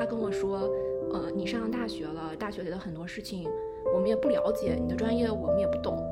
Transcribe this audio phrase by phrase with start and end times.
[0.00, 0.60] 他跟我说，
[1.12, 3.46] 呃，你上大学了，大学里的很多事情
[3.94, 6.02] 我们也不了解，你的专业我们也不懂，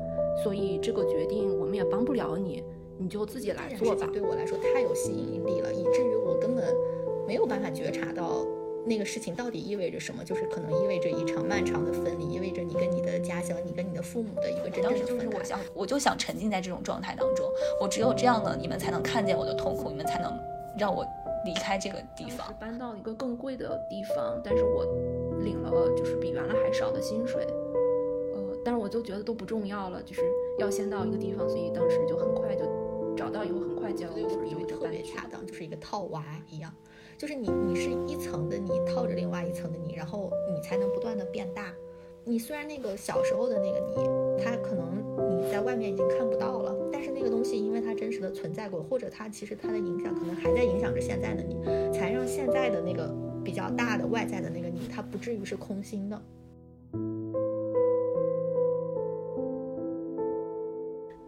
[0.43, 2.63] 所以这个决定我们也帮不了你，
[2.99, 4.07] 你就自己来做吧。
[4.13, 6.63] 对我来说太有吸引力了，以至于我根本
[7.25, 8.45] 没有办法觉察到。
[8.85, 10.23] 那个事情到底意味着什么？
[10.23, 15.37] 就是可能意味着一场漫长的分离，意味着你跟你的家乡、你跟你的父母的一个真正的分开。
[15.37, 17.45] 我想，我就想沉浸在这种状态当中。
[17.81, 20.31] 我只有这样的，你们才能看见我的痛苦，你们才能
[20.79, 21.05] 让我
[21.45, 22.53] 离开这个地方。
[22.59, 24.85] 搬到一个更贵的地方，但是我
[25.39, 27.45] 领了就是比原来还少的薪水。
[28.33, 30.21] 呃，但是我就觉得都不重要了，就是
[30.57, 32.63] 要先到一个地方，所以当时就很快就
[33.15, 36.73] 找到以后，很快就就特别恰当，就是一个套娃一样。
[37.17, 41.73] 就是你，你是一层的你套着另外一层的你，然后你才能不断的变大。
[42.23, 45.03] 你虽然那个小时候的那个你，它可能
[45.37, 51.57] 你在外面已经看不到了，但是那个东西因为它真实的存在过，或者它其实它的影响可能还在影响着现在的你，
[51.93, 56.21] 才让现在的那个比较大的外在的那个你，它不至于是空心的。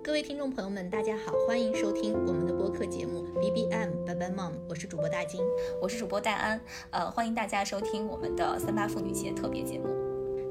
[0.03, 5.41] 各位听众朋友们，大家好，欢迎收听我们的播客节目 B B M babymom 我是主播大金，
[5.81, 6.59] 我是主播戴安，
[6.89, 10.00] 呃，欢迎大家收听我们的三八妇女节特别节目。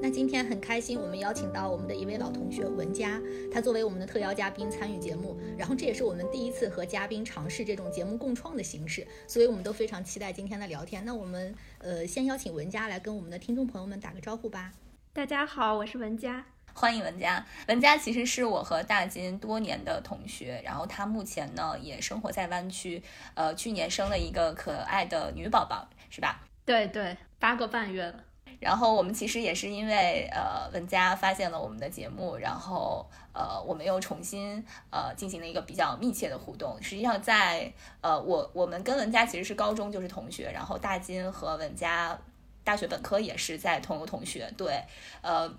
[0.03, 3.21] 那今天很开心，我们邀请到我们的一位老同学文佳，
[3.53, 11.05] 她作为我们的特邀嘉宾参与节目，然后这也是我们第一次和嘉宾尝试这种节目共创的形式，所以我们都非常期待今天的聊天。
[11.05, 14.73] 那我们呃先邀请文佳来跟我们的听众朋友们打个招呼吧。
[15.13, 16.47] 大家好，我是文佳。
[16.73, 23.03] 欢迎文佳，文佳其实是我和大金多年的同学，然后她目前呢也生活在湾区，
[23.35, 26.41] 呃，去年生了一个可爱的女宝宝，是吧？
[26.65, 28.25] 对对，八个半月了。
[28.61, 36.77] 然后我们其实也是因为呃文佳发现了我们的节目，然后呃我们又重新呃进行了一个比较密切的互动。
[36.81, 42.17] 实际上在呃我我们跟文佳其实是高中就是同学，然后大金和文佳
[42.63, 44.85] 大学本科也是在同一个同学，对，
[45.23, 45.53] 呃。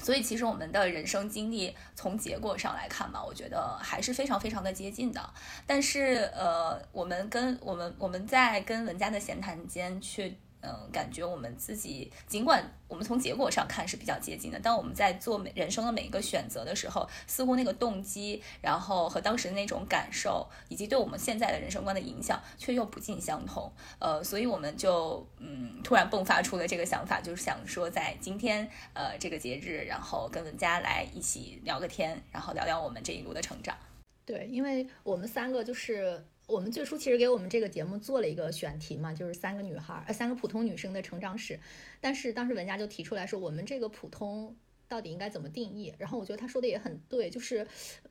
[0.00, 5.20] 所以其实我们的人生经历从结果上来看嘛，我觉得还是非常非常的接近的。
[5.66, 10.32] 但是呃，我们跟我们我们在跟文佳的闲谈间却。
[10.60, 23.72] 嗯，感觉我们自己尽管我们从结果上看是比较接近的，但我们在做每人生的每一个选择的时候，似乎那个动机，然后和当时的那种感受，以及对我们现在的人生观的影响，却又不尽相同。
[24.00, 33.76] 呃，所以我们就嗯，突然迸发出了这个想法，就是想说在今天呃这个节日，然后跟文佳来一起聊个天，然后聊聊我们这一路的成长。
[34.24, 36.26] 对，因为我们三个就是。
[36.48, 41.60] 我们最初其实给我们这个节目做了一个选题嘛，就是三个女孩，呃，三个普通女生的成长史。
[42.00, 44.56] 但是当时文佳就提出来说，我们这个普通
[44.88, 45.92] 到底应该怎么定义？
[45.98, 47.66] 然后我觉得她说的也很对，就是，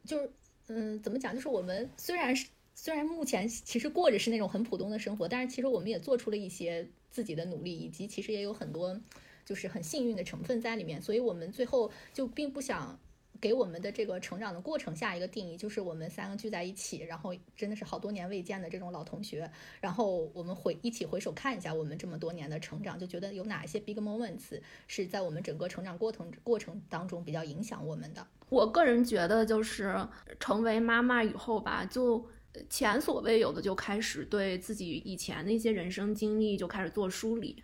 [0.06, 0.31] 就是，
[0.68, 1.34] 嗯，怎么讲？
[1.34, 9.02] 就是我们虽然是虽然目前其实过着是那种很普通的生活，但是其实我们也做出了一些自己的努力，以及其实也有很多
[9.44, 11.02] 就是很幸运的成分在里面。
[11.02, 13.00] 所以我们最后就并不想。
[13.40, 19.50] 给我们的这个成长的过程下一个定义，就是我们三个聚在一起，然后真的是好多年未见的这种老同学，
[19.80, 28.25] 然后我们回一起回首看一下我们这么多年的成长，就觉得有哪一些 big moments 是在我们整个成长过程过程当中比较影响我们的。
[28.50, 29.96] 我个人觉得，就是
[30.40, 32.25] 成为妈妈以后吧，就
[32.69, 37.64] 前所未有的就开始对自己以前的一些人生经历就开始做梳理。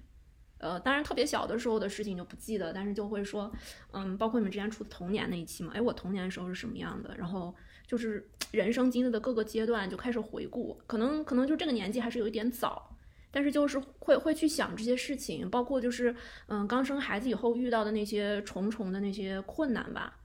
[0.64, 3.52] 呃，当然特别小的时候的事情就不记得，但是就会说，
[3.92, 7.14] 嗯，包括你们之前出的童年那一期嘛，哎，我童年的时候是什么样的？
[7.18, 7.54] 然后
[7.86, 12.96] 就是人生经历的各个阶段就开始回顾，可能可能就这个年纪还是有一点早，
[13.30, 16.16] 但是就是会会去想这些事情，包括就是
[16.48, 20.18] 嗯，刚生孩子以后遇到的那些重重的那些困难吧。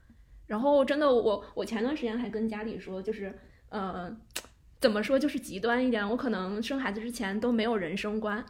[0.47, 3.37] 然后真的，我我前段时间还跟家里说，就是
[3.69, 4.15] 呃，
[4.79, 8.43] 怎么说，就是极端一点，我可能生孩子之前都没有人生观。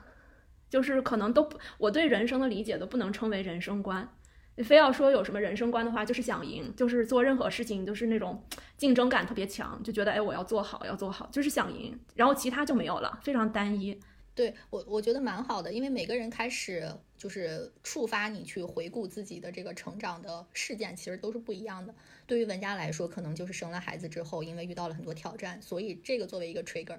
[0.70, 4.08] 就是可能都不，我对人生的理解都不能称为人生观。
[4.56, 8.44] 你非要说有什么人生观的话，就是想赢，就是做任何事情都是那种
[8.76, 13.98] 竞争感特别强，就觉得哎我要做好，要做好，就是想赢，然后其他就没有了，非常单一。
[14.36, 21.94] 对我我觉得蛮好的，因为每个人开始就是触发你去回顾自己的这个成长的事件，其实都是不一样的。
[22.26, 26.98] 对于文佳来说，可能就是生了孩子之后，因为遇到了很多挑战，所以这个作为一个 trigger。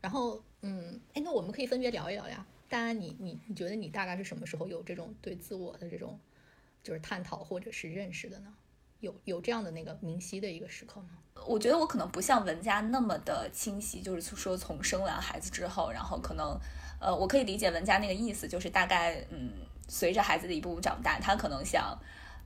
[0.00, 2.44] 然后嗯，哎，那我们可以分别聊一聊呀。
[2.72, 6.18] 当然，你你你觉得你大概是什么时候有这种对自我的这种
[6.82, 8.54] 就是探讨或者是认识的呢？
[9.00, 11.10] 有有这样的那个明晰的一个时刻吗？
[11.46, 16.58] 我觉得我可能不像文佳那么的清晰，就是说从生完孩子之后，然后可能
[16.98, 19.52] 呃，我可以理解文佳那个意思，就是大概嗯，
[19.86, 21.94] 随着孩子的一步步长大，他可能想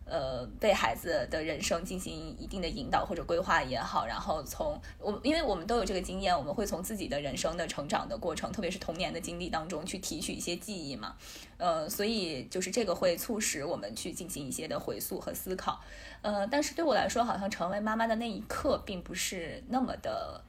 [0.08, 11.16] 呃，被孩子的人生进行一定的引导或者规划也好，然后从我，因为我们都有这个经验，我们会从自己的人生的成长的过程，特别是童年的经历当中去提取一些记忆嘛，
[11.56, 15.80] 呃，所以就是这个会促使我们去进行一些的回溯和思考，
[16.22, 20.40] 呃，但是对我来说，好像成为妈妈的那一刻，并不是那么的，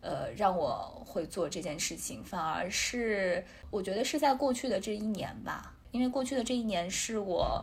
[0.00, 7.62] 呃，让我会做这件事情，反而是我觉得是在过去的这一年吧，因为过去的这一年是我。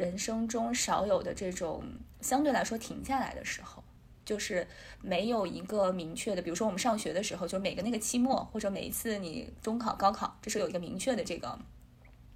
[0.00, 1.84] 人生中少有的这种
[2.22, 3.84] 相对来说停下来的时候，
[4.24, 4.66] 就是
[5.02, 11.58] 没有一个明确的，比如说我们上学的时候，就是每个那个期末或者每一次你中考、高考，这是有一个明确的这个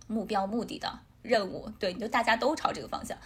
[0.06, 3.16] 目标、目的的任务，对，你就大家都朝这个方向。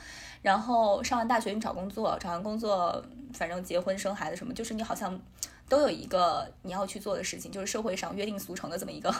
[0.40, 5.20] 然后上完大学你找工作，找完工作反正结婚生孩子什么，就是你好像
[5.68, 9.12] 都有一个你要去做的事情，就是社会上约定俗成的这么一个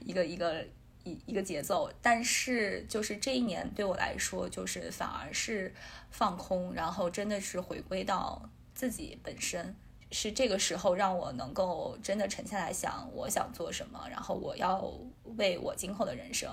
[0.00, 0.62] 一个 一个。
[1.06, 5.72] 一一个节奏，但是就是这一年对我来说，就是反而是
[6.10, 9.76] 放空，然后真的是回归到自己本身，
[10.10, 14.92] 是这个时候让我能够真的沉下来想，我想做什么，然后我要
[15.36, 16.50] 为我今后的人生，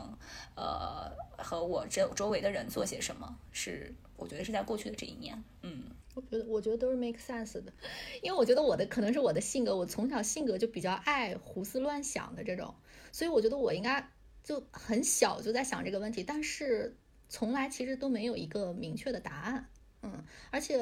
[0.56, 7.74] 呃，和我这周围的人做些什么，是我觉得是在过去的这一年，嗯，我觉得我觉得都是 make sense 的，
[8.22, 12.76] 因为我觉得我的可能是我的性格，我从小性格就比较爱胡思乱想的这种，
[13.12, 14.08] 所以我觉得我应该。
[14.44, 16.96] 就很小就在想这个问题，但是
[17.30, 19.70] 从来其实都没有一个明确的答案。
[20.02, 20.78] 嗯，而且，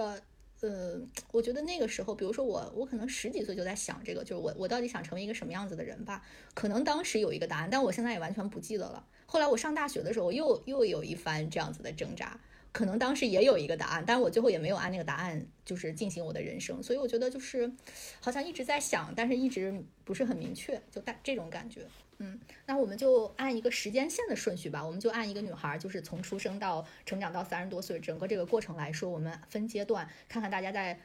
[0.62, 1.00] 呃，
[1.32, 6.24] 我觉得那个时候，比如说我，我可能十几岁就在想这个，就是我我到底想成为一个什么样子的人吧？
[6.56, 9.08] 可能当时有一个答案，但我现在也完全不记得了。
[9.28, 12.40] 后来我上大学的时候，又又有一番这样子的挣扎，
[12.72, 16.82] 可能当时也有一个答案，但是我最后也没有按那个答案就是进行我的人生。
[16.82, 17.72] 所以我觉得就是
[18.20, 21.88] 好像一直在想，但是一直不是很明确，就带这种感觉。
[22.24, 31.00] 嗯，那我们就按一个时间线的顺序吧，我们就按一个女孩，就是从出生到成长到三十多岁，整个这个过程来说，我们分阶段看看大家在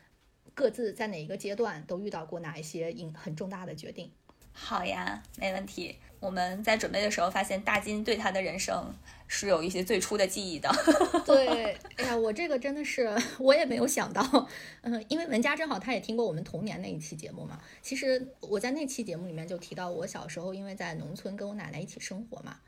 [0.53, 4.13] 各自在哪一个阶段都遇到过哪一些影很重大的决定。
[4.53, 5.97] 好呀，没问题。
[6.21, 8.95] 我们在准备的时候发现，大金对他的人生
[9.29, 10.71] 是有一些最初的记忆的。
[11.27, 13.09] 对，哎呀，我这个真的是
[13.39, 14.49] 我也没有想到，
[14.83, 17.61] 嗯，因为文佳正好他也听过我们童年那一期节目嘛。
[17.83, 22.59] 其实我在那期节目里面就提到，我小时候因为在农村跟我奶奶一起生活嘛。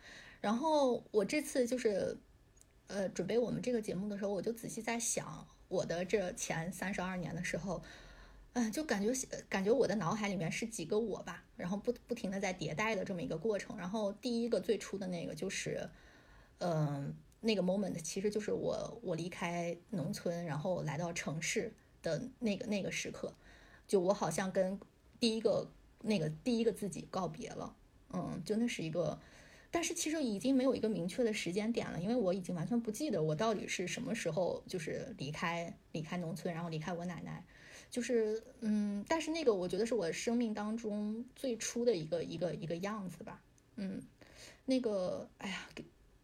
[0.41, 2.17] 然后我这次就是
[2.87, 7.83] 呃准备我们这个节目的时候，我就仔细在想我的这前三十二年的时候。
[8.55, 9.13] 嗯，就感觉
[9.49, 13.77] 感觉我的脑海里面是几个我吧，然后不不停的在迭代的这么一个过程。
[13.77, 15.89] 然后第一个最初的那个就是，
[16.59, 21.73] 嗯，那个 moment 其实就是我我离开农村，然后来到城市
[22.03, 23.33] 的那个那个时刻，
[23.87, 24.79] 就我好像跟
[25.21, 25.71] 第一个
[26.03, 27.75] 那个第一个自己告别了。
[28.13, 29.21] 嗯，就那是一个，
[29.71, 37.45] 但是其实已经没有一个明确的时间点了，因为我已经完全不记得我到底是什么时候就是离开离开农村，然后离开我奶奶。
[37.91, 43.43] 就是，嗯，但是那个我觉得是我生命当中最初的一个一个一个样子吧，
[43.77, 44.03] 嗯，
[44.67, 45.67] 那个，哎呀，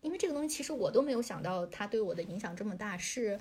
[0.05, 3.41] 因为这个东西其实我都没有想到它对我的影响这么大，是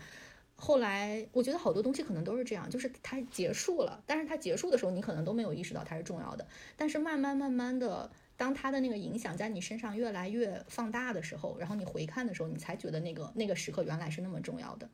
[0.55, 14.89] 后来我觉得好多东西可能都是这样，就是它结束了，但是它结束的时候你可能都没有意识到它是重要的，但是慢慢慢慢的，当它的那个影响在你身上越来越放大的时候，然后你回看的时候，你才觉得那个那个时刻原来是那么重要的。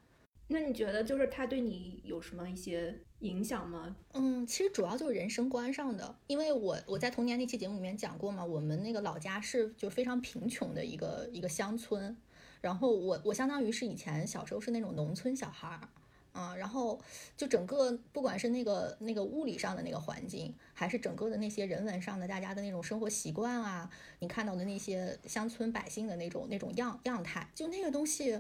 [0.48, 3.96] 那你觉得就是他对你有什么一些影响吗？
[4.14, 12.16] 嗯，其实主要就是人生观上的，因为我我在童年那期节目里面讲过嘛，我们那个老家是就非常贫穷的一个一个乡村，
[12.62, 15.90] 然后我我相当于是以前小时候是那种农村小孩儿，
[16.32, 17.00] 啊，然后
[17.36, 28.40] 就整个不管是那个那个物理上的那个环境，还是整个的那些人文上的大家的那种生活习惯啊，你看到的那些乡村百姓的那种那种样样态，就那个东西。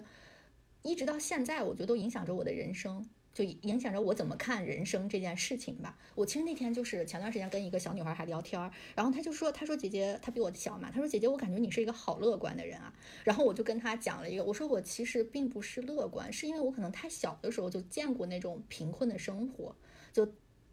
[0.81, 3.05] 一直到现在，我觉得都影响着我的人生，
[3.39, 5.97] 就影响着我怎么看人生这件事情吧。
[6.13, 8.59] 我其实那天就是前段时间跟一个小女孩还聊天，
[8.93, 12.93] 然后她就说：“她说姐姐，她比我小嘛，她说姐姐，我感觉你是一个好乐观的人啊。”
[13.23, 19.73] 然后我就跟她讲了一个，我说我其实并不是乐观，是因为我可能太小的时候就见过那种贫困的生活，
[20.11, 20.27] 就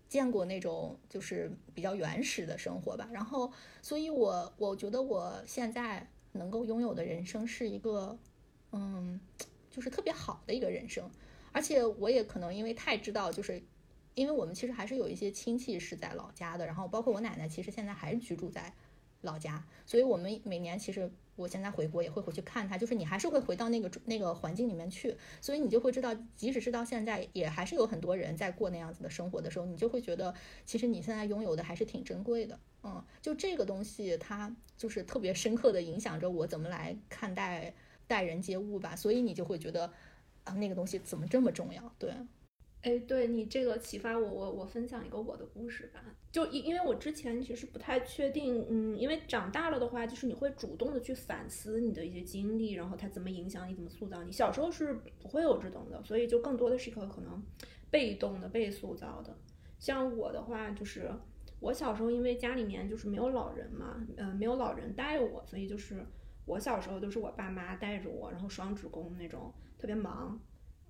[0.08, 3.08] 见过那种就是比较原始的生活吧。
[3.12, 8.18] 然后，所以我我觉得我现在能够拥有的人生是一个，
[8.72, 9.20] 嗯。
[9.68, 11.06] 就是特别好的一个人生，
[11.56, 13.62] 而且我也可能因为太知道，就是
[14.14, 18.74] 因为我们其实还是有一些亲戚是在老家的，然后包括我奶奶，其实现在还是居住在
[19.22, 30.34] 老家，所以我们每年其实我现在回国也会回去看她，就是你还是会回到那个那个环境里面去，所以你就会知道，即使是到现在，也还是有很多人在过那样子的生活的时候，你就会觉得，
[30.66, 37.72] 其实你现在拥有的还是挺珍贵的，嗯，就这个东西，它就是特别深刻的影响着我怎么来看待。
[38.08, 39.92] 待人接物吧，所以你就会觉得，
[40.46, 41.94] 啊，那个东西怎么这么重要？
[41.98, 42.10] 对。
[42.82, 46.00] 哎，对你这个启发我，我我分享一个我的故事吧。
[46.30, 54.30] 就因因为我之前其实不太确定，嗯，因为长大了的话，就是你会主动的去反思你的一些经历，然后它怎么影响你，怎么塑造你。
[54.30, 57.42] 小时候是不会有这种的，所以就更多的是一个可能
[57.90, 59.36] 被动的被塑造的。
[59.80, 61.10] 像我的话，就是
[61.58, 66.06] 我小时候因为家里面就是没有老人嘛，呃，没有老人带我，所以就是
[66.44, 70.40] 我小时候都是我爸妈带着我，然后双职工那种，特别忙，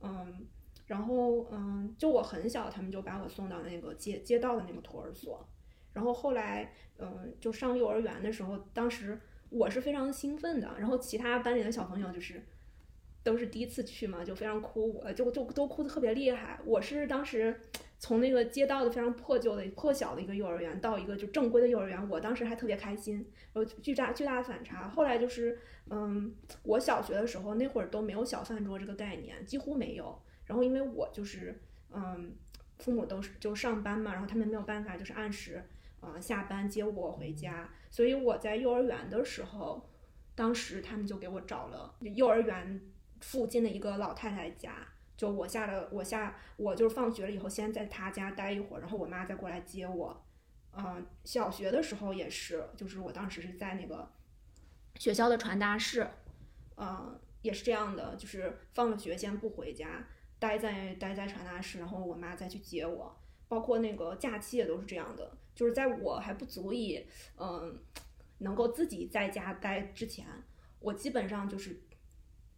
[0.00, 0.46] 嗯。
[0.86, 5.44] 然后，嗯，就我很小，他们就把我送到那个街街道的那个托儿所。
[5.92, 10.76] 然后后来，嗯，就上幼儿园的时候，当时我是非常兴奋的。
[10.78, 12.40] 然后其他班里的小朋友就是
[13.24, 16.60] 都是第一次去嘛，就非常哭，我就就都哭的特别厉害。
[16.64, 17.60] 我是当时
[17.98, 23.26] 从那个街道的非常破旧的破小的一个幼儿园到一个就正规的幼儿园，我当时还特别开心。
[23.52, 24.88] 然后巨大巨大的反差。
[24.88, 30.20] 后来就是，嗯，我小学的时候那会儿都没有小饭桌这个概念，几乎没有。
[30.44, 31.60] 然后因为我就是，
[31.90, 32.34] 嗯，
[32.78, 35.64] 父母都是就上班嘛，然后他们没有办法就是按时，
[36.00, 39.88] 呃，下班接我回家，所以我在幼儿园的时候，
[40.34, 42.80] 当时他们就给我找了幼儿园
[43.20, 44.86] 附近的一个老太太家，
[45.16, 50.26] 就我下了我下我就是放学了以后先在他家待一会儿，然后我妈再过来接我，
[50.73, 54.11] 嗯，小学的时候也是，就是我当时是在那个
[54.96, 56.06] 学校的传达室，
[56.76, 60.06] 嗯，也是这样的，就是放了学先不回家。
[60.38, 63.18] 待在待在传达室，然后我妈再去接我，
[63.49, 65.35] 包括那个假期也都是这样的。
[65.54, 67.06] 就是在我还不足以
[67.38, 67.82] 嗯
[68.37, 70.26] 能够自己在家待之前，
[70.78, 71.80] 我基本上就是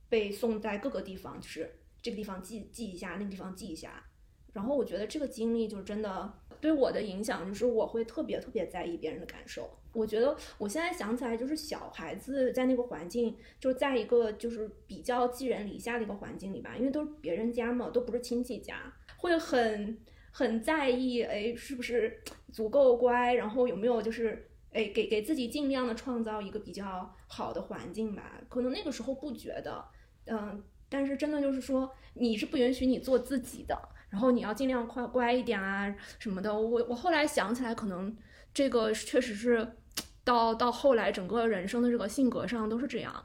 [0.09, 4.05] 被送在各个地方，就是这个地方记记一下，那个地方记一下。
[4.53, 9.71] 然后我觉得这个经历就真的对我的影响，就是我会特别特别在意别人的感受。
[9.93, 19.99] 我觉得我现在想起来，就是小孩子在那个环境，就在一个就是比较寄人篱下的一个环境里吧，因为都是别人家嘛，都不是亲戚家，会很
[20.31, 22.21] 很在意，哎，是不是
[22.53, 28.41] 足够乖，然后有没有就是哎给给自己尽量的创造一个比较好的环境吧。
[28.49, 29.85] 可能那个时候不觉得，
[30.27, 33.77] 嗯，但是真的就是说，你是不允许你做自己的，
[34.11, 36.53] 然后你要尽量乖乖一点啊什么的。
[36.53, 38.17] 我我后来想起来，可能。
[38.55, 39.77] 这个确实是，
[40.25, 43.25] 到到后来整个人生的这个性格上都是这样，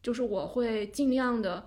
[0.00, 1.66] 就是我会尽量的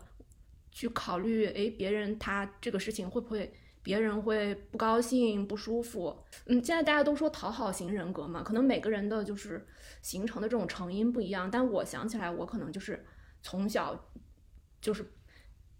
[0.71, 3.51] 去考虑，哎，别人他这个事情会不会
[3.83, 6.15] 别人会不高兴、不舒服？
[6.45, 9.67] 嗯，现在大家都说讨好型人格嘛，可能每个人的就是
[10.01, 13.03] 形成的这种成因不一样，但我想起来，我可能就是
[13.41, 14.09] 从小
[14.79, 15.05] 就是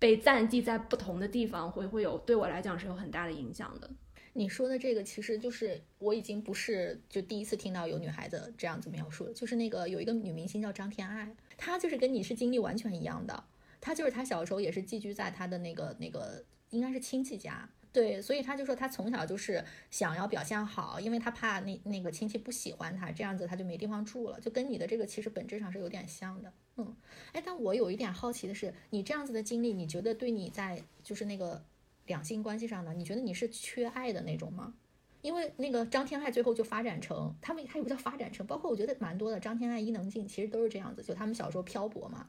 [0.02, 3.88] 被暂寄在不同的地方，会会有对我来讲是有很大的影响的。
[4.34, 13.44] 你说的这个其实就是我已经不是就第一次听到有女孩子这样子描述了，就是那个有一个女明星叫张天爱，她就是跟你是经历完全一样的，
[13.80, 26.96] 她就是她小时候也是寄居在她的那个那个应该是亲戚家，对，所以他就说他从小就是想要表现好，因为他怕那那个亲戚不喜欢他，这样子他就没地方住了，就跟你的这个其实本质上是有点像的，嗯，
[27.34, 31.64] 哎，但我有一点好奇的是，你这样子的经历，你觉得对你在就是那个。
[32.08, 34.74] 两性关系上呢，你觉得你是缺爱的那种吗？
[35.22, 42.28] 因为那个张天爱最后就发展成他们他也不叫发展成，包括我觉得蛮多的张天爱、伊能静其实都是这样子，就他们小时候漂泊嘛，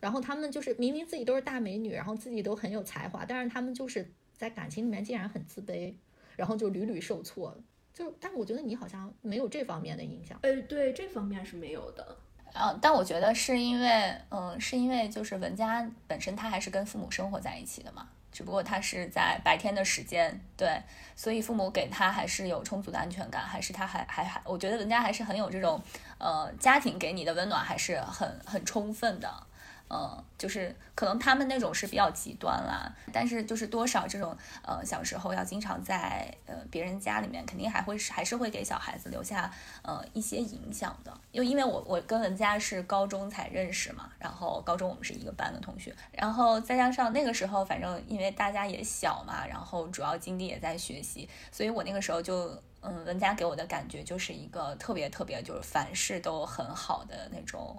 [0.00, 5.92] 然后他们就是明明自己都是大美女，然后自己都很有才华，但是他们就是在感情里面竟然很自卑，
[6.34, 7.54] 然后就屡屡受挫。
[7.92, 10.38] 就但我觉得你好像没有这方面的影响。
[10.40, 12.16] 哎，对，这方面是没有的。
[12.54, 18.08] 啊，但我觉得是因为，嗯，是因为就是文佳本身她还是跟父母生活在一起的嘛。
[18.32, 20.80] 只不过她是在白天的时间，对，
[21.14, 25.78] 所以父母给她还是有充足的安全感，还是她还还还，我觉得文佳还是很有这种，
[26.16, 29.46] 呃，家庭给你的温暖还是很很充分的。
[29.92, 41.12] 嗯，就是可能他们那种是比较极端啦，但是就是多少这种呃小时候要经常在呃别人家里面，肯定还会是还是会给小孩子留下呃一些影响的。
[41.32, 57.76] 又因为我我跟文佳是高中才认识嘛，然后高中我们是一个班的同学，然后再加上那个时候反正因为大家也小嘛，然后主要精力也在学习，所以我那个时候就嗯文佳给我的感觉就是一个特别特别就是凡事都很好的那种。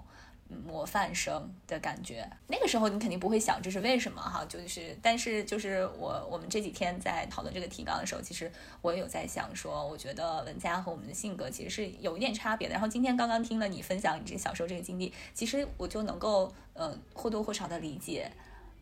[0.66, 12.72] 模范生的感觉，那个时候你肯定不会想这是为什么哈，就是，但是就是我我们这几天在讨论这个提纲的时候，其实我有在想说，我觉得文佳和我们的性格其实是有一点差别的。
[12.72, 18.30] 然后今天刚刚听了你分享你这小时候这个经历，其实我就能够呃或多或少的理解，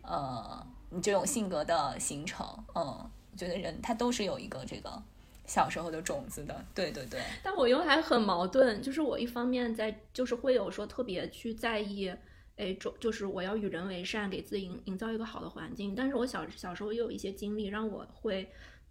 [0.02, 5.02] 呃你这种性格的形成，嗯，觉得人他都是有一个这个。
[5.50, 12.09] 小时候的种子的，对对对，但我又还很矛盾，就是我一方面在，就是会有说特别去在意，
[12.57, 15.92] 哎，种就是我要与人为善，给自己营营造一个好的环境。
[15.92, 18.49] 但是我小小时候也有一些经历，让我会，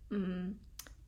[0.10, 0.54] 嗯，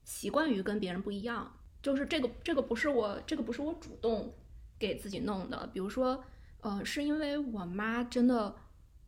[0.05, 1.51] 习惯于跟别人不一样。
[1.81, 4.33] 就是这个这个不是我这个不是我主动
[4.79, 5.69] 给自己弄的。
[5.73, 6.23] 比如说，
[6.61, 8.55] 呃，是因为我妈真的，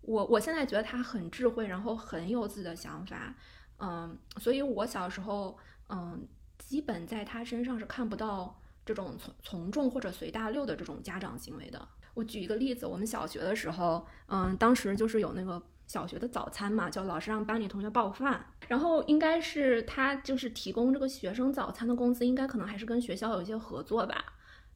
[0.01, 3.33] 我我现在觉得她很智慧，然后很有自己的想法，
[3.77, 5.57] 嗯，所以我小时候，
[5.89, 11.87] 嗯，基本在他身上是看不到这种从从众或者随大流的这种家长行为的。
[12.13, 24.23] 我举一个例子，我们小学的时候，嗯，当时就是有那个小学的早餐嘛，叫老师让班里同学报饭，然后应该是他就是提供这个学生早餐的公司，应该可能还是跟学校有一些合作吧，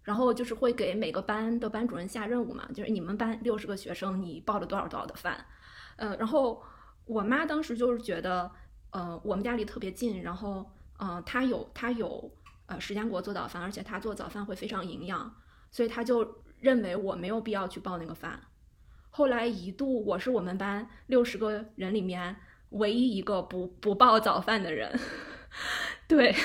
[0.02, 5.46] 然后就是会给每个班的班主任下任务嘛，就是你们班六十个学生，你报了多少多少的饭，
[5.98, 6.64] 呃，然后
[7.06, 8.50] 我妈当时就是觉得，
[8.90, 12.32] 呃，我们家离特别近，然后，呃，他有他有
[12.68, 15.36] 呃时间给我做早饭，而且他做早饭会非常营养，
[15.72, 16.44] 所以他就。
[16.60, 18.42] 认为我没有必要去报那个饭，
[19.12, 22.36] 后来一度我是我们班六十个人里面
[22.72, 25.00] 唯一一个不不报早饭的人，
[26.10, 26.36] 对，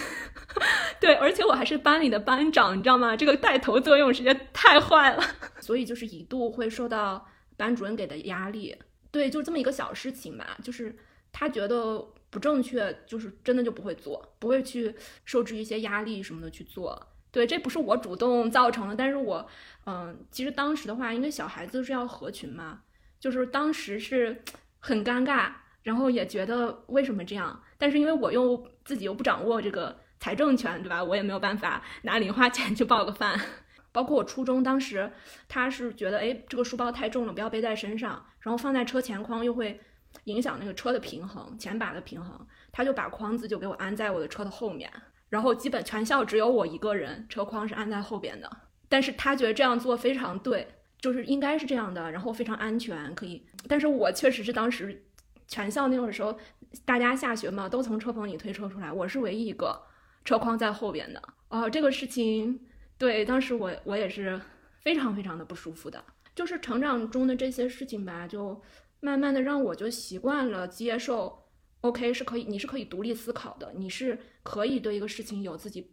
[1.01, 3.17] 对，而且我还是班里的班长，你知道吗？
[3.17, 5.23] 这个带头作用实在太坏了，
[5.61, 8.77] 所以就是一度会受到班主任给的压力，
[9.11, 10.95] 对，就这么一个小事情吧，就是
[11.33, 14.95] 他觉得不正确，就是真的就不会做，不会去
[15.27, 17.07] 受制于一些压力什么的去做。
[17.31, 19.47] 对，这不是我主动造成的，但是我，
[19.85, 22.81] 嗯，其实当时的话，因为小孩子是要合群嘛，
[23.21, 24.43] 就是当时是
[24.79, 25.51] 很尴尬，
[25.83, 31.05] 然后也觉得为什么这样，但是因为我又自己又不掌握这个财政权，对吧？
[31.05, 33.39] 我也没有办法拿零花钱去报个饭。
[33.93, 35.13] 包括我初中当时，
[35.49, 39.79] 他是觉得，哎，这个书包太重了，不要背在身上，然后放在车前框又会
[40.25, 44.91] 影响那个车的平衡，前把的平衡，他就把筐子就给我安在我的车的后面。
[45.29, 48.51] 然后基本全校只有我一个人车筐是安在后边的，
[48.89, 53.47] 但是他觉得这样做非常对，就是应该是这样的，然后非常安全，可以。
[53.67, 55.05] 但是我确实是当时
[55.49, 56.39] 全校那种时候，
[56.85, 59.83] 大家下学嘛，都从车棚里推车出来，我是唯一一个
[60.23, 61.23] 车筐在后边的。
[61.49, 62.61] 哦，这个事情，
[62.99, 64.39] 对，当时我我也是
[64.81, 66.05] 非常非常的不舒服的。
[66.35, 68.59] 就是成长中的这些事情吧，就
[69.05, 71.43] 慢慢的让我就习惯了接受。
[71.81, 75.91] OK，是可以，你是可以独立思考的，你是可以对一个事情有自己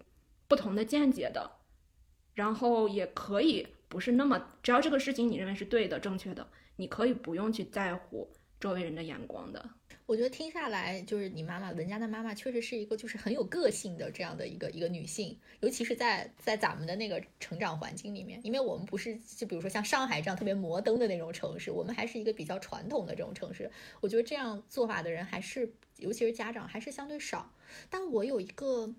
[0.47, 1.49] 不同的见解的，
[2.35, 9.67] 然后也可以不是那么，只要这个事情你认为是对的、正确的，你可以不用去在乎周围人的眼光的。
[10.09, 23.69] 我觉得听下来，就是你妈妈文佳的妈妈确实是一个就是很有个性的这样的一个一个女性，尤其是在在咱们的那个成长环境里面，因为我们不是就比如说像上海这样特别摩登的那种城市，我们还是一个比较传统的这种城市。
[24.01, 27.53] 我觉得这样做法的人还是，尤其是家长还是相对少。
[27.87, 28.91] 但我有一个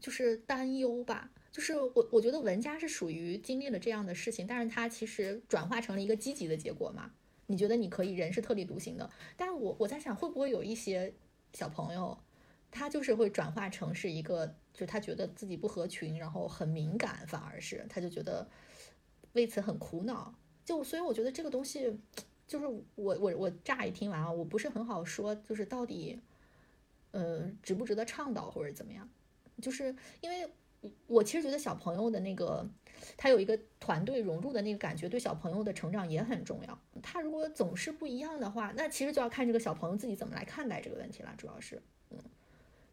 [0.00, 7.10] 就是担忧吧，就是我我觉得文佳是属于经历了这样的事情，但是她其实转化成了一个积极的结果嘛。
[7.52, 11.12] 你觉得你可以，人是特立独行的，但是我我在想，会不会有一些
[11.52, 12.18] 小朋友，
[12.70, 18.48] 他就是会转化成是一个，就是他觉得自己不合群，然后很敏感，反而是他就觉得
[19.34, 20.34] 为此很苦恼。
[20.64, 21.94] 就所以我觉得这个东西，
[22.46, 26.18] 就是我我我乍一听完啊，我不是很好说，就是到底，
[27.10, 29.06] 呃，值不值得倡导或者怎么样，
[29.60, 30.50] 就是因为。
[31.06, 32.68] 我其实觉得小朋友的那个，
[33.16, 36.78] 他有一个团队融入的那个感觉，对小朋友的成长也很重要。
[37.02, 41.32] 他如果总是不一样的话，那其实就要看这个小朋友自己怎么来看待这个问题了。
[41.38, 42.18] 主要是，嗯，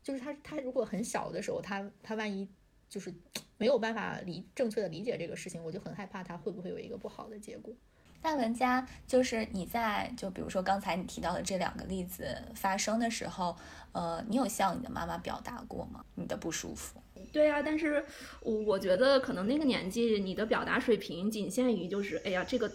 [0.04, 2.48] 就是他他如果很小的时候，他他万一
[2.88, 3.14] 就是
[3.58, 7.74] 没有办法理正确的理解这个事情，我就很害怕他会不会有一个不好的结果。
[8.22, 13.56] 那文佳，就是你在就比如说刚才你提到的这两个例子发生的时候，
[13.94, 16.04] 呃，你有向你的妈妈表达过吗？
[16.16, 17.02] 你的不舒服？
[17.32, 18.04] 对呀，但是
[18.42, 22.70] 我我觉得可能那个年纪你的表达水平仅限于就是，哎呀，这个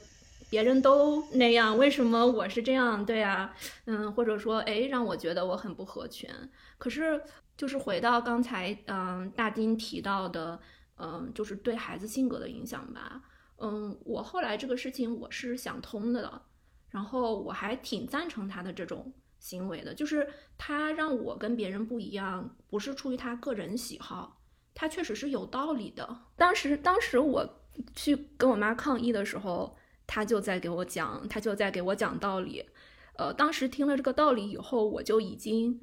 [0.48, 3.04] 别人都那样，为什么我是这样？
[3.04, 3.54] 对呀，
[3.86, 6.30] 嗯，或者说，哎，让我觉得我很不合群。
[6.78, 7.20] 可是
[7.56, 10.58] 就是回到刚才，嗯，大丁提到的，
[10.96, 13.20] 嗯，就是对孩子性格的影响吧。
[13.58, 16.42] 嗯，我后来这个事情我是想通的了，
[16.90, 19.12] 然后我还挺赞成他的这种。
[19.40, 24.40] 行为的，就是他让我跟别人不一样，不是出于他个人喜好，
[24.72, 26.18] 他确实是有道理的。
[26.34, 27.46] 当时，当时我
[27.94, 32.64] 去跟我妈抗议的时候，他就在给我讲，他就在给我讲道理。
[33.18, 35.78] 呃，当时听了这个道理以后，我就已经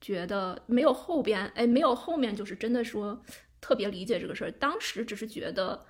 [0.00, 3.22] 觉得没有后边，哎，没有后面，就是真的说
[3.60, 4.50] 特别理解这个事儿。
[4.50, 5.86] 当时只是觉得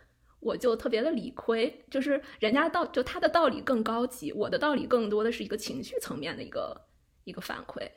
[0.47, 6.87] 我就特别的理亏，就是人家道就他的道理更高级，我的道理更多的是一个情绪层面的一个。
[7.29, 7.91] 一个反馈，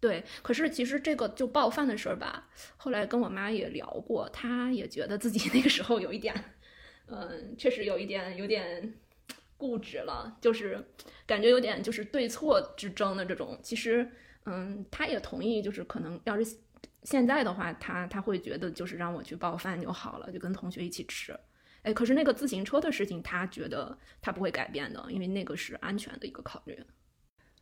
[0.00, 6.34] 对，可是其实这个就报饭的事儿吧，后来跟我妈也聊过，她也觉得自己 那个时候有一点，
[7.06, 8.92] 嗯，确实有一点有点
[9.56, 10.78] 固执了，就是
[11.26, 13.58] 感觉有点就是对错之争的这种。
[13.62, 14.06] 其实，
[14.44, 16.58] 嗯，他也同意，就是可能要是
[17.04, 21.34] 现在的话，他他会觉得就是让我去包饭就好了，就跟同学一起吃。
[21.86, 26.76] 哎，可是那个自行车的事情，他觉得他不会改变的，因为那个是安全的一个考虑。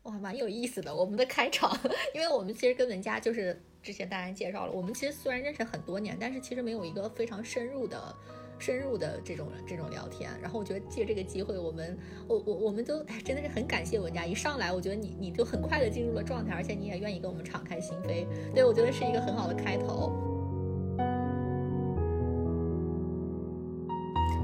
[0.05, 0.95] 哇，蛮有意思的。
[0.95, 1.79] 我们的开场，
[2.15, 8.15] 因为我们其实跟文佳就是之前大家介绍了，我们其实虽然认识很多年，但是其实没有一个非常深入的。
[8.57, 20.34] 深入的这种这种聊天，然后我觉得借这个机会，我们我我我们都哎真的是很感谢文佳，一上来我觉得你你就很快的进入了状态，而且你也愿意跟我们敞开心扉，对我觉得是一个很好的开头。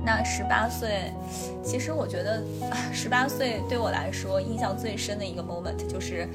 [0.03, 1.13] 那十八岁，
[1.63, 2.43] 其实我觉得
[2.93, 6.29] 十八岁对我来说印象最深的一个 moment 就是，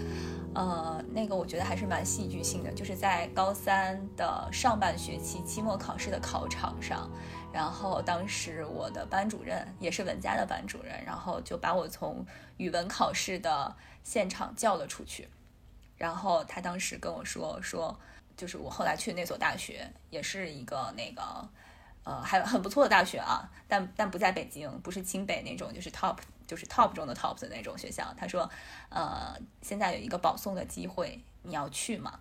[0.53, 7.09] 呃，那个我觉得还是蛮戏剧性的，就是在高三的上半学期期末考试的考场上。
[7.51, 12.25] 然后当时我的班主任也是文家的班主任，然后就把我从
[12.57, 15.27] 语文考试的现场叫了出去。
[15.97, 17.97] 然后他当时跟我说说，
[18.37, 21.23] 就是我后来去那所大学也是一个那个
[22.05, 26.15] 呃还有很不错的大学啊，但但不在北京，不是清北那种，就是 top
[26.47, 28.13] 就是 top 中的 top 的那种学校。
[28.15, 28.49] 他说，
[28.89, 32.19] 呃，现在有一个保送的机会，你要去吗？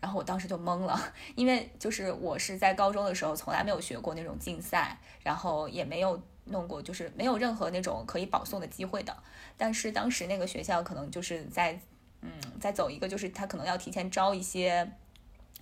[0.00, 0.98] 然后我当时就懵了，
[1.34, 9.16] 因为就是我是在高中的时候从来没有学过那种竞赛，然后也没有弄过，就是没有任何那种可以保送的机会的。
[9.56, 11.80] 但是当时那个学校可能就是在，
[12.20, 12.30] 嗯，
[12.60, 14.92] 在走一个，就是他可能要提前招一些，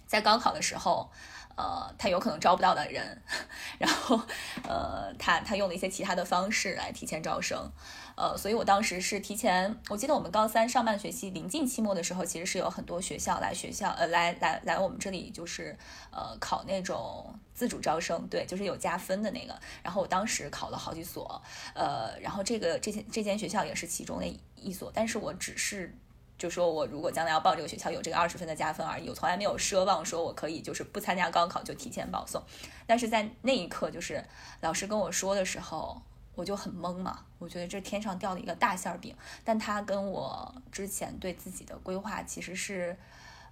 [0.06, 1.10] 在高考的时候。
[1.56, 3.22] 呃，他有可能招不到的人，
[3.78, 4.20] 然后，
[4.68, 7.70] 呃，他他用了一些其他的方式来提前招生，
[8.16, 15.76] 呃，所以我当时是提前，我记得我们高三上半学期临近期末的时候，其实是有很多学校来学校，呃，来来来我们这里就是
[16.10, 21.42] 呃考那种自主招生，对，就是有加分的那个，然后我当时考了好几所，
[21.74, 25.96] 呃，然后这个这间这间学校也是其中的一所，但是我只是。
[26.42, 32.42] 就说我如果将来要报这个学校，有这个二十分的加分而已，我从来没有奢望说我可以就是不参加高考就提前保送。
[32.84, 34.24] 但是在那一刻，就是
[34.60, 36.02] 老师跟我说的时候，
[36.34, 37.20] 我就很懵嘛。
[37.38, 42.96] 我觉得这天上掉了一个大馅饼，但他跟我之前对自己的规划其实是，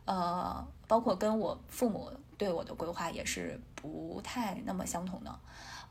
[0.04, 5.38] 呃，包括跟我父母对我的规划也是不太那么相同的。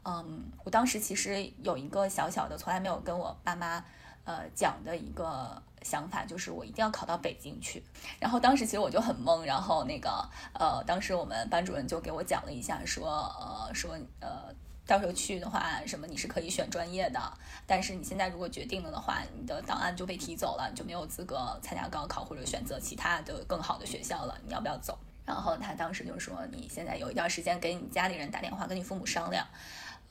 [0.03, 3.85] 嗯，我当时其实有一个小小的，从来没有跟我爸妈
[4.25, 5.63] 呃讲的一个。
[5.81, 7.83] 想法就是我一定要考到北京去，
[8.19, 10.09] 然后当时其实我就很懵，然后那个
[10.53, 13.07] 呃，当时我们班主任就给我讲了一下，说
[13.39, 14.53] 呃说呃，
[14.85, 17.19] 到时候去的话，什么你是可以选专业的，
[17.65, 24.97] 但是你现在如果决定了的话，你的档案就被提走了，你就没有资格参加高考或者选择其他的更好的学校了，你要不要走？
[25.25, 29.45] 然后他当时就说，你现在有一段时间给你家里人打电话，跟你父母商量，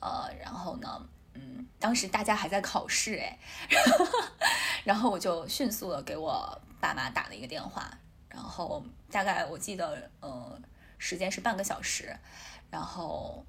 [0.00, 0.88] 呃，然后呢？
[1.38, 3.38] 嗯，当时大家还在考试哎，
[4.84, 7.88] 然后我就迅速的给我爸妈打了一个电话，
[8.28, 10.60] 然后大概我记得，呃，
[10.98, 12.16] 时间是半个小时，
[12.70, 13.44] 然后，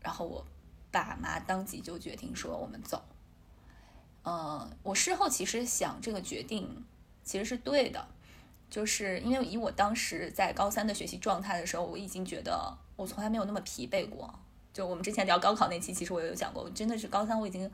[0.00, 0.44] 然后我
[0.90, 3.02] 爸妈当即就决定说我们走。
[4.22, 6.84] 呃，我事后其实想这个决定
[7.22, 8.06] 其实是对的，
[8.68, 14.38] 就是因为以我当时在高三的学习状态的时候，我已经觉得我从来没有那么疲惫过。
[14.72, 17.70] 就我们之前聊高考那期，其实我有讲过，真的是高三我已经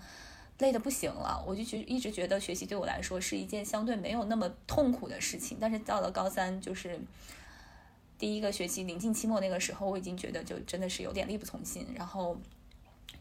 [0.59, 6.99] 累得不行了，我就觉一直觉得学习对我来说是一件相对没有那么痛苦的事情，但是到了高三，就是
[8.19, 12.35] 第一个学期临近期末那个时候，我已经觉得就真的是有点力不从心，然后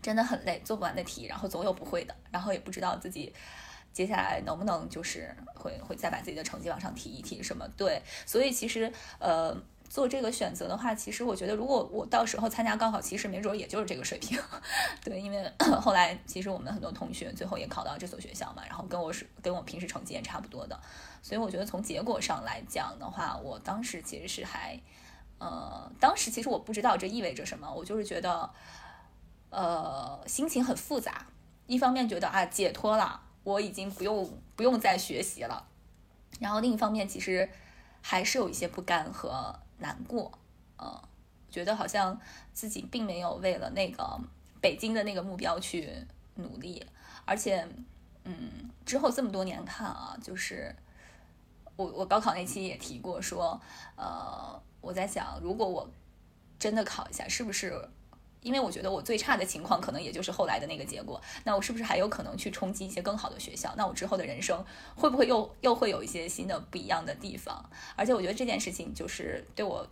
[0.01, 3.33] 真的很累，做不完的题，然后总有不会的，然后也不知道自己
[3.91, 9.55] 接下来能不能就是会会再把自己的成绩往上提一提什么，对，所以其实呃。
[9.95, 14.37] 做这个选择的话，其实我觉得，如果我到时候参加高考，其实没准也就是这个水平。
[15.01, 20.77] 对，因为 后来其实我们很多同学最后也考到这所学校嘛，然后跟我是跟我平时成绩也差不多的，
[21.21, 24.77] 所以我觉得从结果上来讲的话，我当时其实是还，
[25.37, 28.49] 呃，当时其实我不知道这意味着什么，我就是觉得，
[29.49, 31.25] 呃，心情很复杂。
[31.67, 35.65] 一方面觉得啊解脱了，我已经不用不用再学习了，
[36.41, 37.49] 然后另一方面其实
[38.01, 39.57] 还是有一些不甘和。
[39.77, 40.31] 难过，
[40.77, 41.01] 呃，
[41.49, 42.19] 觉得好像
[42.53, 44.19] 自己并没有为了那个
[44.61, 45.89] 北京的那个目标去
[46.35, 46.85] 努力，
[47.25, 47.67] 而且，
[48.23, 50.75] 嗯，之后这么多年看啊，就是
[51.75, 53.59] 我我高考那期也提过，说，
[53.95, 55.89] 呃，我在想，如果我
[56.57, 57.89] 真的考一下，是不是？
[58.45, 63.73] 因为我觉得我最差的情况可能也就是后来的那个结果，那我是不是还有可能去冲击一些更好的学校？
[63.75, 64.63] 那我之后的人生
[64.95, 67.67] 会不会又又会有一些新的不一样的地方？
[67.95, 69.87] 而且我觉得这件事情就是对我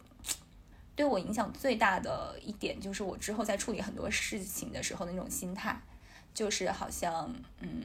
[0.96, 5.82] 对我影响最大的一点，就是我之后在处理很多事情的时候的那种心态，
[6.32, 7.84] 就是好像嗯，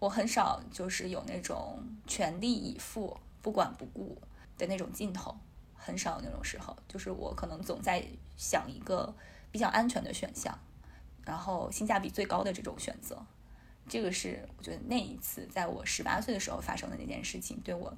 [0.00, 1.78] 我很少就是有那种
[2.08, 4.20] 全力以赴、不管不顾
[4.58, 5.36] 的那种劲头，
[5.76, 6.76] 很少有那种时候。
[6.88, 8.04] 就是我可能总在
[8.36, 9.14] 想一个
[9.50, 10.56] 比较安全的选项，
[11.24, 13.20] 然后性价比最高的这种选择。
[13.88, 17.92] 这个是我觉得那一次在我十八岁的时候发生的那件事情，对我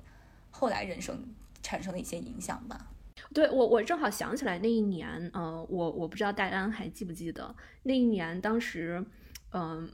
[0.51, 1.23] 后来人生
[1.63, 2.89] 产生的一些影响吧。
[3.35, 9.05] 对我，我正好想起来那一年，呃，我我不知道戴安还记不记得那一年，当时，
[9.53, 9.91] 嗯，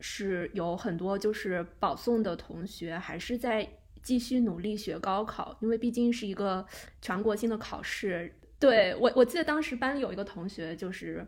[0.00, 3.68] 是有很多就是保送的同学还是在
[4.02, 6.66] 继续努力学高考，因为毕竟是一个
[7.02, 8.34] 全国性的考试。
[8.58, 11.26] 对我，我记得当时班里有一个同学就是，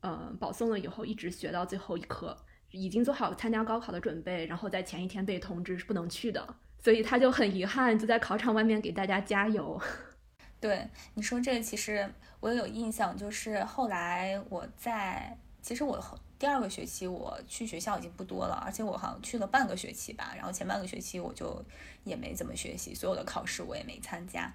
[0.00, 2.36] 呃，保送了以后一直学到最后一科，
[2.70, 9.80] 已经做好参加高考的准备，然后在前一天被通知是不能去的，所以他就很遗憾，就在考场外面给大家加油。
[10.60, 12.08] 对你说这个，其实
[12.40, 16.02] 我有印象，就是后来我在，其实我
[16.38, 21.62] 第二个学期我去学校已经不多了，而且我好像去了半个学期吧，然后前半个学期我就
[22.04, 24.52] 也没怎么学习，所有的考试我也没参加。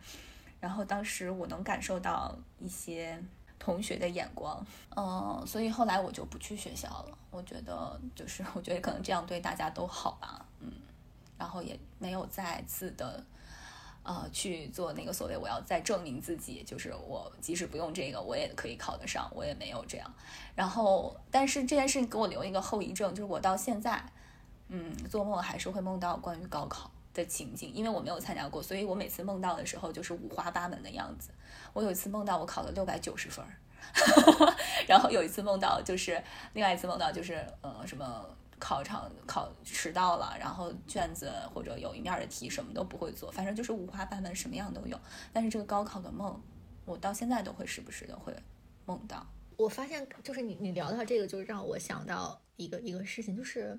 [0.63, 3.21] 然后当时我能感受到一些
[3.59, 7.17] 同学的眼光，嗯，所以后来我就不去学校了。
[7.31, 10.71] 我觉得就是我觉得可能这样对大家都好吧，嗯，
[11.37, 13.21] 然后也没有再次的。
[14.05, 20.13] 呃，去做那个所谓我要再证明自己，就是我即使不用这个，我也可以考得上，我也没有这样。
[20.55, 24.03] 然后，但是这件事情给我留一个后遗症，就是我到现在，
[24.67, 31.29] 嗯，做梦还是会梦到关于高考的情景，因为我没有参加过，所以我每次梦到的时候就是五花八门的样子。
[31.73, 33.45] 我有一次梦到我考了六百九十分，
[34.87, 36.21] 然后有一次梦到就是
[36.53, 38.25] 另外一次梦到就是呃什么。
[38.59, 44.97] 考场考迟到了，然后卷子或者有一面的题什么都不会做，反正就是五花八门，什么样都有。
[45.33, 46.41] 但是这个高考的梦，
[46.85, 48.33] 我到现在都会时不时的会
[48.85, 49.27] 梦到。
[49.57, 53.77] 我发现，就是你你聊到这个，就让我想到一个一个事情，就是，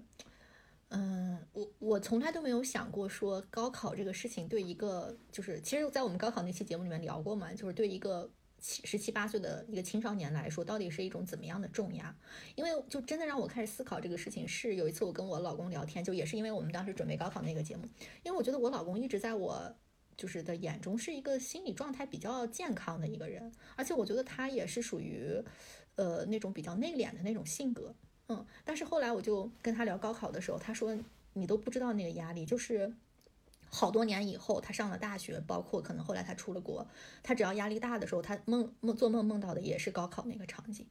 [0.89, 8.31] 嗯，我我从来都没有想过说高考这个事情对一个，就是其实，在我们高考那期节目里面聊过嘛，就是对一个。
[8.67, 12.17] 七十七八岁的一个青少年来说，到底是一种怎么样的重压？
[12.55, 14.49] 因为就真的让我开始思考这个事情。
[14.49, 17.87] 是有一次我跟我老公聊天，就也是因为我们当时准备高考那个节目。
[18.23, 19.77] 因为我觉得我老公一直在我
[20.17, 25.39] 就是的眼中是一个心理状态比较健康的一个人，而且我觉得他也是属于
[25.97, 27.95] 呃那种比较内敛的那种性格。
[28.29, 30.97] 嗯，但是后来我就跟他聊高考的时候，他说
[31.35, 32.95] 你都不知道那个压力，就是。
[33.71, 36.87] 好多年以后，他上了大学，包括可能后来他出了国，
[37.25, 40.87] 他只要压力大的时候，他梦梦做梦梦到的也是高考那个场景。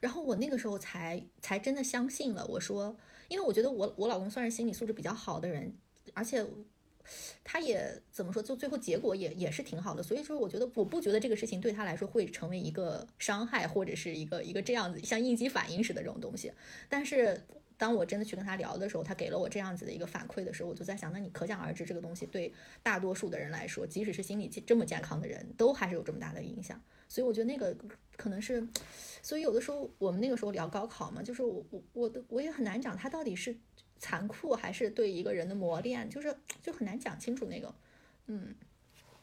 [0.00, 2.44] 然后我那个时候才才真的相信了。
[2.46, 2.96] 我说，
[3.28, 5.76] 因为我觉得我我老公算是心理素质比较好的人，
[6.12, 6.44] 而且
[7.42, 10.02] 他也怎么说，就最后结果也也是挺好的。
[10.02, 16.52] 所以说，我觉得我不觉得这个事情对他来说会成为一个伤害，或者是一个一个这样子像应激反应似的这种东西。
[16.88, 17.40] 但是。
[17.76, 22.50] 当我真的去跟他聊的时候，他给了我这样子的一个反馈的时候，我就在想，那你可想而知，这个东西对
[22.84, 26.80] 大多数的人来说，即使是心理这么健康的人，都还是有这么大的影响。
[27.08, 27.76] 所以我觉得那个
[28.16, 28.64] 可能是，
[29.22, 33.54] 所以有的时候我们那个时候聊高考嘛，就是我我我的我也很难讲，它到底是
[33.98, 37.74] 残酷还是对一个人的磨练，就是就很难讲清楚那个，
[38.26, 38.54] 嗯。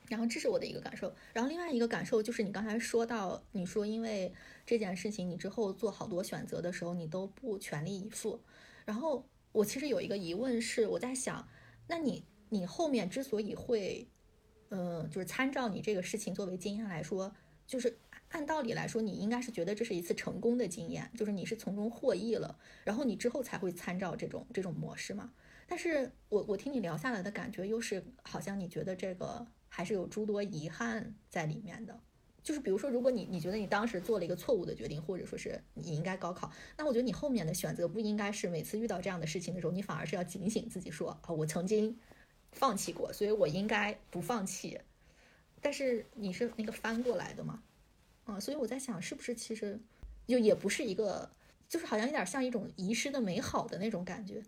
[0.10, 4.34] 然后这是我的一个感受，然后另外一个感受就是你刚才说到，你说因为
[4.65, 8.38] 这件事情，你之后做好多选择的时候，你都不全力以赴。
[8.84, 11.47] 然后我其实有一个疑问是，我在想，
[11.88, 14.05] 那你你后面之所以会，
[14.67, 17.34] 嗯，就是参照你这个事情作为经验来说，
[17.65, 17.97] 就是
[18.32, 25.32] 按道理来说，你应该是觉得这是一次成功的经验，就是你是从中获益了，然后你之后才会参照这种这种模式嘛。
[25.67, 29.48] 但是我我听你聊下来的感觉，又是好像你觉得这个。
[29.74, 31.98] 还是有诸多遗憾在里面的，
[32.44, 41.98] 就是比如说，如果你你觉得你当时做了一个错误的决定，或者说是你应该高考，那我觉得你后面的选择不应该是每次遇到这样的事情的时候，你反而是要警醒自己说啊，我曾经
[42.52, 44.78] 放弃过，所以我应该不放弃。
[45.62, 47.63] 但是你是那个翻过来的嘛，
[48.25, 49.79] 啊，所以我在想，是不是其实
[50.27, 51.29] 就也不是一个，
[51.67, 54.43] 就是好像有点像一种遗失的美好的那种感觉，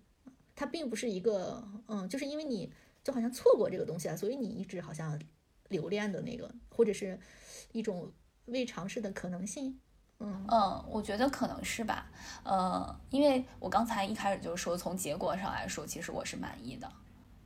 [0.55, 2.71] 它并不是一个，嗯，就是因为你。
[3.03, 5.19] 就好像错过这个东西了，所以你一直好像
[5.67, 7.19] 留恋的那个，或者是
[7.73, 8.09] 一种
[8.45, 9.77] 未尝试的可能性。
[10.19, 12.09] 嗯嗯，我觉得可能是吧。
[12.45, 16.89] 呃，因为我刚才一开始就说，从结果上来说，其实我是满意的。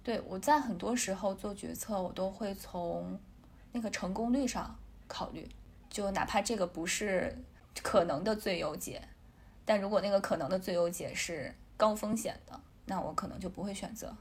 [0.04, 3.20] 对我在很多时候做决策，我都会从
[3.72, 5.50] 那个成功率上考虑，
[5.90, 7.38] 就哪怕这个不是
[7.82, 9.02] 可能的最优解，
[9.66, 14.16] 但如果那个可能的最优解是高风险的，那我可能就不会选择。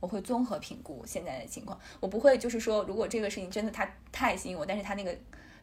[0.00, 5.16] 我会综合评估现在的情况，我不会就是说，如果这个事情真的它太吸引我，但是它那个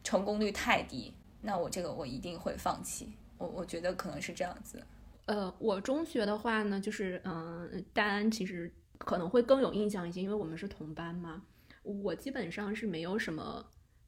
[0.04, 3.10] 成功率太低，那我这个我一定会放弃。
[3.38, 4.82] 我我觉得可能是这样子。
[5.24, 11.42] 呃，我中学的话呢，就是嗯，丹安其实可能会更有印象一些，因为我们是同班嘛。
[11.82, 13.64] 我基本上是没有什么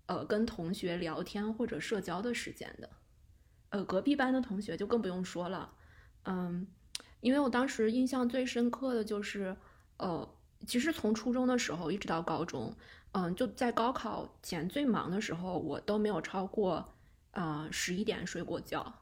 [0.08, 2.90] 呃跟同学聊天或者社交的时间的。
[3.70, 5.72] 呃，隔壁班的同学就更不用说了。
[6.24, 6.66] 嗯，
[7.20, 9.56] 因为我当时印象最深刻的就是，
[9.98, 10.28] 呃，
[10.66, 12.76] 其实从初中的时候一直到高中，
[13.12, 16.94] 嗯，就在高考前最忙的时候，我都没有超过
[17.30, 18.92] 呃十一点睡过觉。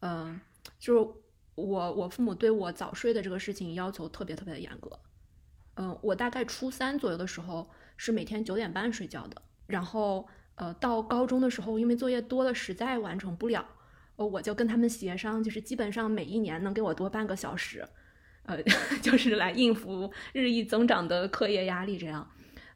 [0.00, 0.40] 嗯。
[0.78, 1.10] 就是
[1.54, 4.98] 我，我父母对我早睡的这个事情要求特别特别的严格。
[5.74, 13.64] 嗯，我大概初三左右的时候是每天九点半睡觉的，然后呃到高中的时候，因为作业多的实在完成不了，
[14.16, 17.86] 呃我就跟他们协商，就是基本上每一年能给我多半个小时，
[18.44, 18.62] 呃
[19.00, 22.30] 就是来应付日益增长的课业压力这样。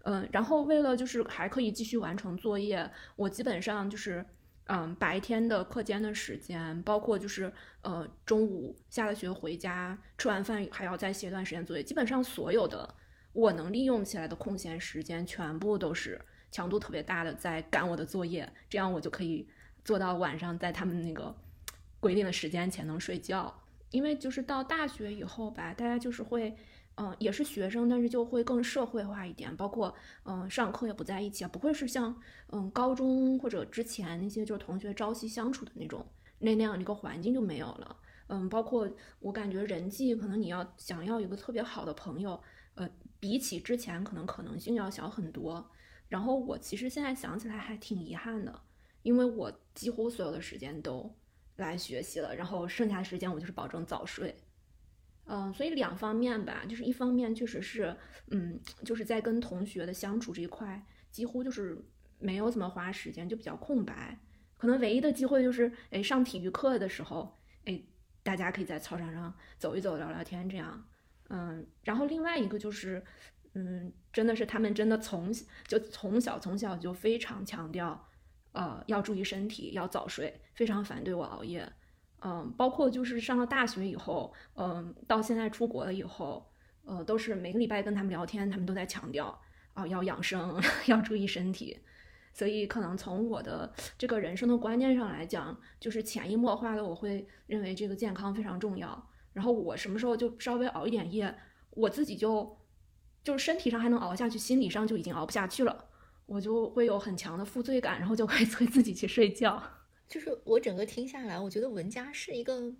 [0.05, 4.25] 嗯，然后为了就是还可以继续完成作业，我基本上就是。
[4.67, 7.53] 嗯，白天的课间的时间，包括就是
[7.83, 12.95] 呃中午下了学回家吃完饭还要再写一段时间作业，基本上所有的
[13.35, 16.19] 我能利用起来的空闲时间，全部都是
[16.55, 19.49] 强度特别大的在赶我的作业，这样我就可以
[19.85, 21.35] 做到晚上在他们那个
[21.99, 23.53] 规定的时间前能睡觉。
[23.91, 26.57] 因为就是到大学以后吧，大家就是会。
[26.97, 32.15] 嗯，也是学生，但是就会更社会化一点，包括嗯，上课也不在一起，不会是像
[32.51, 36.07] 嗯高中或者之前那些就是同学朝夕相处的那种
[36.39, 37.97] 那那样的一个环境就没有了。
[38.29, 38.89] 嗯，包括
[39.19, 42.41] 我感觉人际可能你要想要一个特别好的朋友，
[42.77, 42.89] 呃，
[43.19, 45.69] 比起之前可能可能性要小很多。
[46.09, 48.63] 然后我其实现在想起来还挺遗憾的，
[49.03, 51.13] 因为我几乎所有的时间都
[51.57, 54.35] 来学习了，然后剩下的时间我就是保证早睡。
[55.27, 61.83] 嗯，所以两方面吧，就是一方面确实是，嗯，就是在跟同学的相处这一块，几乎就是
[62.19, 64.19] 没有怎么花时间，就比较空白。
[64.59, 67.83] 可能唯一的机会就是，哎，上体育课的时候，哎，
[68.23, 70.87] 大家可以在操场上走一走，聊聊天这样。
[71.29, 73.03] 嗯，然后另外一个就是，
[73.55, 75.33] 嗯，真的是他们真的从
[75.67, 78.09] 就从小从小就非常强调，
[78.53, 81.73] 呃，要注意身体，要早睡，非常反对我熬夜。
[82.21, 86.51] 嗯，包括就是上了大学以后，嗯，到现在出国了以后，
[86.85, 89.39] 呃，都是每个礼拜跟他们聊天，他们都在强调
[89.75, 91.79] 啊，要养生， 要注意身体。
[92.33, 99.09] 所以可能从我的这个人生的观念上来讲，就是潜移默化的，我会认为这个健康非常重要。
[99.33, 101.33] 然后我什么时候就稍微熬一点夜，
[101.71, 102.57] 我自己就
[103.25, 105.89] 就是身体上还能熬下去，心理上就已经熬不下去了，
[106.27, 109.61] 我就会有很强的负罪感，然后就会 催自己去睡觉。
[110.07, 112.73] 就是我整个听下来，我觉得文佳是一个，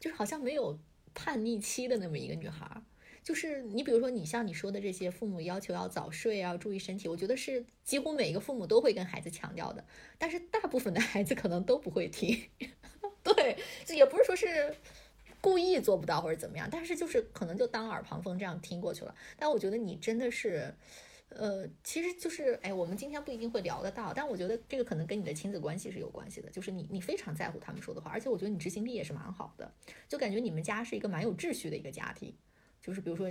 [0.00, 0.80] 就是好像没有
[1.12, 2.82] 叛逆期的那么一个女孩。
[3.22, 9.82] 就是你比如说，你像你说的这些，父母要求要早睡啊，注意身体，我觉得是几乎每一个父母都会跟孩子强调的。
[10.18, 12.38] 但是大部分的孩子可能都不会听。
[13.24, 13.56] 对，
[13.96, 14.76] 也不是说是
[15.44, 19.14] 故意做不到或者怎么样，但是就是可能就当耳旁风这样听过去了。
[19.36, 20.74] 但我觉得你真的是。
[21.30, 29.68] 呃，其实就是，哎，我们今天不一定会聊得到，但我觉得这个可能跟你的亲子关系是有关系的，就是你你非常在乎他们说的话，而且我觉得你执行力也是蛮好的，
[30.08, 32.32] 就感觉你们家是一个蛮有秩序的一个家庭，
[32.80, 33.28] 就是比如说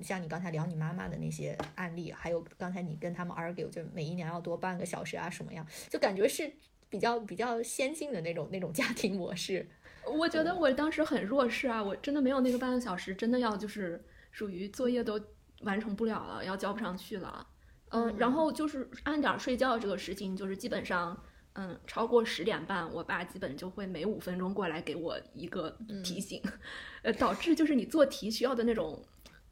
[0.00, 6.52] 像你刚才聊你妈妈的那些案例，还有刚才你跟他们 argue，就每一年要多半个小时啊什么样，就感觉是
[6.88, 9.68] 比较比较先进的那种那种家庭模式。
[10.10, 15.20] 我觉得我当时很弱势啊，我真的没有那个半个小时，真的要就是属于作业都。
[15.62, 17.46] 完成不了了，要交不上去了，
[17.90, 21.14] 嗯，然后就是按点睡觉这个事情，就是基本上，
[21.52, 26.42] 嗯，超过十点半，我爸基本就会每五分钟过来给我一个提醒，
[27.04, 29.04] 呃，导致就是你做题需要的那种，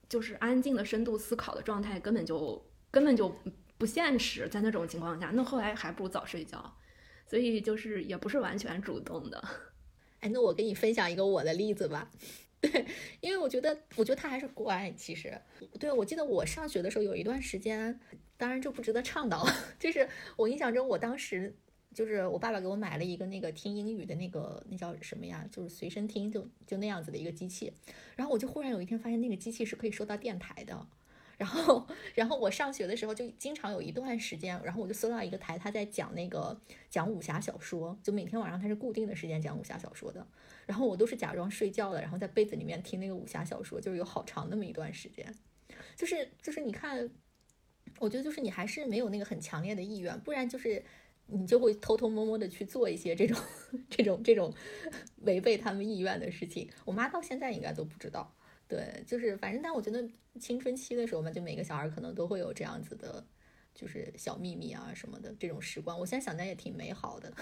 [0.09, 3.31] 就是安静的深度思考的状态，根本就根本就
[3.77, 6.75] 不现实，在那种情况下，那后来还不如早睡觉，
[7.27, 9.45] 所以就是也不是完全主动的，
[10.21, 12.11] 哎，那我给你分享一个我的例子吧。
[12.61, 12.85] 对，
[13.21, 14.93] 因为我觉得，我觉得他还是乖。
[14.97, 15.41] 其实，
[15.79, 18.01] 对我记得我上学的时候有一段时间，
[18.37, 19.47] 当然这不值得倡导。
[19.79, 21.57] 就是我印象中，我当时
[21.95, 25.49] 就是我爸爸给我买了一个那个听英语的那个那叫什么呀？
[25.53, 27.73] 就是随身听，就就那样子的一个机器。
[28.17, 30.89] 然后我就忽然有一天发现，那个机器是可以收到电台的。
[31.39, 36.61] 然后，然后我上学的时候就经常有一段时间，然后我就搜到一个台，他在讲那个
[36.91, 40.27] 讲武侠小说，就每天晚上他是固定的时间讲武侠小说的。
[40.67, 45.33] 然后我都是假装睡觉了，然后在被子里面听那个武侠小说，就是有好长那么一段时间。
[45.95, 47.09] 就是就是你看，
[48.01, 50.85] 我觉得就是你还是没有那个很强烈的意愿，不然就是
[51.27, 53.39] 你就会偷偷摸摸的去做一些这种
[53.89, 54.53] 这种这种
[55.19, 56.69] 违背他们意愿的事情。
[56.85, 58.35] 我妈到现在应该都不知道。
[58.69, 60.07] 对，就是反正，但我觉得
[60.39, 63.25] 青春期的时候嘛，就每个小孩可能都会有这样子的，
[63.75, 65.99] 就是小秘密啊什么的这种时光。
[65.99, 67.33] 我现在想来也挺美好的。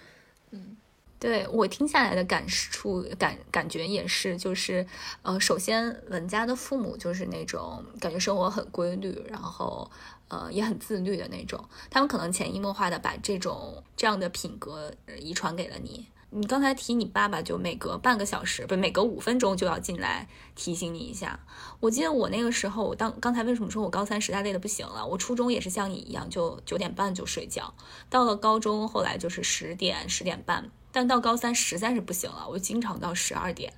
[0.50, 0.76] 嗯，
[1.20, 4.84] 对我听下来的感触感感觉也是，就是
[5.22, 9.88] 呃，首先文佳的父母就是那种感觉生活很规律，然后
[10.26, 16.08] 呃也很自律的那种，他们可能潜移默化的把这种这样的品格遗传给了你。
[16.34, 21.38] 你刚才提你爸爸，就每隔半个小时，不，每隔五分钟就要进来提醒你一下。
[21.78, 25.06] 我记得我那个时候，我当刚才为什么说我高三实在累的不行了？
[25.06, 27.74] 我初中也是像你一样，就九点半就睡觉。
[28.08, 30.70] 到了高中，后来就是十点、十点半。
[30.90, 33.74] 但到高三实在是不行了，我经常到十二点。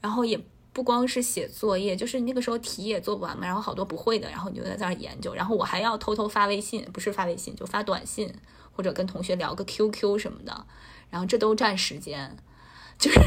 [0.00, 5.34] 然后也不光是写作业，就是那个时候题也做不完嘛，然后好多不会的，然后你就在那儿研究。
[5.34, 8.32] 然后我还要偷偷发微信，不是发微信就发短信，
[8.72, 10.66] 或者跟同学聊个 QQ 什么的。
[11.12, 12.34] 然后这都占时间，
[12.98, 13.20] 就是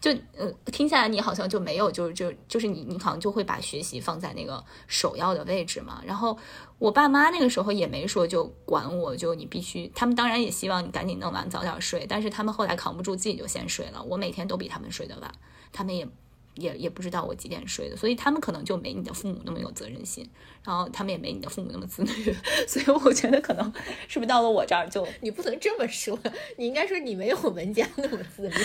[0.00, 6.02] 就嗯听下来你好像就没有，就是就就是你你好像就会把学习放在那个首要的位置嘛。
[6.06, 6.38] 然后
[6.78, 14.02] 我爸妈那个时候也没说就管我，就你必须，他们当然也希望你赶紧弄完早点睡，但是他们后来扛不住自己就先睡了。
[14.02, 15.30] 我每天都比他们睡得晚，
[15.70, 16.08] 他们也。
[16.54, 20.28] 也也不知道我几点睡的，所以他们可能就没你的父母那么有责任心，
[20.64, 22.34] 然后他们也没你的父母那么自律，
[22.66, 23.72] 所以我觉得可能
[24.08, 26.18] 是不是到了我这儿就你不能这么说，
[26.56, 28.54] 你应该说你没有文家那么自律。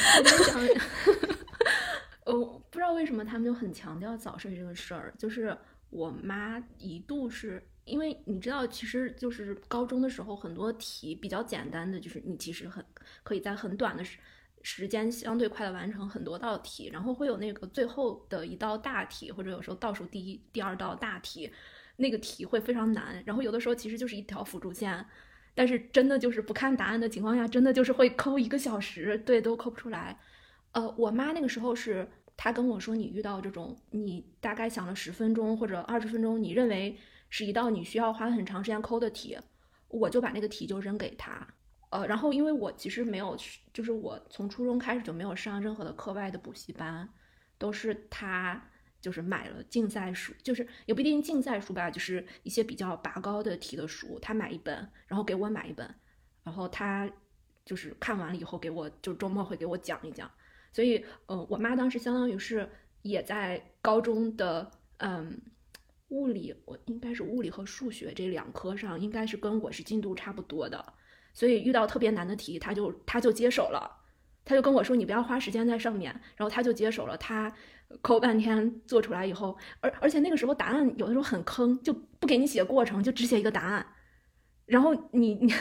[2.26, 5.56] 呃，不知道为什么他们就很强调早睡这个事儿，就是
[5.92, 12.84] 我妈一度是因为你知道，其实就是高中的时候很多题比较简单的，就是你其实很
[13.24, 14.18] 可以在很短的时。
[14.68, 21.52] 时间相对快的完成很多道题，然后会有那个最后的一道大题，或者有时候倒数第一、第二道大题，
[21.98, 23.22] 那个题会非常难。
[23.28, 25.06] 然后有的时候其实就是一条辅助线，
[25.54, 30.18] 但是真的就是不看答案的情况下，真的就是会抠一个小时，对，都抠不出来。
[30.72, 36.98] 呃，我妈那个时候是她跟我说，你遇到这种，你大概想了十分钟或者二十分钟，你认为
[37.30, 39.38] 是一道你需要花很长时间抠的题，
[39.90, 41.48] 我就把那个题就扔给她。
[41.96, 43.38] 呃，然后因为我其实没有，
[43.72, 47.08] 就是我从初中开始就没有上任何的课外的补习班，
[47.58, 48.62] 都是他
[49.00, 54.76] 就是买了竞赛书，就是也不一定竞赛书吧，就是一些比较拔高的题的书，他买一本，
[55.08, 55.96] 然后给我买一本，
[56.44, 57.10] 然后他
[57.64, 60.30] 就是看完了以后给我，就周末会给我讲一讲。
[60.74, 62.70] 所以，呃，我妈当时相当于是
[63.04, 65.40] 也在高中的，嗯，
[66.10, 70.94] 物理，我应该是物理和数学这两科上，应该是跟我是进度差不多的。
[71.36, 73.92] 所以遇到特别难的题，他就他就接手了，
[74.44, 77.54] 他就跟我说：“你不要花时间在上面。”然后他就接手了，他
[78.02, 83.86] 抠半天做出来以后，而而且那个时候答案有的时候很坑，就不给你写过程，就只写一个答案，
[84.66, 85.54] 然后你你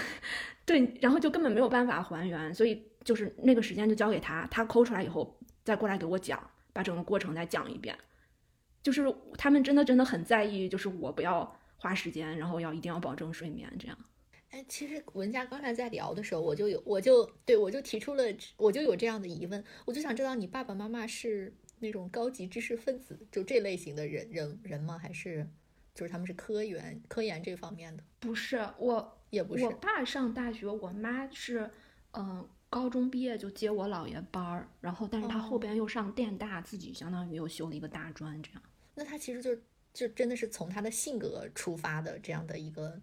[0.64, 6.40] 对，然后就根本没有办法还原，所以就是那个时间就交给他，他抠出来以后再过来给我讲，
[6.72, 7.98] 把整个过程再讲一遍，
[8.80, 9.04] 就是
[9.36, 13.98] 他们真的真的很在意，就是我不要花时间，然后要一定要保证睡眠这样。
[14.54, 18.22] 哎，其实文佳刚才在聊的时候，我就有，我就对我就提出了，
[18.56, 24.96] 我就有这样的疑问，我就想知道你爸爸妈妈是那种高级知识分子，就这类型的人人人吗？
[24.96, 25.44] 还是
[25.92, 28.04] 就是他们是科研科研这方面的？
[28.20, 29.64] 不是，我也不是。
[29.64, 31.68] 我爸上大学，我妈是
[32.12, 38.62] 嗯，高中毕业就接我姥爷班儿，然后但是他后边又上电大，自己相当于又修了一个大专，这样。
[38.94, 39.58] 那他其实就
[39.92, 43.02] 就真的是从他的性格出发的这样的一个。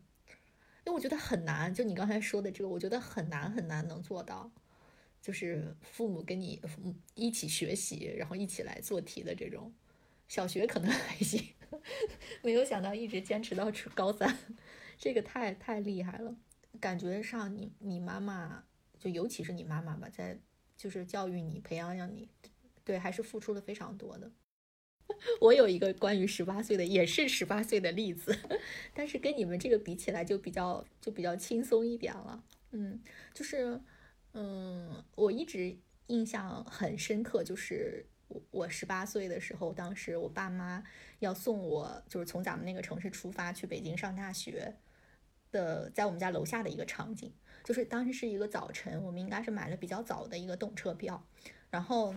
[0.85, 4.51] 因为我觉得很难，就你刚才说的这个，我觉得很难很难能做到，
[5.21, 6.61] 就是父母跟你
[7.13, 9.71] 一起学习，然后一起来做题的这种。
[10.27, 11.43] 小学可能还行，
[12.41, 14.37] 没有想到一直坚持到初高三，
[14.97, 16.35] 这个太太厉害了。
[16.79, 18.63] 感觉上你你妈妈，
[18.97, 20.39] 就尤其是你妈妈吧，在
[20.77, 22.29] 就是教育你、培养养你，
[22.85, 24.31] 对，还是付出了非常多的。
[25.41, 28.35] 我有一个关于十八岁的，也是十八岁的例子，
[28.93, 32.43] 但是跟你们这个比起来，就比较就比较轻松一点了。
[32.71, 33.01] 嗯，
[33.33, 33.79] 就是，
[34.33, 40.83] 嗯，我一直印象很深刻，就是我我十八岁的时候，当时我爸妈
[41.19, 44.75] 要送我，就是从咱们那个城市出发去北京上大学
[45.51, 47.31] 的，在我们家楼下的一个场景，
[47.63, 51.27] 就是当时是一个早晨，我们应该是买了比较早的一个动车票，
[51.69, 52.15] 然后。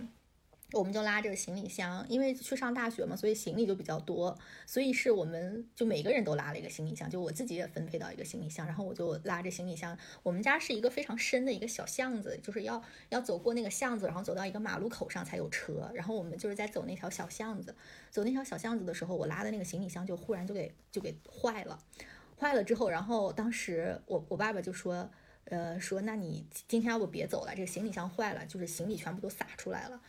[0.71, 9.97] 我们就拉着行李箱，因为去上大学嘛，所以行李就比较多，所以是我们就每个人都拉了一个行李箱，就我自己也分配到一个行李箱，然后我就拉着行李箱。
[10.23, 17.75] 我们家是一个非常深的一个小巷子，就是要要走过那个巷子，然后走到一个马路口上才有车，然后我们就是在走那条小巷子，
[18.09, 21.79] 走那条小巷子的时候，我拉的那个行李箱就忽然就给就给坏了，
[22.37, 25.09] 坏了之后，然后当时我我爸爸就说，
[25.45, 30.01] 呃，说那你今天要不别走了，这个行李箱坏了，就是行李全部都洒出来了。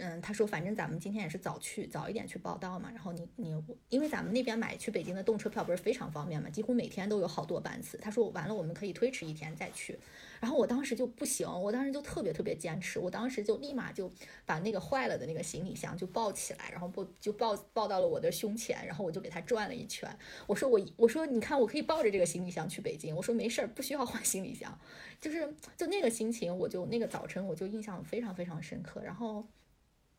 [0.00, 2.90] 嗯，他说反正咱们今天也是早去，早一点去报道嘛。
[2.90, 7.98] 然后你你，因为咱们那边买去北京的动车票不是非常方便嘛，几乎每天都有好多班次。
[7.98, 9.98] 他说完了，我们可以推迟一天再去。
[10.40, 14.10] 然后我当时就不行，我当时就特别特别坚持，我当时就立马就
[14.46, 20.08] 把那个坏了的那个行李箱就抱起来，然后抱就抱抱到了我的胸前，然后我就给他转了一圈。
[20.46, 24.78] 我说我我说你看我可以抱着这个行李箱去北京，我说没事儿，不需要换行李箱。
[25.20, 29.02] 就是就那个心情，我就那个早晨我就印象非常非常深刻。
[29.02, 29.46] 然后。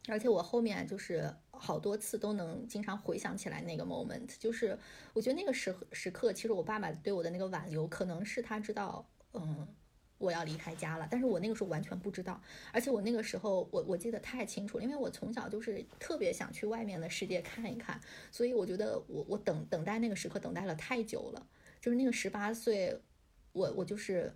[0.07, 4.77] 而且我后面就是好多次都能经常回想起来那个 moment，就是
[5.13, 9.67] 我觉得那个时时刻，其实我爸爸对我的那个挽留，可能是他知道，嗯，
[10.17, 12.41] 我要离开家了，但是我那个时候完全不知道，
[12.71, 21.47] 而且我那个时候我我记得太清楚了，因为我从小就是特别想去外面的世界看一看，所以我觉得我我等等待那个时刻等待了太久了，
[21.79, 22.99] 就是那个十八岁，
[23.51, 24.33] 我我就是。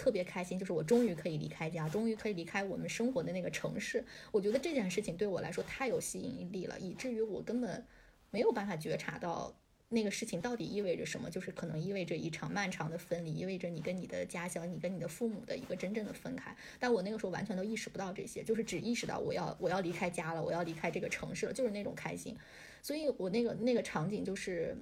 [0.00, 4.02] 特别开心，就是我终于可以离开家，终于可以离开我们生活的那个城市。
[4.32, 7.84] 我觉得这件事情对我来说太有吸引力了，以至于我根本
[8.30, 9.54] 没有办法觉察到
[9.90, 11.28] 那个事情到底意味着什么。
[11.28, 16.56] 就是可能意味着一场漫长的分离，意味着你跟你的家乡、你跟你的父母的一个真正的分开。
[16.78, 22.34] 但我那个时候完全都意识不到这些，就是只意识到我要我要离开家了，我要离开这个城市了，就是那种开心。
[22.80, 24.74] 所以我那个那个场景，就是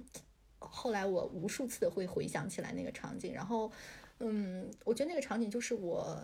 [0.59, 3.69] 后来我无数次的会回想起来那个场景，然后。
[4.19, 6.21] 嗯，我觉得那个场景就是我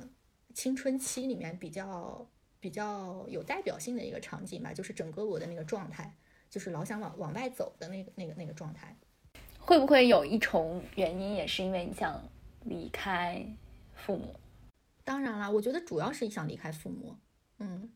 [0.53, 2.27] 青春期里面比较
[2.59, 6.15] 比较有代表性的一个场景吧，就是整个我的那个状态，
[6.49, 8.97] 就是老想往往外走的那个那个那个状态。
[9.59, 12.21] 会不会有一重原因，也是因为你想
[12.65, 13.45] 离开
[13.93, 14.35] 父母？
[15.03, 17.15] 当然啦，我觉得主要是想离开父母，
[17.59, 17.91] 嗯，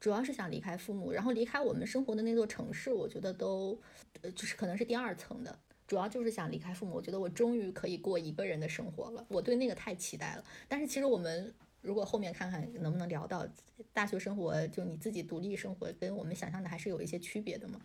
[0.00, 3.80] 主要是想离开父母，然后离开我们生活的那座城市，我觉得都
[4.22, 5.58] 呃就是可能是第二层的。
[5.86, 10.44] 主要就是想离开父母，我觉得我终于可以过一个人的生活了，我对那个太期待了。
[10.66, 13.46] 但是其实我们如果后面看看能不能聊到
[13.92, 17.78] 大学生活，就你自己独立生活，跟我们想象的还是有一些区别的嘛。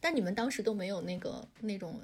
[0.00, 2.00] 但你们当时都没有那个那种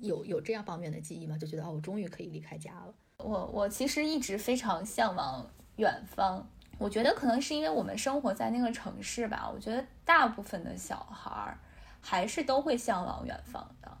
[0.00, 1.38] 有有这样方面的记忆吗？
[1.38, 2.94] 就觉得哦，我终于可以离开家了。
[3.18, 6.44] 我我其实一直非常向往远方，
[6.78, 9.48] 我觉得可能是因为我们生活在那个城市吧。
[9.54, 11.58] 我觉得大部分的小孩儿
[12.00, 13.98] 还是都会向往远方的。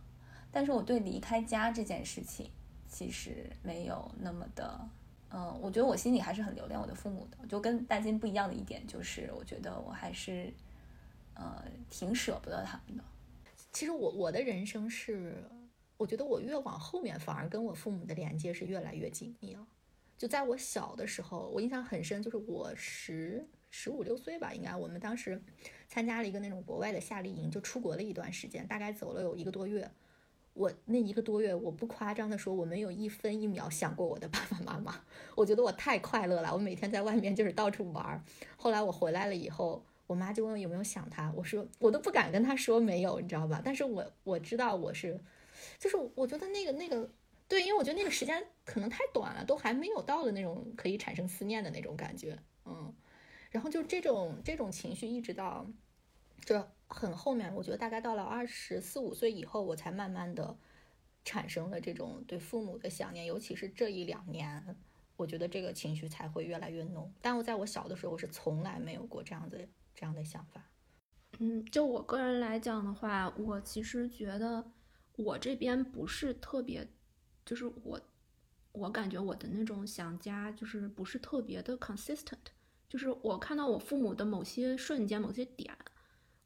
[0.54, 2.48] 但是我对离开家这件事情
[2.88, 4.88] 其实没有那么的，
[5.30, 7.46] 嗯，我觉得我心里还是很留恋我的父母的。
[7.48, 10.54] 就跟大金不一样的一点就是，我觉得我还是，
[11.34, 13.02] 呃，挺舍不得他们的。
[13.72, 15.42] 其实我我的人生是，
[15.96, 19.66] 我觉得我越往后面，反而跟我父母的连接是越来越紧密了。
[20.16, 25.42] 就在我小的时候，我印象很深，就是我十十五六岁吧，应该我们当时
[25.88, 29.90] 参加了一个那种国外的夏令营，就出国了一段时间，大概走了有一个多月。
[30.54, 35.04] 我那一个多月，我不夸张的说，我没有一分一秒想过我的爸爸妈妈。
[35.36, 38.22] 我觉得我太快乐了，我每天在外面就是到处玩儿。
[38.56, 43.60] 后来我回来了以后，我妈就问我有没有想他，我说我都不敢跟他说没有，你知道吧？
[43.64, 45.20] 但是我我知道我是，
[45.78, 47.10] 就是我觉得那个那个，
[47.48, 52.94] 对，因为我觉得那个时间可能太短了，都还没有到的那种可以产生思念的那种感觉，嗯。
[53.50, 55.66] 然后就这种这种情绪一直到。
[56.44, 56.62] 就
[56.94, 60.56] 很后面，我觉得大概到了二十四五岁以后，我才慢慢的
[61.24, 64.76] 产生了这种对父母的想念，尤其是这一两年，
[65.16, 67.12] 我觉得这个情绪才会越来越浓。
[67.20, 70.70] 但我在我小的时候我是从来没有过这样子这样的想法。
[71.40, 74.64] 嗯，就我个人来讲的话，我其实觉得
[75.16, 76.88] 我这边不是特别，
[77.44, 78.00] 就是我
[78.70, 82.46] 我感觉我的那种想家就是不是特别的 consistent，
[82.88, 85.76] 就是我看到我父母的某些瞬间、某些点。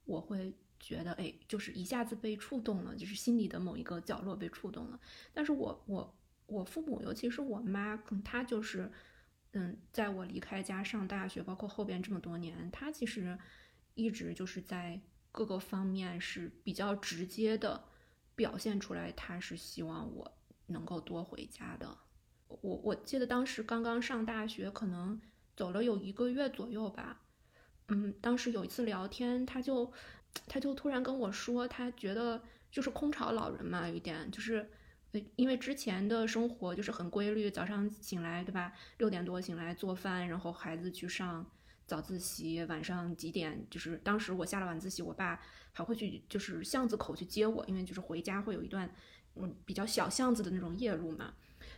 [0.08, 4.98] 我会觉得，哎，就是一下子被触动了，就是心里的某一个角落被触动了。
[5.34, 7.94] 但是我我我父母，尤其是我妈，
[8.24, 8.90] 她就是，
[9.52, 13.38] 嗯，在我离开家上大学，包括后边这么多年，她其实
[13.94, 14.98] 一直就是在
[15.30, 17.84] 各个方面是比较直接的
[18.34, 20.38] 表现出来，她是希望我
[20.68, 21.98] 能够多回家的。
[22.62, 25.20] 我我记得当时刚刚上大学，可能
[25.54, 27.20] 走了有一个月左右吧。
[27.88, 29.90] 嗯，当时有一次聊天，他就，
[30.46, 34.68] 他就突然跟我说，他觉得就是空巢老人嘛，有点就是，
[35.12, 38.74] 呃因为之前的生活就是很规律，早上醒来，对吧？
[38.98, 41.50] 六点多醒来做饭，然后孩子去上
[41.86, 43.66] 早自习，晚上几点？
[43.70, 45.40] 就是当时我下了晚自习，我爸
[45.72, 48.92] 还会去就是巷子口去接我，因为就是回家会有一段
[49.36, 51.32] 嗯比较小巷子的那种夜路嘛。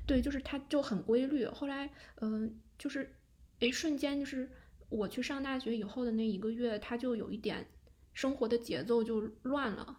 [0.06, 1.46] 对，就是他就很规律。
[1.46, 1.88] 后来，
[2.20, 3.14] 嗯，就是，
[3.60, 4.50] 哎，瞬间就是。
[4.90, 7.66] 我去上大学以后的那一个月，他就有一点
[8.12, 9.98] 生活的节奏就乱了，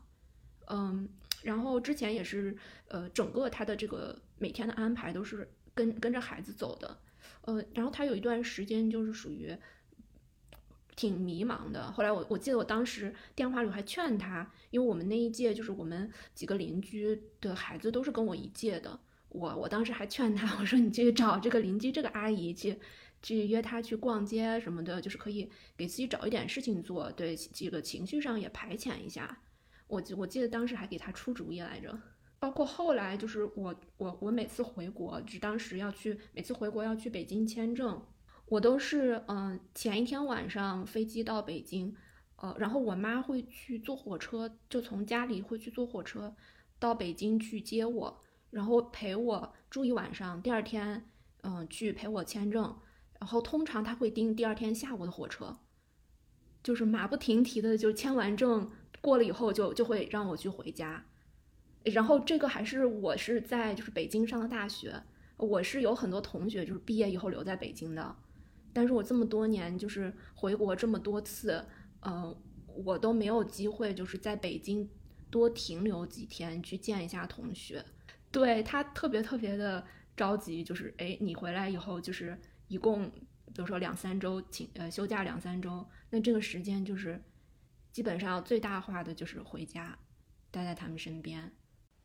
[0.67, 1.07] 嗯，
[1.43, 2.55] 然后之前也是，
[2.89, 6.99] 呃，整个他的这个每天的安排都是跟跟着孩子走的，
[7.43, 9.57] 呃，然后他有一段时间就是属于
[10.97, 11.89] 挺迷茫的。
[11.93, 22.77] 后来我我记得我当时电话里还劝他，因为我们那一届就是我们几个邻居的孩子都是跟我一届的，我我当时还劝他，我说你去找这个邻居这个阿姨去。
[23.21, 29.41] 去约他去逛街什么的，就是可以给自己找一点事情做，对这个情绪上也排遣一下。
[29.87, 31.99] 我我记得当时还给他出主意来着。
[32.39, 38.03] 包括后来就是我我我每次回国，就当时要去每次回国要去北京签证，
[38.47, 41.95] 我都是嗯前一天晚上飞机到北京，
[42.37, 46.35] 呃，然后我妈会去坐火车，就从家里会去坐火车
[46.79, 48.19] 到北京去接我，
[48.49, 51.05] 然后陪我住一晚上，第二天
[51.43, 52.75] 嗯去陪我签证。
[53.21, 55.55] 然后通常他会订第二天下午的火车，
[56.63, 61.05] 就是马不停蹄的，就签完证过了以后就就会让我去回家。
[61.83, 64.99] 然后这个还是我是在就是北京上的大学，
[65.37, 68.15] 我是有很多同学就是毕业以后留在北京的，
[68.73, 71.63] 但是我这么多年就是回国这么多次，
[72.01, 72.35] 嗯，
[72.83, 74.89] 我都没有机会就是在北京
[75.29, 77.85] 多停留几天去见一下同学。
[78.31, 79.85] 对他特别特别的
[80.17, 82.35] 着急，就是哎，你回来以后就是。
[82.71, 87.21] 一共，比如说两三周请呃休假两三周，那这个时间就是
[87.91, 89.99] 基本上最大化的就是回家，
[90.51, 91.51] 待在他们身边。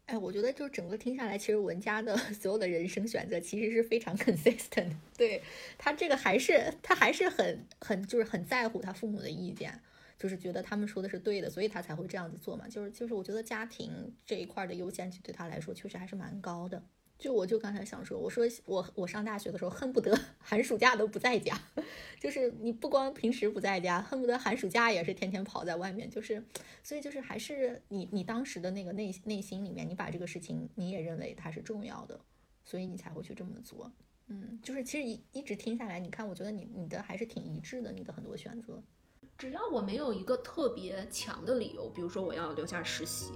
[0.07, 4.97] 哎，我觉得就整个听下来，其实文佳的 所有的人生选择其实是非常 consistent。
[5.17, 5.41] 对
[5.79, 9.81] 他这个还是他还是很很就是很在乎他父母的意见，
[10.19, 12.67] 就是觉得他们说的是对的，所以他才会这样子做嘛。
[12.69, 16.83] 就是就是我觉得家庭这一块的优先级对他来说确实还是蛮高的。
[17.19, 21.59] 就我就刚才想说，我说我我上大学的时候恨不得 寒暑假都不在家，
[22.21, 26.45] 就是你不光平时不在家，恨不得寒暑假也是天天跑在外面，就是
[26.83, 32.21] 所以就是还是你你当时的那个内内心里面，你把这个事情你也认为它是重要的，
[32.65, 33.91] 所以你才会去这么做。
[34.29, 38.83] 嗯，就是其实一一直听下来，你看，我觉得你你的还是挺一致的，你的很多选择，
[39.39, 43.33] 只要我没有一个特别强的理由，比如说我要留下实习，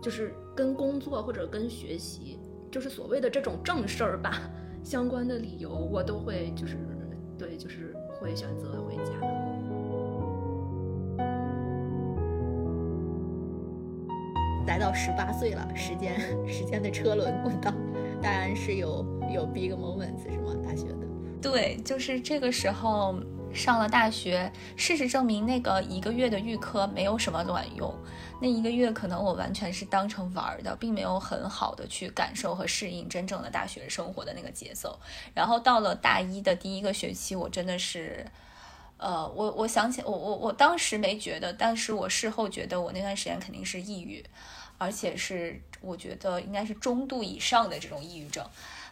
[0.00, 2.38] 就是跟工作或者跟学习。
[2.74, 4.50] 就是所谓的这种正事儿吧，
[4.82, 6.76] 相关的理由我都会就是
[7.38, 9.12] 对，就是会选择回家。
[14.66, 16.18] 来到十八岁了，时间
[16.48, 17.72] 时间的车轮滚到，
[18.20, 20.52] 当然是有有 big moments 是吗？
[20.64, 21.06] 大学的，
[21.40, 23.14] 对，就是这个时候
[23.52, 27.94] 上了大学，事实证明那个一个月的预科没有什么卵用。
[28.44, 35.00] 那一个月可能我完全是当成玩儿的，并没有很好的去感受和适应真正的大学生活的那个节奏。
[35.32, 38.26] 然后到了大一的第一个学期，我真的是，
[38.98, 44.22] 呃，我我想起我我我当时没觉得，但是我事后觉得我那段时间肯定是抑郁，
[44.76, 48.44] 而且是我觉得应该是中度以上的这种抑郁症。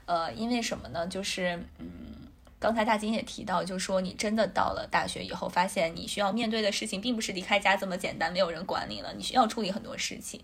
[0.06, 1.06] 呃，因为什么呢？
[1.06, 2.31] 就是嗯。
[2.62, 10.40] 刚才大金也提到，就是说你真的到了大学以后，发现你需要面对的事情并不是离开家这么简单，没有人管你了，你需要处理很多事情。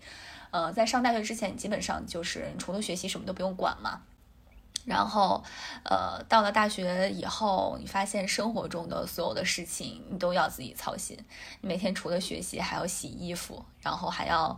[0.51, 4.01] 呃，在上大学之前，你基本上就是除了学习什么都不用管嘛。
[4.83, 5.41] 然后，
[5.85, 11.17] 呃，到了大学以后，你发现生活中的所有的事情你都要自己操心。
[11.61, 14.57] 你每天除了学习，还要洗衣服，然后还要，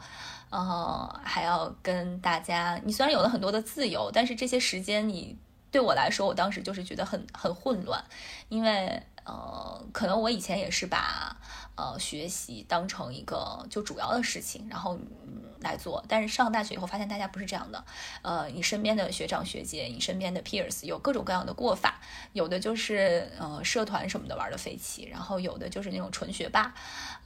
[0.50, 2.82] 呃，还要跟大家。
[2.84, 5.38] 你虽然有了很多的自由，但是这些时间你。
[5.72, 8.04] 对我来说，我当时就是觉得很很混乱，
[8.50, 11.36] 因为呃，可能我以前也是把
[11.76, 14.96] 呃学习当成一个就主要的事情，然后。
[14.96, 17.86] 嗯来做，但是上大学以后发现大家不是这样的，
[18.24, 22.02] 呃，你身边的学长学姐，你身边的 peers 有各种各样的过法，
[22.34, 26.74] 有的就是呃社团什么的玩的飞起，然后有的就是那种纯学霸，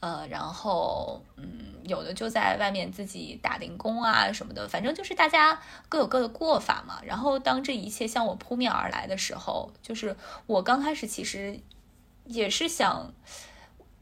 [0.06, 7.00] 呃，然后嗯，有的就在外面自己打零工啊什么的，反正就是大家各有各的过法嘛。
[7.04, 11.60] 然后当这一切向我扑面而来的时候，就是我刚开始其实
[12.26, 13.12] 也是想。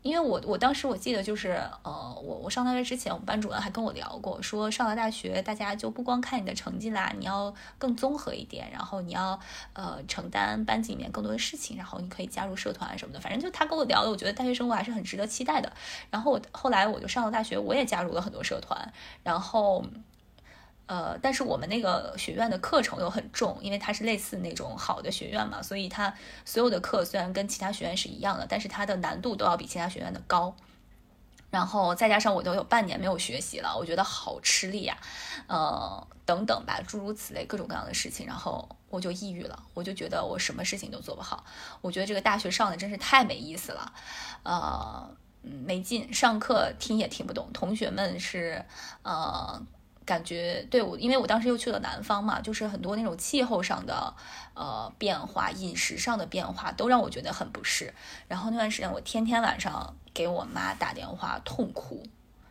[0.03, 9.39] 因为我我当时我记得就是，呃，我我上大学之前，我们班主任还跟我聊过，说上了大学，大家就不光看你的成绩啦，你要更综合一点，然后你要
[9.71, 15.71] 呃承担班级里面更多的事情，然后你可以加入社团什么的，反正就他跟我聊的，我觉得大学生活还是很值得期待的。
[16.11, 18.93] 然后我后来我就上了大学，我也加入了很多社团，
[19.23, 19.83] 然后。
[20.85, 26.13] 呃，但是我们那个学院的课程又很重，因为它是类似那种好的学院嘛，所以它
[26.43, 30.55] 所有的课虽然跟其他学院是一样的，但是它的难度都要比其他学院的高。
[31.49, 34.97] 然后再加上我都有半年没有学习了，我觉得好吃力呀，
[35.45, 41.45] 呃，等等吧，诸如此类各种各样的事情，然后我就抑郁了，我就觉得我什么事情都做不好，
[41.81, 43.93] 我觉得这个大学上的真是太没意思了，
[44.41, 45.07] 呃，
[45.43, 48.65] 没劲，上课听也听不懂，同学们是
[49.03, 49.61] 呃。
[50.05, 54.13] 感觉对我，因为我当时又去了南方嘛，就是很多那种气候上的
[54.53, 57.93] 呃变化、饮食上的变化，都让我觉得很不适。
[58.27, 62.03] 然后那段时间，我天天晚上给我妈打电话痛哭，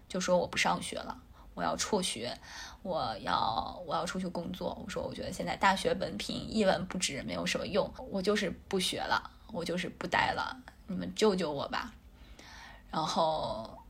[0.08, 1.16] 就说我不上学了，
[1.54, 2.34] 我要辍学，
[2.82, 4.78] 我要我要出去工作。
[4.82, 11.92] 我说我觉得现在大学文凭一文不值，没有什么用，我就是不学了，我就是不待了，你们救救我吧。
[12.90, 13.81] 然后。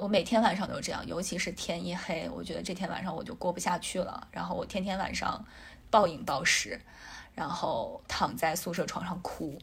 [0.00, 4.26] 我每天晚上都这样，尤其是天一黑，我觉得这天晚上我就过不下去了。
[4.30, 5.44] 然后我天天晚上
[5.90, 6.80] 暴饮暴食，
[7.34, 9.58] 然后躺在宿舍床上哭，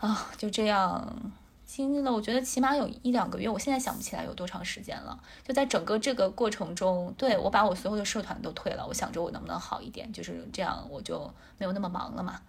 [0.00, 1.32] 啊，就这样
[1.64, 3.48] 经历了，我觉得起码有一两个月。
[3.48, 5.16] 我现在想不起来有多长时间了。
[5.46, 12.40] 就在整个这个过程中，对我把我所有的社团都退了，我想着我能不能好一点，就是这样，我就没有那么忙了嘛。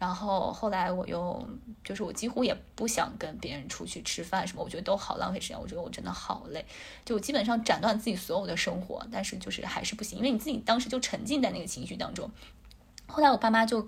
[0.00, 1.46] 然后后来我又
[1.84, 5.60] 就是我几乎也不想跟别人出去吃饭什么，我觉得都好浪费时间。
[5.60, 6.64] 我觉得我真的好累，
[7.04, 12.30] 就基本上斩断自己所有的生活，但是就是还是不行，因为你自己当时就沉浸在那个情绪当中。
[13.10, 13.86] 后来我爸妈就，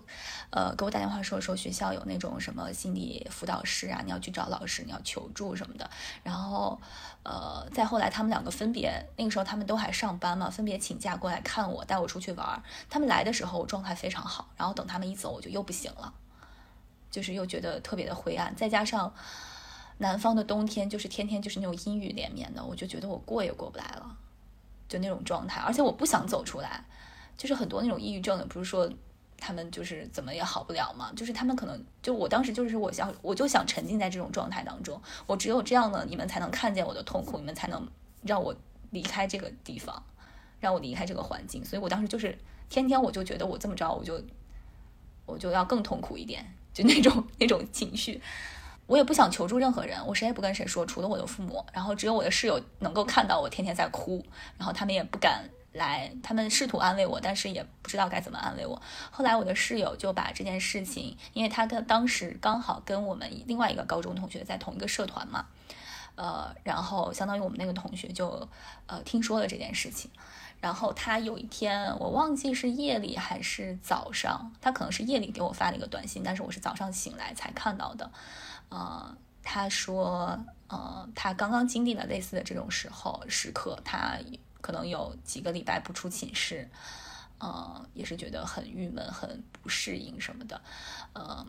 [0.50, 5.88] 呃，给我打电话说说学校有那种什么心理辅导师啊，你要去找老师，你要求助什么的。
[6.22, 6.78] 然后，
[7.22, 12.62] 呃，再后来他们两个分别，那个时候他们都还上班嘛，分别请假过来看我，带我出去玩。
[12.90, 16.12] 他们来的时候我状态非常好，然后等他们一走我就又不行了，
[17.10, 18.54] 就是又觉得特别的灰暗。
[18.56, 19.14] 再加上
[19.98, 24.16] 南方的冬天就是天天就是那种阴雨连绵的，我就觉得我过也过不来了，
[24.88, 25.60] 就那种状态。
[25.60, 26.84] 而且我不想走出来，
[27.36, 28.90] 就是很多那种抑郁症的，不是说。
[29.45, 37.84] 他们就是怎么也好不了嘛，就是他们可能就我当时就是我想我就想沉浸在这种状态当中，我只有这样呢，你们才能看见我的痛苦，你们才能
[38.22, 38.55] 让我
[38.90, 40.01] 离开这个地方，
[40.61, 41.64] 让我离开这个环境。
[41.64, 42.38] 所以我当时就是
[42.68, 44.22] 天天我就觉得我这么着我就
[45.26, 48.22] 我就要更痛苦一点，就那种那种情绪，
[48.86, 54.24] 我也不想求助任何人，我谁也不跟谁说，除了我的父母，然后只有我的室友能够看到我天天在哭，
[54.57, 55.51] 然后他们也不敢。
[55.72, 58.80] 来，他们试图安慰我，但是也不知道该怎么安慰我。
[59.10, 65.46] 后来我的室友就把这件事情，因为他跟当时刚好跟我们另外一个高中同学在同一个社团嘛，
[66.14, 68.46] 呃，然后相当于我们那个同学就
[68.86, 70.10] 呃听说了这件事情，
[70.60, 78.10] 然后他有一天我忘记是夜里还是早上，他可能是夜里给我发了一个短信，但是我是早上醒来才看到的，
[78.68, 84.18] 呃，他说，呃，他刚刚经历了类似的这种时候时刻，他。
[84.62, 86.70] 可能有几个礼拜不出寝室，
[87.38, 90.62] 呃，也是觉得很郁闷、很不适应什么的。
[91.12, 91.46] 呃，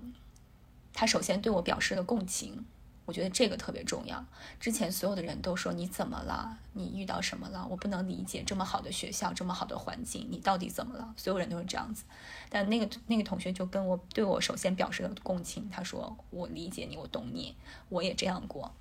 [0.93, 2.65] 他首先对我表示了共情，
[3.05, 4.25] 我觉得这个特别重要。
[4.59, 6.57] 之前所有的人都说你怎么了？
[6.73, 7.67] 你遇到什么了？
[7.69, 11.13] 我不能理解这么好的学校、这么好的环境，你到底怎么了？
[11.15, 12.03] 所有人都是这样子。
[12.49, 17.55] 但那个那个同学就跟我对我首先表示了共情，他说我理解你，我懂你，
[17.89, 18.73] 我也这样过。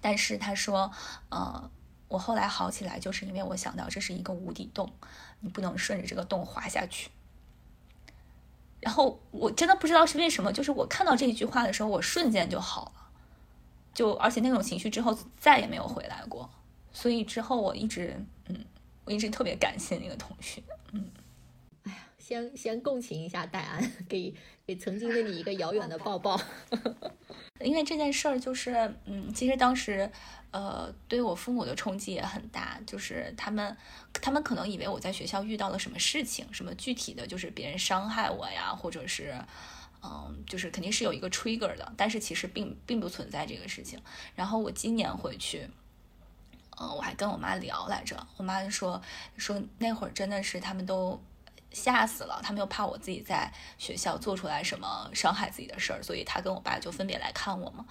[0.00, 0.92] 但是他说，
[1.30, 1.68] 呃。
[2.08, 4.92] 我后来好起来，就是因为我想到这是一个无底洞，
[5.40, 7.10] 你不能顺着这个洞滑下去。
[8.80, 13.10] 然后我真的不知道是为什么，就是我看到这一句话的时候，我瞬间就好了，
[13.94, 16.48] 就而且那种情绪之后再也没有回来过。
[16.92, 18.14] 所以之后我一直，
[18.46, 18.64] 嗯，
[19.04, 21.10] 我一直特别感谢那个同学，嗯。
[22.24, 24.34] 先先共情一下戴安，给
[24.66, 26.40] 给曾经的你一个遥远的抱抱。
[27.60, 30.10] 因为这件事儿就是，嗯，其实当时。
[30.54, 33.76] 呃，对我父母的冲击也很大，就是他们，
[34.12, 39.34] 他们可能以为我在学校遇到了什么事情，什么具体的就是别人伤害我呀，或者是，
[40.00, 44.00] 嗯，就是肯定是有一个 trigger 的，但是其实并并不存在这个事情。
[44.36, 45.68] 然后我今年回去，
[46.80, 49.02] 嗯，我还跟我妈聊来着，我妈就说
[49.36, 51.20] 说那会儿真的是他们都。
[51.74, 52.40] 吓死了！
[52.42, 57.84] 他们又怕我自己在学校做出来什么伤害自己的事儿，所以他跟我爸就分别来看我嘛。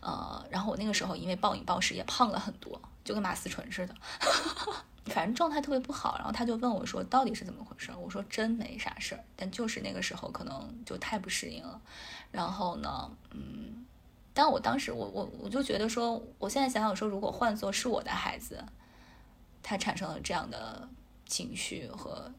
[0.00, 3.94] 呃，然后我那个时候因为暴饮暴食也胖了很多，就跟马思纯似的，
[5.06, 6.16] 反正状态特别不好。
[6.18, 11.80] 然后他就问我说：“到底是怎么回事？”我说：“真没啥事儿，但就是那个时候可能就太不适应了。”
[12.32, 13.86] 然后呢，嗯，
[14.34, 18.64] 但我当时我我我就觉得说，我现在想想说，如果换做是我的孩子，
[19.62, 20.88] 他产生了这样的
[21.24, 22.32] 情绪和。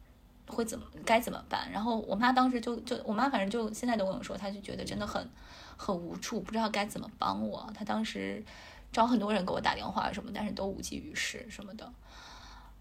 [0.50, 1.72] 会怎么该怎么办？
[1.72, 5.30] 然后我妈当时就就我妈反正就现在都跟我说，她就觉得真的很
[5.78, 7.72] 很无助，不知道该怎么帮我。
[7.74, 8.44] 她当时
[8.92, 11.90] 找很多人给我打电话什么，但是都无济于事什么的。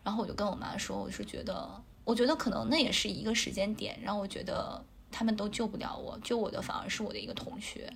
[0.02, 1.68] 然后我就跟我妈说，我是觉得，
[2.04, 7.92] 我觉得可能那也是一个时间点，让我觉得他们都救不了我，救我的反而是我的一个同学。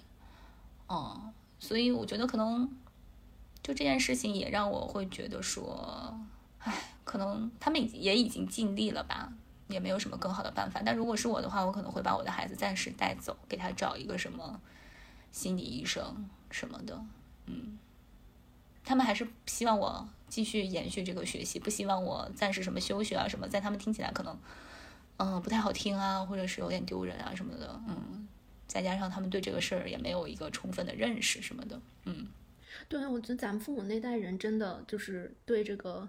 [0.89, 2.69] 嗯，所以我觉得可能
[3.63, 6.21] 就这件事情也让我会觉得说，
[6.59, 9.33] 唉，可能他们也已经尽力了吧。
[9.73, 14.61] 也没有什么更好的办法，但如果是我的话，我可能会把我的孩子暂时带走，给他找一个什么
[15.31, 17.03] 心理医生什么的，
[17.47, 17.79] 嗯，
[18.85, 24.39] 他们还是希望我继续延续这个学习，不希望我暂时什么休学啊什么，在他们听起来可能，
[25.17, 28.29] 嗯，不太好听啊，或者是有点丢人啊什么的，嗯，
[28.67, 32.29] 再加上他们对这个事儿也没有一个充分的认识什么的，嗯，
[32.89, 36.09] 对，我觉得咱们父母那代人真的就是对这个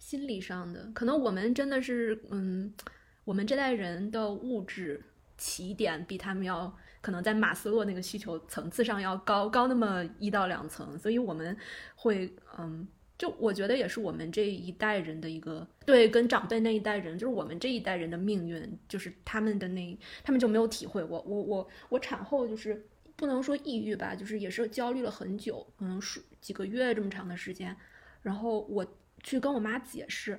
[0.00, 2.74] 心理上的，可能我们真的是，嗯，
[3.22, 5.00] 我们这代人的物质
[5.38, 6.76] 起点比他们要。
[7.02, 11.56] 可能在马斯洛那个需求层次上要高高那么一到两层，所以我们
[11.96, 12.86] 会，嗯，
[13.16, 21.18] 就我觉得也是我们这一代人的一个对跟长辈那一代人，就是我们这一代人的命运，就是他们的那他们就没有体会过。
[21.26, 22.86] 我我我产后就是
[23.16, 27.74] 不能说抑郁吧，就是也是焦虑了很久，可能是几个月这么长的时间，
[28.20, 28.86] 然后我
[29.22, 30.38] 去跟我妈解释。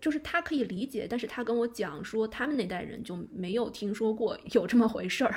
[0.00, 5.34] 就是她可以理解，但是她跟我讲说，他们那代人就没有听说过有这么回事儿，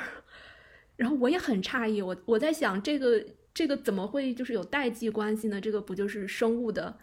[0.95, 5.59] 然后我也很诧异，我我在想这个这个怎么会就是有代际关系呢？
[5.59, 6.95] 这个不就是生物的，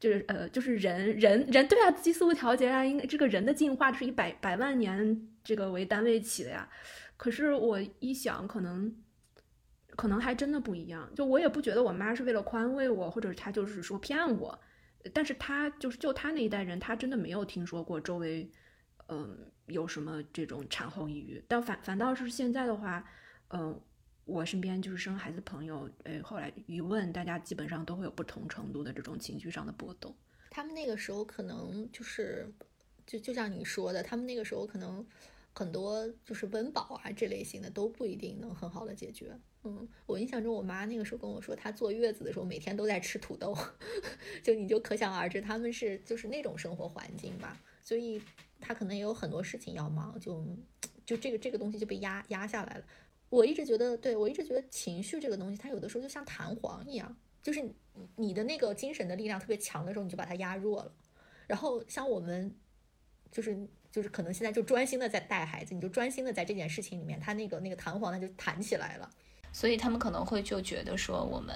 [0.00, 6.66] 就是呃就是人人人对啊，激素调节啊，应该这个人的进化是以百百万年这个为单位起的呀。
[7.18, 8.96] 可是我一想，可能
[9.96, 14.58] 可能还真的不一样，就我也不觉得我妈是为了宽慰我，或者她就是说骗我。
[15.12, 18.50] 但是她就是就她那一代人，她真的没有听说过周围，
[19.08, 21.44] 嗯，有什么这种产后抑郁。
[21.46, 23.04] 但反反倒是现在的话，
[23.48, 23.78] 嗯，
[24.24, 30.14] 我身边就是生孩子朋友，哎，后来一问，大家基本上都会有不同程度的这种情绪上的波动。
[30.50, 32.50] 他们那个时候可能就是，
[33.04, 35.04] 就就像你说的，他们那个时候可能
[35.52, 39.36] 很多就是温饱啊这类型的都不一定能很好的解决。
[39.64, 43.56] 嗯，我印象中，我妈那个时候跟我说，她坐月子的时候每天都在吃土豆，
[44.42, 48.20] 就你就可想而知，他们是就是那种生活环境吧，所以
[48.60, 50.44] 她可能也有很多事情要忙，就
[51.06, 52.84] 就这个这个东西就被压压下来了。
[53.28, 57.64] 我一直觉得，对我一直觉得情绪这个东西，它有的时候就像弹簧一样，就是
[58.16, 60.92] 你的那个精神的力量特别强的时候，你就把它压弱了。
[61.46, 62.52] 然后像我们，
[63.30, 63.56] 就是
[63.92, 69.08] 就是可能现在就专心的在带孩子，你就专心的在这件事情里面，它那个那个弹簧它就弹起来了。
[69.52, 71.54] 所以他们可能会就觉得说我们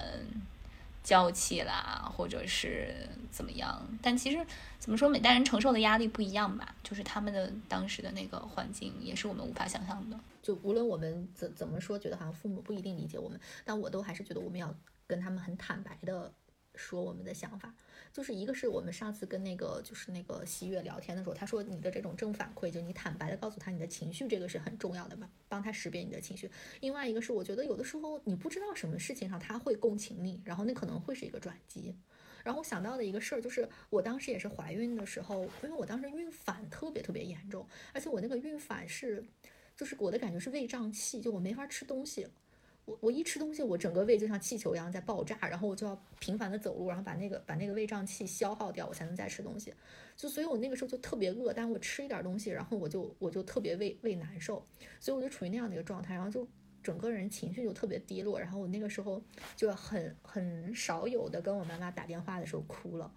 [1.03, 2.93] 娇气啦，或者是
[3.31, 3.85] 怎么样？
[4.01, 4.45] 但其实
[4.77, 6.75] 怎么说，每代人承受的压力不一样吧。
[6.83, 10.19] 就是他们的当时的那个环境，也是我们无法想象的。
[10.41, 14.73] 就无论我们怎怎么说，觉得好像父母不一定理解我们，但我都还是觉得我们要
[15.05, 16.31] 跟他们很坦白的
[16.75, 17.73] 说我们的想法。
[18.17, 26.49] 就是一个是我们上次跟那个就是那个喜悦聊天的时候，他说你的这种正反馈，就你坦白的告诉他你的情绪，这个是很重要的嘛，帮他识别你的情绪。
[26.81, 31.95] 另外一个是我觉得有的时候你不知道什么事情上他会共情你，然后那可能会是一个转机。
[32.43, 39.23] 然后我想到的一个事儿就是，我当时也是怀孕的时候，因为我当时孕反特别特别严重，而且我那个孕反是，
[39.75, 42.27] 就是我的感觉是胃胀气，就我没法吃东西。
[42.87, 49.73] 我我一吃东西，我整个胃就像气球一样在爆炸，然后我就要频繁的走路，然后把那个把那个胃胀气消耗掉，我才能再吃东西。
[50.15, 54.65] 就所以，我那个时候就特别饿，但我吃一点东西，然后我就我就特别胃胃难受，
[55.01, 56.47] 所以我就处于那样的一个状态，然后就
[56.81, 59.21] 整个人情绪就特别低落，然后我那个时候
[59.57, 63.11] 就很很少有的跟我妈妈打电话的时候哭了，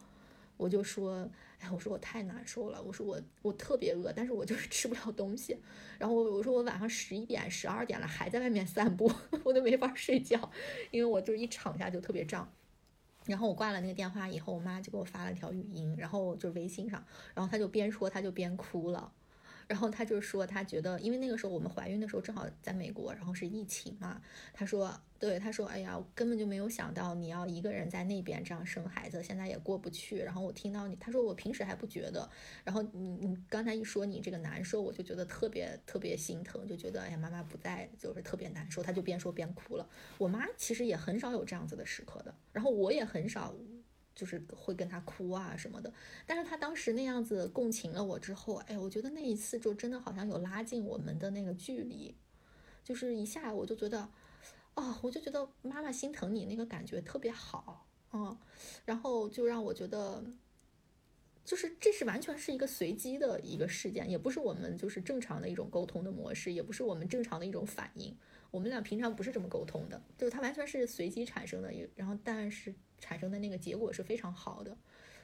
[0.60, 1.28] 我就说。
[1.62, 5.54] 哎，我说我太难受了，我说我我特别饿，但是我就是吃不了东西。
[5.98, 9.12] 然后我我说我晚上十一点、十二点了还在外面散步，
[9.44, 10.50] 我都没法睡觉，
[10.90, 12.50] 因为我就一躺下就特别胀。
[13.26, 17.04] 然后我挂了那个电话以后，我妈就给我发了条语音，然后就微信上，
[17.34, 19.12] 然后她就边说她就边哭了。
[19.70, 24.20] 然后他就说，他觉得，因为那个时候我们怀孕的时候正好在美国，然后是疫情嘛。
[24.52, 30.18] 他说，对，他说，哎呀，根本就没有想到你要一个人在那边这样生孩子，现在也过不去。
[30.18, 32.28] 然后我听到你，他说我平时还不觉得，
[32.64, 38.82] 然后你你刚才一说你这个难受，我就觉得特别特别心疼，就觉得哎呀，妈妈不在就是特别难受。
[38.82, 39.88] 他就边说边哭了。
[40.18, 43.54] 我妈其实也很少有这样子的时刻的，然后我也很少。
[44.20, 45.90] 就是会跟他哭啊什么的，
[46.26, 52.14] 但是他当时那样子共情了我之后，哎，我觉得那一次就真的好像有拉近我们的那个距离，
[52.84, 54.10] 就是一下我就觉得，
[54.74, 58.36] 哦，我就觉得妈妈心疼你那个感觉特别好，嗯，
[58.84, 60.22] 然后就让我觉得，
[61.42, 68.14] 就是这是完全是一个随机的一个事件，也不是我们就是正常的一种沟通的模式，也不是我们正常的一种反应，
[68.50, 72.74] 我们俩平常不是这么沟通的，就是它完全是随机产生的，然后但是。
[73.00, 74.76] 产生的那个结果是非常好的，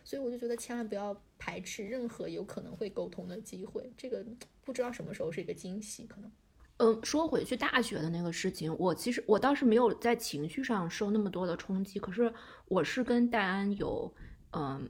[0.03, 3.93] 所以我就觉得千万不要排斥任何有可能会沟通的机会。
[3.97, 4.25] 这个
[4.65, 6.31] 不知道什么时候是一个惊喜，可能。
[6.79, 12.33] 嗯，说回去大学的那个事情，我其实我倒是没有在情绪上受那么多的冲击，可是
[12.67, 14.15] 我是跟戴安有
[14.51, 14.87] 嗯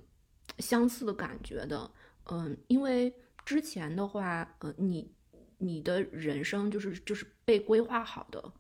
[0.58, 1.88] 相似的感觉的，
[2.24, 3.14] 嗯，因为
[3.44, 5.14] 之前的话，呃，你
[5.58, 8.52] 你的人生就是就是被规划好的，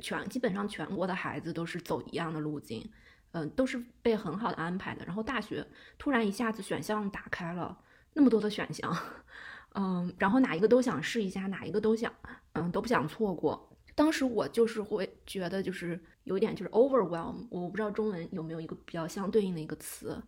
[0.00, 2.90] 全基本上全国的孩子都是走一样的路径。
[3.32, 5.04] 嗯，都是被很好的安排的。
[5.04, 5.66] 然后大学
[5.98, 7.78] 突然一下子选项打开了，
[8.12, 8.96] 那么多的选项，
[9.74, 12.12] 嗯，然后哪一个都想试一下，哪一个都想，
[12.52, 13.68] 嗯，都不想错过。
[13.94, 20.22] 当时我就是会觉得，就是有点就是 overwhelm，我不知道中文有没有一个比较相对应的一个词，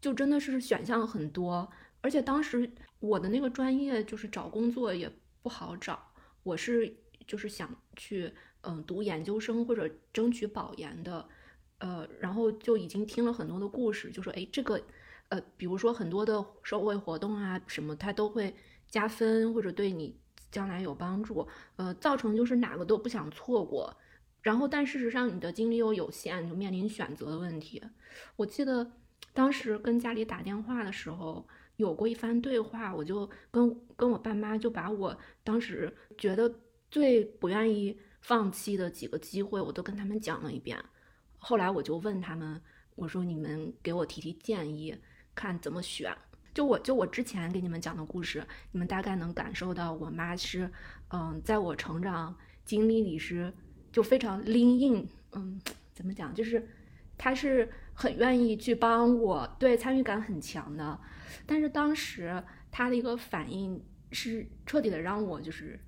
[0.00, 1.68] 就真的是选项很多，
[2.00, 5.10] 而且当时我的那个专业就是找工作也
[5.42, 6.12] 不好找，
[6.44, 6.96] 我是
[7.26, 11.28] 就是想去嗯读研究生或者争取保研的，
[11.78, 14.80] 呃，然后就已经听了很多的故事，就说哎这个
[15.28, 18.54] 呃比如说很多的社会活动啊什么，它都会
[18.88, 20.18] 加分或者对你。
[20.48, 23.94] 将来有帮助，呃，造成就是哪个都不想错过，
[24.40, 27.82] 然后但事实上你的精力又有限，就面临选择的问题。
[28.36, 28.92] 我记得
[29.34, 31.46] 当时跟家里打电话的时候
[31.76, 35.14] 有过一番对话，我就跟跟我爸妈就把我
[35.44, 36.50] 当时觉得
[36.90, 40.82] 最不愿意放弃的几个机会，我都跟他们讲了一遍。
[41.48, 42.60] 后来我就问他们，
[42.96, 44.92] 我说你们给我提提建议，
[45.32, 46.12] 看怎么选。
[46.52, 50.68] 就我就我之前给你们讲的故事，你们大概能感受到我妈是，
[51.10, 53.54] 嗯，在我成长经历里是
[53.92, 55.60] 就非常 lean in，嗯，
[55.94, 56.68] 怎么讲，就是
[57.16, 60.98] 她是很愿意去帮我，对参与感很强的。
[61.46, 62.42] 但是当时
[62.72, 63.80] 她的一个反应
[64.10, 65.78] 是彻底的让我就是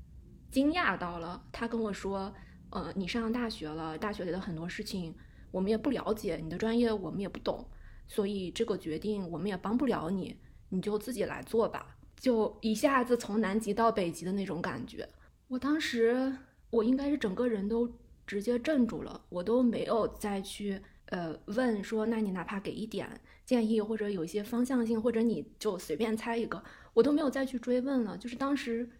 [0.52, 1.42] 惊讶到了。
[1.50, 2.32] 她跟我说，
[2.70, 5.12] 呃，你上大学了，大学里的很多事情
[5.50, 7.66] 我们也不了解，你的专业我们也不懂，
[8.06, 10.36] 所以这个决定我们也帮不了你。
[10.70, 15.08] 你就自己来做吧，就一下子从南极到北极的那种感觉。
[15.48, 16.30] 我当时，
[16.68, 17.90] 我应该是整个人都
[18.26, 23.08] 直接镇住了，我都没有再去呃问说，那你哪怕给一点
[23.46, 28.18] 建议，或者有一些方向性，或者你就随便猜一个，我都没有再去追问了。
[28.18, 28.90] 就是当时，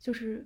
[0.00, 0.44] 就是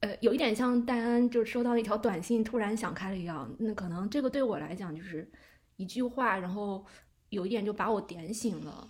[0.00, 3.54] 呃有一点像戴安就收到一条短信，突然想开了一样。
[3.58, 5.30] 那可能这个对我来讲就是
[5.76, 6.84] 一句话，然后
[7.28, 8.88] 有一点就把我点醒了。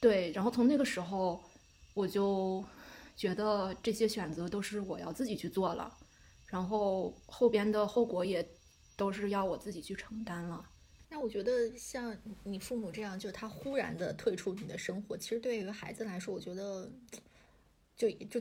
[0.00, 1.42] 对，然后从那个时候，
[1.94, 2.64] 我就
[3.16, 5.94] 觉得这些选择都是我要自己去做了，
[6.46, 8.46] 然后后边的后果也
[8.96, 10.64] 都是要我自己去承担了。
[11.10, 16.90] 那我觉得像你父母这样，就他忽然的退出你的生活，其实对于孩子来说，我觉得
[17.96, 18.40] 就就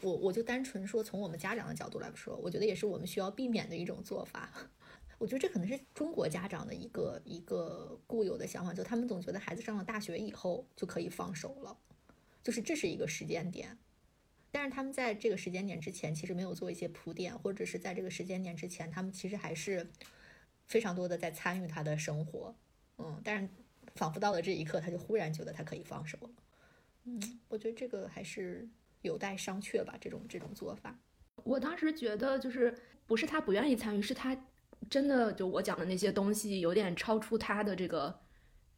[0.00, 4.50] 我我就单纯说从我们家长的角度来说，我觉得也是我们需要避免的一种做法。
[5.18, 11.76] 我觉得这可能是中国家长的一个一个固有的想法，就他们总觉得孩子上了大学以后就可以放手了，
[12.42, 13.76] 就是这是一个时间点。
[14.50, 19.86] 但是他们在这个时间点之前，其实没有做一些铺垫，或者是在这个时间点之前，他们其实还是
[20.66, 22.54] 非常多的在参与他的生活。
[22.98, 23.48] 嗯，但是
[23.94, 26.30] 仿佛到了这一刻，他就忽然觉得他可以放手了。
[27.04, 28.66] 嗯，我觉得这个还是
[29.02, 29.94] 有待商榷吧。
[30.00, 30.98] 这种这种做法，
[31.44, 32.74] 我当时觉得就是
[33.06, 34.36] 不是他不愿意参与，是他。
[34.88, 38.18] 真的，就我讲的那些东西，有点超出他的这个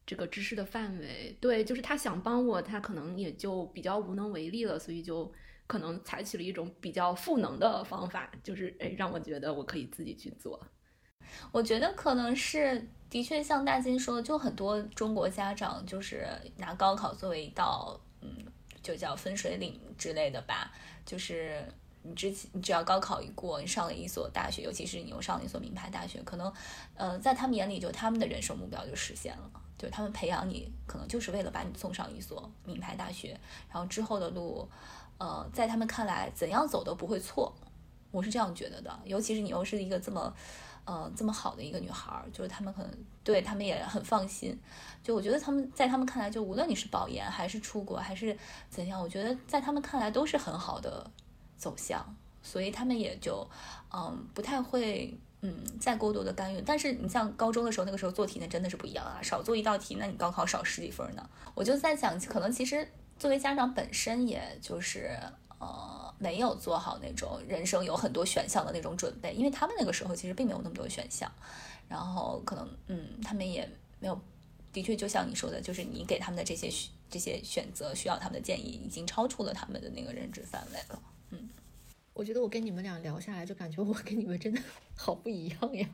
[0.05, 1.35] 这个知识的范围。
[1.39, 5.31] 对，就是他想帮我，他可能也就比较无能为力了，所以就
[5.65, 10.61] 可能采取了一种比较赋能的方法，就是哎，让我觉得我可以自己去做。
[11.53, 18.45] 我觉得可能是的确像大金说的，就很多中国家长就是拿高考作为一道，嗯，
[18.83, 20.71] 就叫分水岭之类的吧，
[21.05, 21.65] 就是。
[22.05, 26.53] 你之前，你只要高考一过，你上了一所大学，尤其是你又上了一所名牌大学，可能，
[26.95, 33.39] 呃，在他们眼里，就他们的人生目标就实现了，就他们培养你，可能就是为了把你送上一所名牌大学，
[33.71, 34.67] 然后之后的路，
[35.17, 37.55] 呃，在他们看来，怎样走都不会错，
[38.11, 38.99] 我是这样觉得的。
[39.05, 40.35] 尤其是你又是一个这么，
[40.85, 42.91] 呃，这么好的一个女孩儿，就是他们可能
[43.23, 44.59] 对他们也很放心。
[45.03, 48.37] 就我觉得他们在他们看来，就无论你是保研还是出国还是
[48.69, 51.09] 怎样，我觉得在他们看来都是很好的。
[51.55, 52.03] 走向，
[52.41, 53.49] 所以他们也就，
[53.93, 56.61] 嗯，不太会，嗯，再过多的干预。
[56.65, 61.29] 但是你像高中的时候，那个时候做题那真的是不一样啊，少做一道题，那你高考少十几分呢。
[61.55, 62.85] 我就在想，可能其实
[63.17, 65.17] 作为家长本身，也就是，
[65.63, 71.31] 呃，没有做好那种人生有很多选项的那种准备，因为他们那个时候其实并没有那么多选项，
[71.87, 73.67] 然后可能，嗯，他们也
[73.99, 74.19] 没有，
[74.71, 76.69] 的确就像你说的，就是你给他们的这些
[77.09, 81.01] 这些选择，需要他们的建议，已经超出了他们的那个认知范围了。
[81.31, 81.49] 嗯，
[82.13, 84.61] 我觉得我跟你们俩聊下来，就感觉我跟你们真的
[84.95, 85.87] 好不一样呀。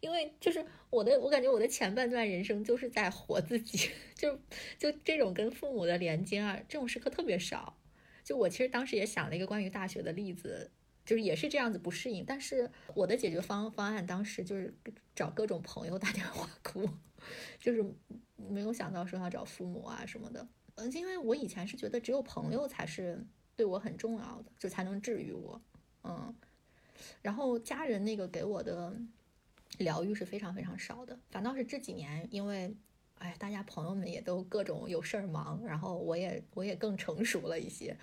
[0.00, 4.38] 因为就是我的，我感觉我的前半段人生就是在活自己， 就
[4.78, 7.76] 就这种跟父母的连接啊，这种时刻特别少。
[8.30, 10.70] 就我其实当时也想了一个关于大学的例子，
[11.04, 14.72] 就是也是这样子不适应，但是我的解决方方案当时就是
[15.16, 16.88] 找各种朋友 打电话哭，
[17.58, 17.84] 就是
[18.36, 20.46] 没有想到说要找父母啊什么的。
[20.76, 23.26] 嗯，因为我以前是觉得只有朋友才是。
[23.56, 25.60] 对我很重要的，就才能治愈我，
[26.04, 26.34] 嗯，
[27.20, 28.96] 然后家人那个给我的
[29.76, 31.18] 疗愈是非常非常少的。
[31.30, 32.74] 反倒是这几年，因为
[33.20, 37.94] 哎，大家朋友们也都各种有事儿忙，然后我也我也更成熟了一些，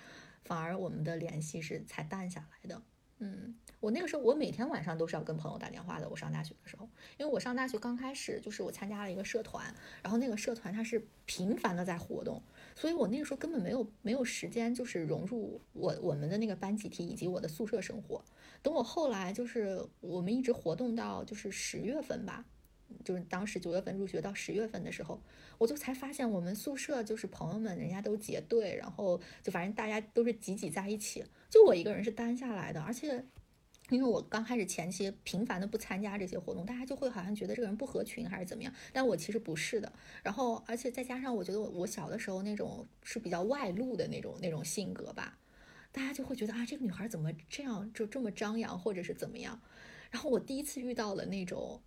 [0.44, 2.80] 反而我们的联系是才淡下来的。
[3.20, 6.08] 嗯，我那个时候我每天晚上都是要跟朋友打电话的。
[6.08, 12.40] 我上大学的时候，因为我上大学刚开始就是我参加了一个社团，然后那个社团它是频繁的在活动，
[12.76, 18.24] 所以我那个时候根本没有没有时间就是融入我我们的那个班集体以及我的宿舍生活。
[18.62, 22.44] 等我后来就是我们一直活动到就是十月份吧，
[23.04, 25.20] 就是当时九月份入学到十月份的时候，
[25.58, 31.24] 我就才发现我们宿舍就是朋友们人家都结队，然后就反正大家都是挤挤在一起。
[31.50, 33.24] 就我一个人是单下来的，而且
[33.88, 39.90] 因为我刚开始前期频繁的不参加这些活动，大家就会好像觉得这个人不合群还是怎么样，但我其实不是的。
[40.22, 45.38] 然后，而且再加上我觉得我小的时候那种是比较外露的那种那种性格吧，
[45.90, 49.58] 大家就会觉得啊，这个女孩怎么这样就这么张扬，或者是怎么样。
[50.10, 51.80] 然后我第一次遇到了那种，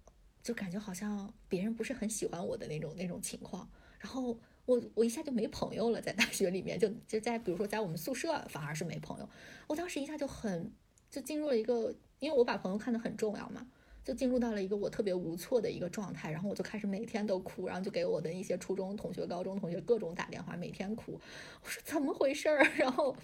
[0.44, 3.70] 就感觉好像别人不是很喜欢我的那种那种情况，
[4.00, 4.38] 然后。
[4.64, 9.28] 我我一下就没朋友了，在大学里面就就在比如说在我们宿舍反而是没朋友，
[9.68, 10.72] 我当时一下就很
[11.10, 13.68] 就进入了一个，因为我把朋友看得很重要嘛，
[14.04, 21.20] 就进入到了一个我特别无措的一个状态，然后我就开始每天都哭，然后就给我的一些初中同学、高中同学各种打电话，每天哭，
[21.64, 22.64] 我说怎么回事儿？
[22.78, 23.18] 然后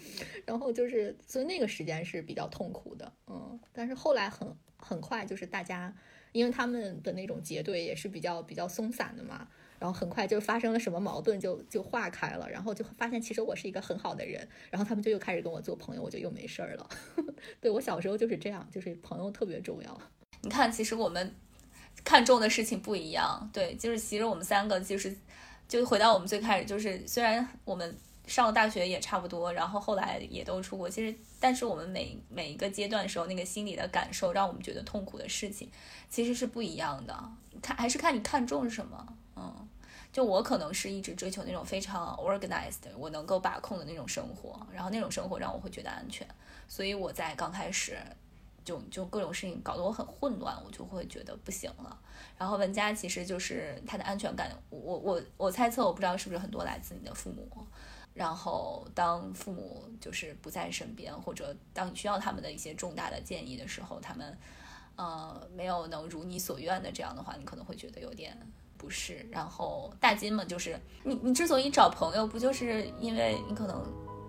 [0.44, 5.94] 然后就是所以那个时间是比较痛苦的，嗯，但是后来很很快就是大家
[6.32, 9.46] 因为他们的那种结对也是比较比较松散的嘛。
[9.80, 16.88] 然后很快就发生了什么矛盾，就就化开了，然后就发现其实我是一个很好的人，然后他们就又开始跟我做朋友，我就又没事儿了。
[17.62, 20.00] 对我小时候就是这样，就是朋友特别重要。
[20.42, 21.32] 你看，其实我们
[22.02, 23.48] 看重的事情不一样。
[23.52, 25.16] 对，就是其实我们三个就是
[25.68, 27.96] 就回到我们最开始，就是虽然我们
[28.28, 35.68] 上了大学也差不多，然后后来也都出国，其实但是我们每每一个阶段的时候，那个心理的感受，让我们觉得痛苦的事情
[36.10, 37.14] 其实是不一样的。
[37.62, 39.14] 看还是看你看重什么。
[39.34, 39.68] 嗯，
[40.12, 46.26] 就我可能是一直追求那种非常 organized，我能够把控的那种生活，然后那种生活让我会觉得安全，
[46.68, 47.96] 所以我在刚开始
[48.64, 51.98] 就就各种事情搞得我很混乱，我就会觉得不行了。
[52.36, 57.48] 然后文佳其实就是他的安全感，我我我猜测，我不知道是不是很多来自你的父母。
[58.18, 64.36] 然后当父母就是不在身边，或者当你需要他们的一些重大的建议的时候，他们
[64.96, 68.36] 呃没有能如你所愿的这样的话，你可能会觉得有点。
[68.80, 73.82] 不适，然后大金嘛，就是你，你之所以找朋友，不就是因为你可能，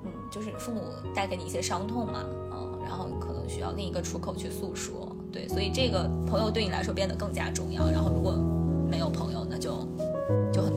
[0.03, 0.81] 嗯，就是父母
[1.13, 7.91] 带给你一些伤痛嘛，嗯，然后可能需要另一个出口去诉说，对，所以这个朋友对你来说变得更加重要。
[7.91, 8.31] 然后如果
[8.89, 9.87] 没有朋友，那就
[10.51, 10.68] 就很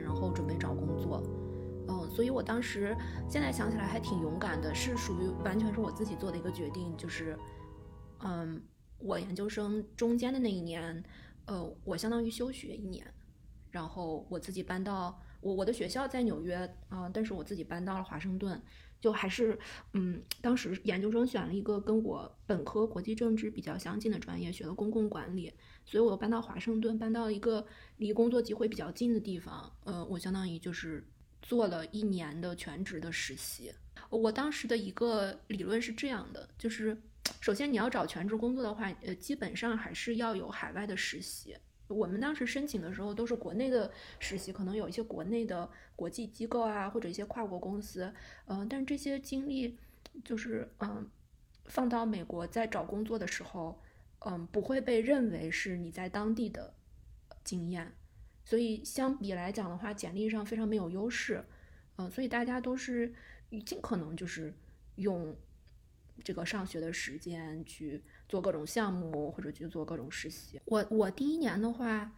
[0.00, 1.22] 然后准备找工作，
[1.88, 2.96] 嗯，所以我当时
[3.28, 7.38] 现在想起来还挺勇敢的，是属于完全是我自己做的一个决定，就是，
[8.20, 8.62] 嗯，
[8.98, 11.02] 我研究生中间的那一年，
[11.46, 13.06] 呃，我相当于休学一年，
[13.70, 16.56] 然后我自己搬到我我的学校在纽约
[16.88, 18.60] 啊，但是我自己搬到了华盛顿。
[19.00, 19.58] 就还是，
[19.92, 25.52] 嗯，当时研究生选了一个跟我本科国际政治比较相近的专业，学了公共管理，
[25.84, 27.66] 所以我搬到华盛顿，搬到一个
[27.98, 29.70] 离工作机会比较近的地方。
[29.84, 31.06] 呃，我相当于就是
[31.42, 33.72] 做了一年的全职的实习。
[34.10, 36.96] 我当时的一个理论是这样的，就是
[37.40, 41.56] 首先你要找全职工作的话，呃，基本上还是要有海外的实习。
[41.86, 48.12] 我们当时申请的时候都是国内的实习，可能有一些国内的国际机构啊，或者一些跨国公司，
[48.46, 49.76] 嗯，但是这些经历
[50.24, 51.06] 就是嗯，
[51.66, 53.78] 放到美国在找工作的时候，
[54.26, 56.74] 嗯，不会被认为是你在当地的
[57.42, 57.92] 经验，
[58.44, 61.44] 所以相比来讲的话，简历上非常没有优势，
[61.96, 63.14] 嗯，所以大家都是
[63.64, 64.52] 尽可能就是
[64.96, 65.36] 用
[66.22, 68.02] 这个上学的时间去。
[68.26, 70.58] 做各种项目或者去做各种实习。
[70.64, 72.10] 我我第一年的话，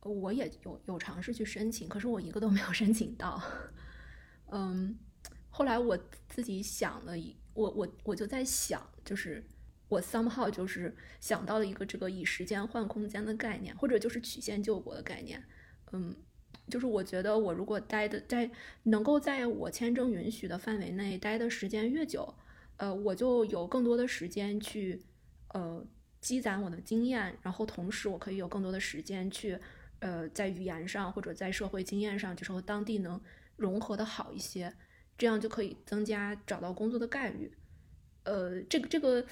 [0.00, 3.42] 我也有有尝试去申请，可是我一个都没有申请到。
[4.50, 4.96] 嗯，
[5.48, 5.98] 后来我
[6.28, 9.42] 自己想了一，我我我就在想，就是
[9.88, 15.42] 我 somehow 就是想到了一个这个以时间换空间的概念，或者就是曲线救国的概念。
[15.92, 16.16] 嗯，
[16.68, 18.50] 就是我觉得我如果待的在
[18.84, 22.34] 能够在我签证允许的范围内待的时间越久，
[22.76, 25.02] 呃，我就有更多的时间去。
[25.54, 25.82] 呃，
[26.20, 29.58] 积攒我的经验，然后同时我可以有更多的时间去，
[30.00, 33.18] 呃，在语言上或者在社会经验上，就是和当地能
[33.56, 34.74] 融合的好一些，
[35.16, 37.56] 这样就可以增加找到工作的概率。
[38.24, 39.24] 呃，这个这个，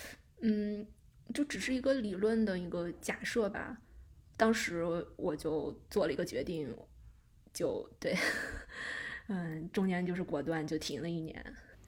[0.47, 0.87] 嗯，
[1.33, 3.79] 就只是一个理论的一个假设吧。
[4.37, 4.85] 当时
[5.17, 6.71] 我就做了一个决定，
[7.55, 8.15] 就对，
[9.29, 11.43] 嗯，中间就是果断就停了一年。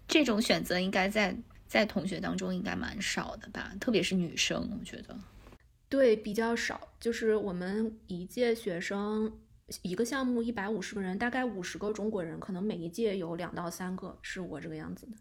[0.09, 5.15] 这种选择应该在在同学当中应该蛮少的吧，特别是女生，我觉得。
[5.91, 6.89] 对，比较少。
[6.99, 9.31] 就是我们一届学生
[9.83, 15.13] 一个项目一百五十个人，大概五十个中国人，可能每一届有两到三个是我这个样子的。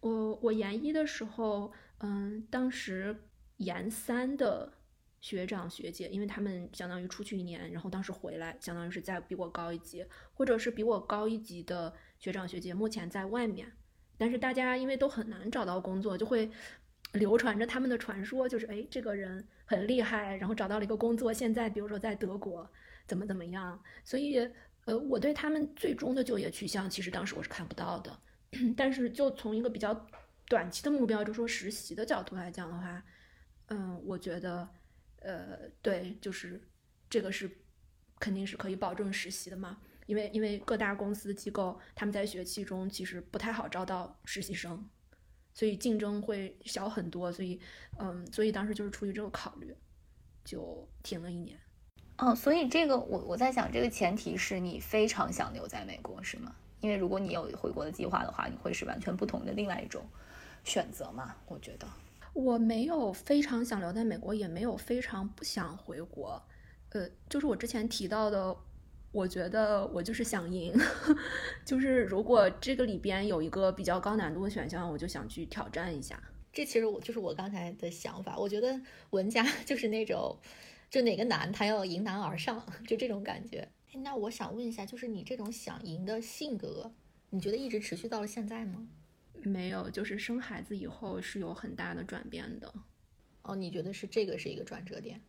[0.00, 1.72] 我我研一的时候，
[2.02, 3.16] 嗯，当时
[3.58, 4.72] 研三的
[5.20, 10.04] 学长学姐，因为他们相当于出去一年，然后当时回来，相当于是在比我高一级，
[10.34, 13.72] 或者是比我高一级的学长学姐，目前在外面。
[14.18, 16.50] 但是大家因为都很难找到工作，就会
[17.12, 22.68] 流传着他们的传说，就是哎，这个人很厉害，然后找到了一个工作，现在比如说在德国
[23.06, 23.80] 怎么怎么样。
[24.04, 24.38] 所以，
[24.86, 28.18] 呃，我对他们最终的就业去向，其实当时我是看不到的。
[28.76, 29.94] 但是就从一个比较
[30.52, 33.02] 短期的目标，就说实习的角度来讲的话，
[33.68, 34.68] 嗯，我觉得，
[35.20, 36.60] 呃，对，就是
[37.08, 37.50] 这个是
[38.20, 39.78] 肯定是可以保证实习的嘛。
[40.04, 44.86] 因为因为各大公司机构他们在学期中其实不太好招到实习生，
[45.54, 47.58] 所以竞争会小很多，所以
[47.98, 49.74] 嗯，所以当时就是出于这个考虑，
[50.44, 51.58] 就停了一年。
[52.18, 56.54] 哦，所以这个我我在想，这个前提是你非常想留在美国是吗？
[56.80, 60.04] 因为如果你有回国的计划的话，你会是完全不同的另外一种
[60.64, 61.36] 选择嘛？
[61.46, 61.86] 我觉得
[62.32, 66.42] 我没有非常想留在美国，也没有非常不想回国。
[66.90, 68.56] 呃，就是我之前提到的。
[69.14, 70.72] 我觉得我就是想赢，
[71.66, 76.18] 就是如果这个里边有一个比较高难度的选项，我就想去挑战一下。
[76.50, 78.38] 这其实我就是我刚才的想法。
[78.38, 78.80] 我觉得
[79.10, 80.34] 文佳 就是那种，
[80.88, 83.68] 就哪个难他要迎难而上，就这种感觉。
[83.96, 86.90] 那我想问一下，就是你这种想赢的性格，
[87.28, 88.88] 你觉得一直持续到了现在吗？
[89.42, 92.72] 没有，就是生孩子以后是有很大的转变的。
[93.42, 95.20] 哦，你觉得是这个是一个转折点？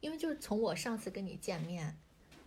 [0.00, 1.96] 因为就是从我上次跟你见面。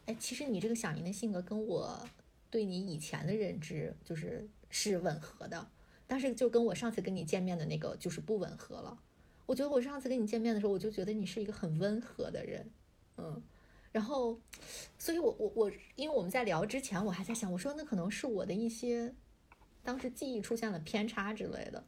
[0.06, 2.08] 哎，其实你这个想赢的性格跟我
[2.52, 5.68] 对你以前的认知就是是吻合的，
[6.06, 9.00] 但是就跟我上次跟你见面的那个就是不吻合了。
[9.48, 12.70] 我觉得我上次跟你见面的时候，我就觉得你是一个很温和的人，
[13.18, 13.42] 嗯，
[13.92, 14.40] 然后，
[15.00, 19.14] 所以我我我，因为我们在聊之前，我还在想，我说那可能是我的一些
[19.86, 21.82] 当时记忆出现了偏差之类的，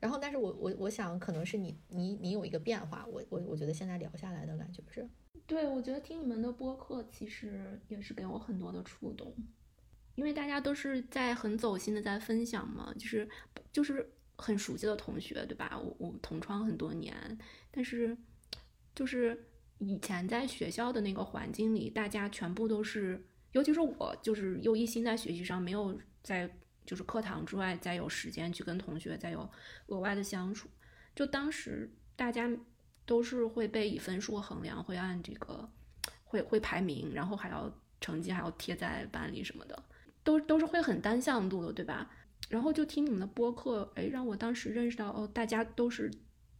[0.00, 5.08] 然后，但是我我我想可能是你你你有一个变化，我我我觉得现在聊下来的感觉是。
[5.46, 9.32] 对，我觉得听你们的播客其实也是给我很多的触动，
[10.16, 13.28] 因为大家都是在很走心的在分享嘛，就是
[13.70, 15.78] 就是很熟悉的同学，对吧？
[15.78, 17.38] 我我同窗很多年，
[17.70, 18.16] 但是
[18.94, 19.46] 就是
[19.78, 26.50] 以前在学校的那个环境里，大家全部都是，尤其是我，就是又一心在学习上，没有在
[26.86, 29.50] 就是课堂之外再有时间去跟同学再有
[29.88, 30.68] 额外的相处，
[31.14, 32.50] 就当时大家。
[33.08, 35.70] 都是会被以分数衡量，会按这个
[36.24, 39.80] 会会排名，然后还要成绩还要贴在班里什么的，
[40.24, 42.10] 都都是会很单向度的，对吧？
[42.48, 46.10] 然后就听你们的播客，哎，让我当时认识到，哦，大家都是，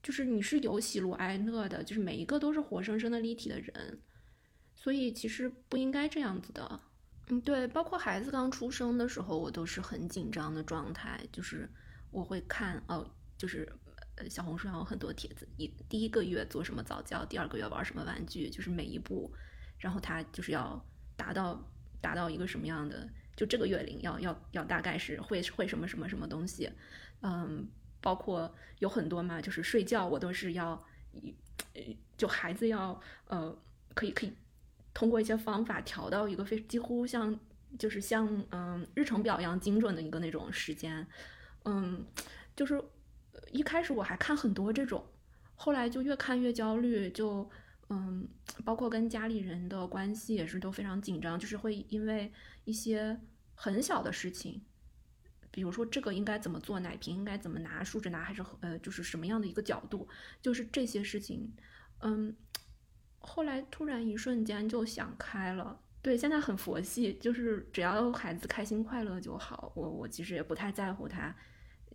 [0.04, 4.00] 就是你是有喜怒哀乐的，就是每一个都是活生生的立体的人，
[4.76, 6.80] 所以其实不应该这样子的。
[7.28, 11.68] 嗯，对，包括孩子刚出生的时候，我都是很紧张的状态，就是
[12.10, 13.70] 我会看，哦，就是。
[14.18, 19.30] 呃，小红书上有很多帖子，一第一个月做什么早教，第二个月玩什么玩具，就是每一步，
[19.76, 20.82] 然后他就是要
[21.18, 21.62] 达到
[22.00, 26.72] 达到一个什么样的，就这个月龄要要要大概是会会什么什么什么东西，
[27.20, 27.68] 嗯，
[28.00, 30.82] 包括有很多嘛，就是睡觉我都是要，
[32.16, 33.54] 就孩子要呃
[33.94, 34.32] 可以可以
[34.96, 37.38] 通过一些方法调到一个非几乎像
[37.78, 41.06] 就是像嗯日程表一样精准的一个那种时间，
[41.64, 42.06] 嗯，
[42.56, 42.82] 就是。
[43.52, 45.04] 一开始我还看很多这种，
[45.54, 47.48] 后来就越看越焦虑，就
[47.90, 48.26] 嗯，
[48.64, 52.32] 包括跟家里人的关系也是都非常紧张，就是会因为
[52.64, 53.20] 一些
[53.54, 54.62] 很小的事情，
[55.50, 60.08] 比如说这个应该怎么做，奶瓶应该怎么拿，竖着拿还是呃，就是什么样的一个角度，
[60.40, 61.52] 就是这些事情，
[62.00, 62.34] 嗯，
[63.26, 71.34] 后来突然一瞬间就想开了，对，现在很佛系，就是只要孩子开心快乐就好，我我其实也不太在乎他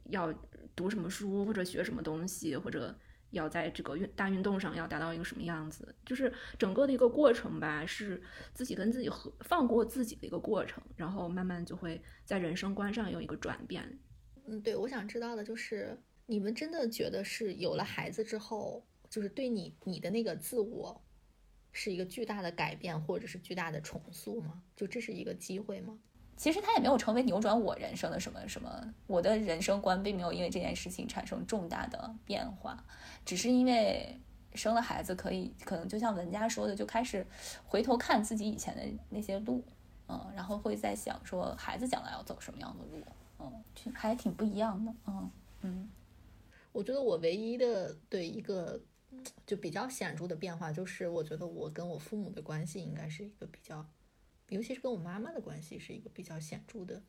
[0.05, 0.33] 要。
[0.73, 2.97] 读什么书或者学什么东西，或者
[3.31, 8.19] 要在这个运大运动上要达到一个什么样子，就是整个的一个过程吧，是
[8.53, 13.99] 自己跟自己和放过自己的一个过程，然后慢慢就会在人生观上有一个转变。
[14.47, 21.03] 嗯，对，我想知道的就是，你们真的觉得是有了孩子之后，就是对你你的那个自我
[21.71, 24.61] 是一个巨大的改变，或者是巨大的重塑吗？
[24.75, 25.97] 就这是一个机会吗？
[26.37, 32.83] 其实它也没有成为扭转我人生的什么什么，我的人生观并没有因为这件事情产生重大的变化，
[33.23, 34.19] 只是因为
[34.55, 37.25] 生了孩子，可以可能就像文佳说的，就开始
[37.65, 39.63] 回头看自己以前的那些路，
[40.07, 43.03] 嗯，然后会在想说孩子将来要走什么样的路，
[43.39, 45.31] 嗯，还挺不一样的，嗯
[45.61, 45.89] 嗯。
[46.71, 48.79] 我觉得我唯一的对一个
[49.45, 53.85] 就比较显著的变化，就是我觉得我跟我父母的关系应该是一个比较，
[54.49, 57.03] 尤其是跟我妈妈的关系是一个比较显著的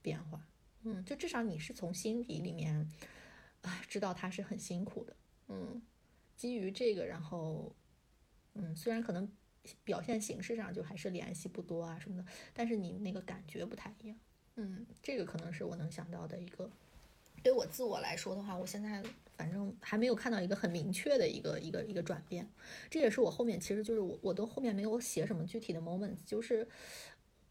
[0.00, 0.46] 变化。
[0.82, 2.88] 嗯，就至少你是从心底里面，
[3.60, 5.16] 啊，知道他是很辛苦的。
[5.48, 5.80] 嗯，
[6.36, 7.74] 基于这个，然后，
[8.54, 9.30] 嗯，虽然可能
[9.84, 14.18] 表现形式上就还是联系不多啊什么的，但是你那个感觉不太一样。
[14.56, 16.68] 嗯，这个可能是我能想到的一个。
[17.42, 19.02] 对我自我来说的话，我现在
[19.42, 22.48] 反正还没有看到一个很明确的一个一个一个转变。
[22.88, 26.68] 这也是我后面其实就是我我都后面没有写什么具体的 moments，就是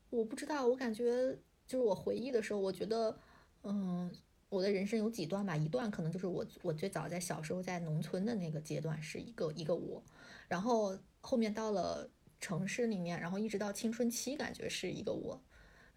[0.10, 1.38] 我不知道，我感觉。
[1.68, 3.18] 就是我回忆的时候，我觉得，
[3.64, 4.12] 嗯，
[4.50, 10.04] 我的人生有几段吧，一段可能就是我我最早在小时候在农村的那个阶段是一个一个我，
[10.50, 12.10] 然后后面到了
[12.42, 15.42] 城市里面，然后一直到青春期，感觉是一个我，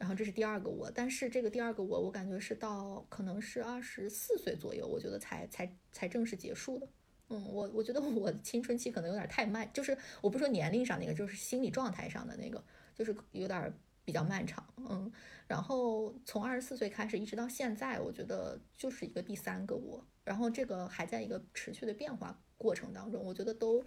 [0.05, 6.87] 然后这是第二个我，但是这个第二个我，我感觉是到可能是二十四岁左右，我觉得才才才正式结束的。
[7.31, 12.63] 嗯，我我觉得我青春期可能有点太慢，就是我不说年龄上那个，就是心理状态上的那个，
[12.95, 13.73] 就是有点
[14.05, 14.63] 比较漫长。
[14.77, 15.11] 嗯。
[15.47, 20.07] 然后从二十四岁开始一直到现在，我觉得就是一个第三个我。
[20.23, 23.83] 然后这个还在一个持续的变化过程当中，我觉得都，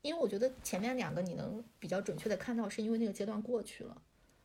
[0.00, 4.00] 因为我觉得前面两个你能比较准确的看到，是因为那个阶段过去了。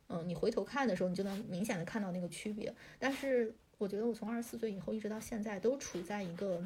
[0.07, 2.73] 嗯，你回头看的时候，你就能明显的看到那个区别。
[2.99, 6.63] 但是我觉得我从二十四岁以后一直到现在，都处在一个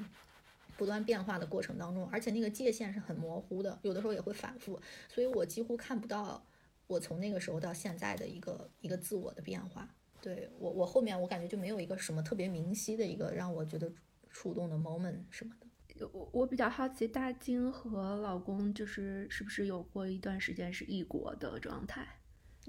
[0.78, 6.46] 不断变化的过程当中，而且那个界限是很模糊的，有的时候也会反复，所以我几乎看不到。
[6.88, 9.88] 我从那个时候到现在的一个一个自我的变化，
[10.20, 13.92] 对我我后面我感觉就没有一个什么特别明晰的一个让我觉得
[14.32, 16.10] 触动的 moment 什么的。
[16.12, 22.08] 我我比较好奇，大金和老公就是是不是有过一段时间是异国的状态？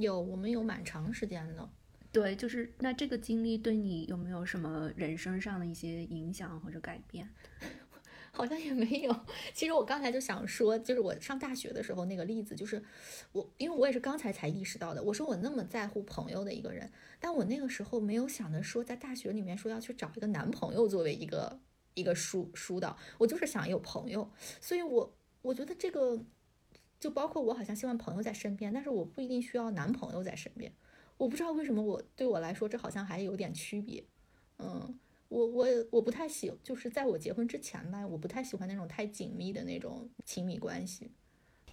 [0.00, 1.68] 有，我们有蛮长时间的。
[2.12, 7.28] 对，就是那这个经历对你有没有什么人生上的一些影响或者改变？
[8.32, 9.26] 好像也没有。
[9.52, 12.82] 其实我刚才就想说，就是我上大学的时候那个例子，就是
[13.32, 15.02] 我，因为我也是刚才才意识到的。
[15.02, 21.60] 我说我那么在乎朋友的一个人，但我那个时候没有想着说在大学里面说要去找一个男朋友作为一个
[21.94, 24.30] 一个疏疏导，我就是想有朋友。
[24.60, 26.18] 所以，我我觉得这个
[27.00, 30.72] 就包括我好像希望朋友在身边，但是我不一定需要男朋友在身边。
[31.16, 34.04] 我不知道为什么我对我来说这好像还有点区别，
[34.58, 34.98] 嗯。
[35.30, 41.08] 我我我不太喜，就是在我结婚之前吧，我不太喜欢那种太紧密的那种亲密关系，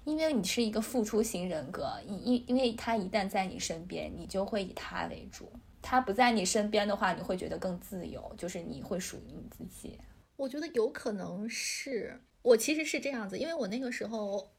[0.06, 5.48] 因为你是一个付出型人格，因因为他一旦在你身边，你就会以他为主；
[5.82, 9.98] 他不在你身边的话，你会觉得更自由，就是你会属于你自己。
[10.36, 14.52] 我觉得有可能是我其实是这样子，因为我那个时候，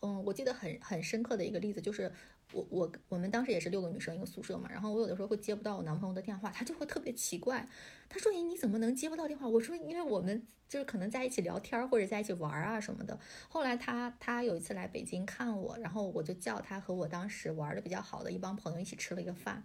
[0.00, 2.12] 嗯，我记得很很深刻的一个例子就是。
[2.52, 7.64] 我我我们当时也是六个女生一个宿舍嘛，然后我有的时候会接不到我男朋友的电话，他就会特别奇怪，
[8.08, 13.16] 他说：“你，你怎么能接不到电话？”我说：“因为我们就是可能在一起聊天或者在一起玩啊什么的。”
[13.48, 19.64] 后来他他有一次来北京看我，然后我就叫他和我当时玩的比较好的一帮朋友一起吃了一个饭，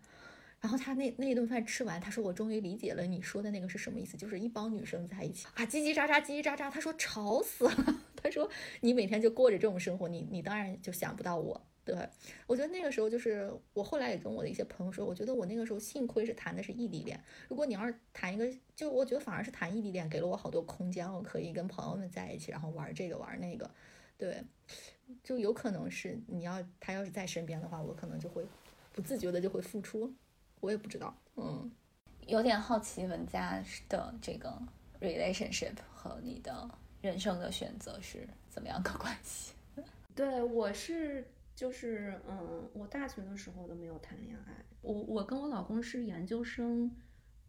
[0.65, 8.01] 然后他那那顿饭吃完，他说：“我终于理解了你说的那个是什么意思，就是一帮女生在一起啊叽叽喳喳叽叽喳喳。”他说：“吵死了。
[8.17, 8.49] ”他说
[8.81, 11.95] ：“你每天就过着这种生活，你你当然就想不到我。”对，
[12.47, 17.23] 我觉得那个时候就是我后来也跟我的一些朋友说，我觉得我那个时候幸亏是谈的是异地恋。
[17.47, 23.69] 如果你要是谈一个，就我觉得反而是谈异地恋给了我好多空间，我可以跟朋友们在一起，然后玩这个玩那个。
[24.17, 24.43] 对，
[25.23, 28.43] 就有可能是你要他要是在身边的话，我可能就会
[28.91, 30.11] 不自觉的就会付出。
[30.65, 31.71] 我也不知道，嗯，
[32.25, 34.59] 有点好奇文佳的这个
[34.99, 36.69] relationship 和你的
[37.01, 39.53] 人生的选择是怎么样个关系？
[40.15, 41.25] 对我是。
[41.55, 44.53] 就是嗯，我大学的时候都没有谈恋爱。
[44.81, 46.91] 我我跟我老公是研究生，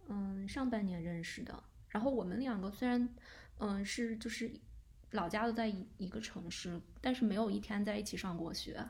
[0.06, 1.60] 嗯，上半年认识的。
[1.88, 3.08] 然后我们两个虽然，
[3.58, 4.48] 嗯，是就是
[5.10, 8.80] 老家都在一一个城市，但是没有一天在一起上过学。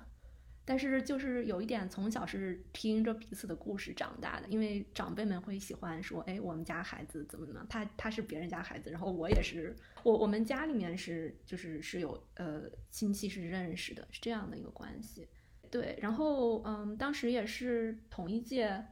[0.67, 15.29] 但是就是有一点，从小是听着彼此的故事长大的，因为长辈们会喜欢说，哎，我们家孩子怎么怎么，他他是别人家孩子，然后我也是，我我们家里面是就是是有呃亲戚是认识的，是这样的一个关系。
[15.71, 18.85] 对，然后嗯，当时也是同一届，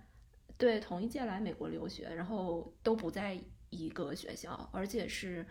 [0.56, 3.36] 对，同一届来美国留学，然后都不在
[3.70, 5.44] 一个学校，而且是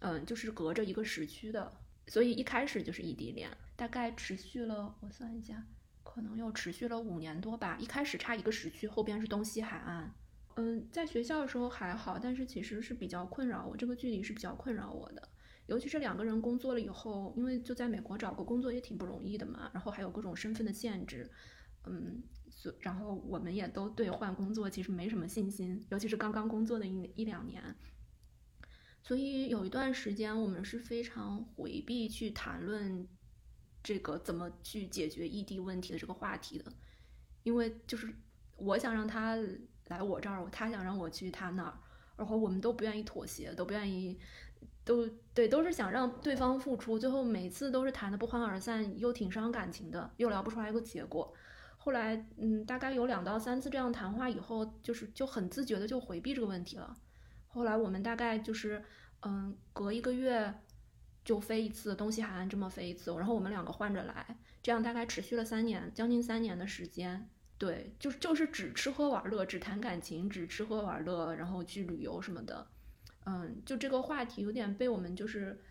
[0.00, 1.72] 嗯，就是隔着一个时区的。
[2.06, 3.48] 所以一开始就是异地恋，
[3.80, 5.66] 大概持续了，我算一下，
[6.02, 7.78] 可能又持续了五年多吧。
[7.80, 10.14] 一开始差一个时区，后边是东西海岸。
[10.56, 15.26] 嗯，在学校的时候还好，但是其实是比较困扰我，这个距离是比较困扰我的。
[15.64, 21.30] 尤其是两个人工作了以后，因为就在美国找个工作也挺不容易的嘛，然后还有各种身份的限制，
[21.86, 27.74] 嗯，所然后我们也都对换工作其实没什么信心，尤其是刚刚工作的一一两年，
[29.02, 33.08] 所以有一段时间我们是非常回避去谈论
[33.82, 36.72] 这个怎么去解决异地问题的这个话题的，
[37.42, 38.14] 因为就是
[38.56, 39.36] 我想让他
[39.88, 41.78] 来我这儿，他想让我去他那儿，
[42.16, 44.18] 然后我们都不愿意妥协，都不愿意。
[44.82, 51.32] 都对，都是想让对方付出，最后每次都是谈的不欢而散，又挺伤感情的，又聊不出来一个结果。
[51.76, 56.96] 后来，嗯，大概有两到三次这样谈话以后，就是就很自觉的就回避这个问题了。
[57.46, 58.82] 后来我们大概就是，
[59.20, 60.52] 嗯，隔一个月
[61.30, 67.30] 就飞一次东西海岸，这么飞一次，然后我们两个换着来，这样大概持续了三年，将近三年的时间。
[67.56, 72.66] 对，就是就是只吃喝玩乐，只谈感情，只吃喝玩乐，然后去旅游什么的。
[73.26, 75.62] 嗯，就这个话题有点被我们就是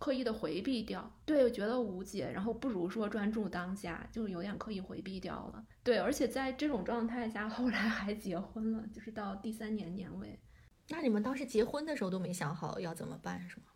[0.00, 5.64] 刻意的回避掉，对，觉得无解，然后不如说专注当下，就有点刻意回避掉了。
[5.84, 10.36] 对，而且在这种状态下，后来还结婚了，就是到第三年年尾。
[10.88, 13.66] 那你们当时结婚的时候都没想好要怎么办，是吗？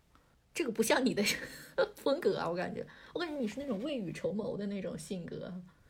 [0.59, 1.23] 这个不像你的
[1.95, 5.49] 风格啊，我感觉，我感觉你是那种未雨绸缪的那种性格。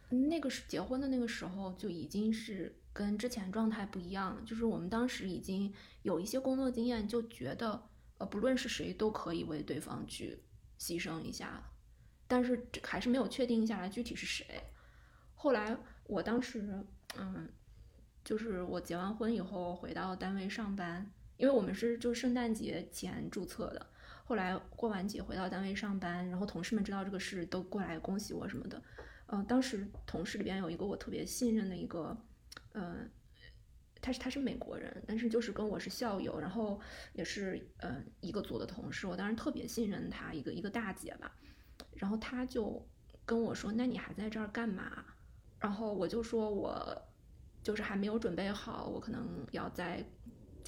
[0.09, 2.75] 那个是结婚的那个时候就已经是。
[2.91, 7.81] 跟之前状态不一样了，就是我们当时已经有一些工作经验，就觉得
[8.17, 10.37] 呃，不论是谁都可以为对方去
[10.77, 11.63] 牺牲一下，
[12.27, 14.45] 但是还是没有确定下来具体是谁。
[15.33, 16.83] 后来我当时
[17.17, 17.47] 嗯，
[18.25, 23.87] 就是我结完婚以后回到单位上班，因为我们是就圣诞节前注册的，
[24.29, 28.79] 后来过完节回到单位上班，然后同事们知道这个事都过来恭喜我什么的。
[29.25, 32.15] 呃，当时同事里边有一个我特别信任的一个。
[32.73, 33.09] 嗯，
[33.99, 36.79] 他是他是美国人，但是就是跟我是校友，然后
[37.13, 41.35] 也是嗯一个组的同事，我当时特别信任他，一个一个大姐吧。
[41.95, 42.87] 然后他就
[43.25, 45.03] 跟我说：“那你还在这儿干嘛？”
[45.59, 47.01] 然后我就说：“我
[47.63, 50.05] 就是还没有准备好，我可能要在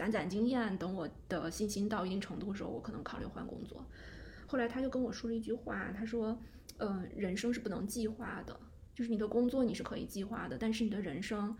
[0.01, 3.85] 攒攒经验，等我的信心到一定程度的时候，我可能考虑换工作。”
[4.47, 6.37] 后来他就跟我说了一句话，他说
[6.79, 8.59] ：“嗯，人生是不能计划的，
[8.95, 11.55] 就是你的工作你是可以计划的，但是你的人生。”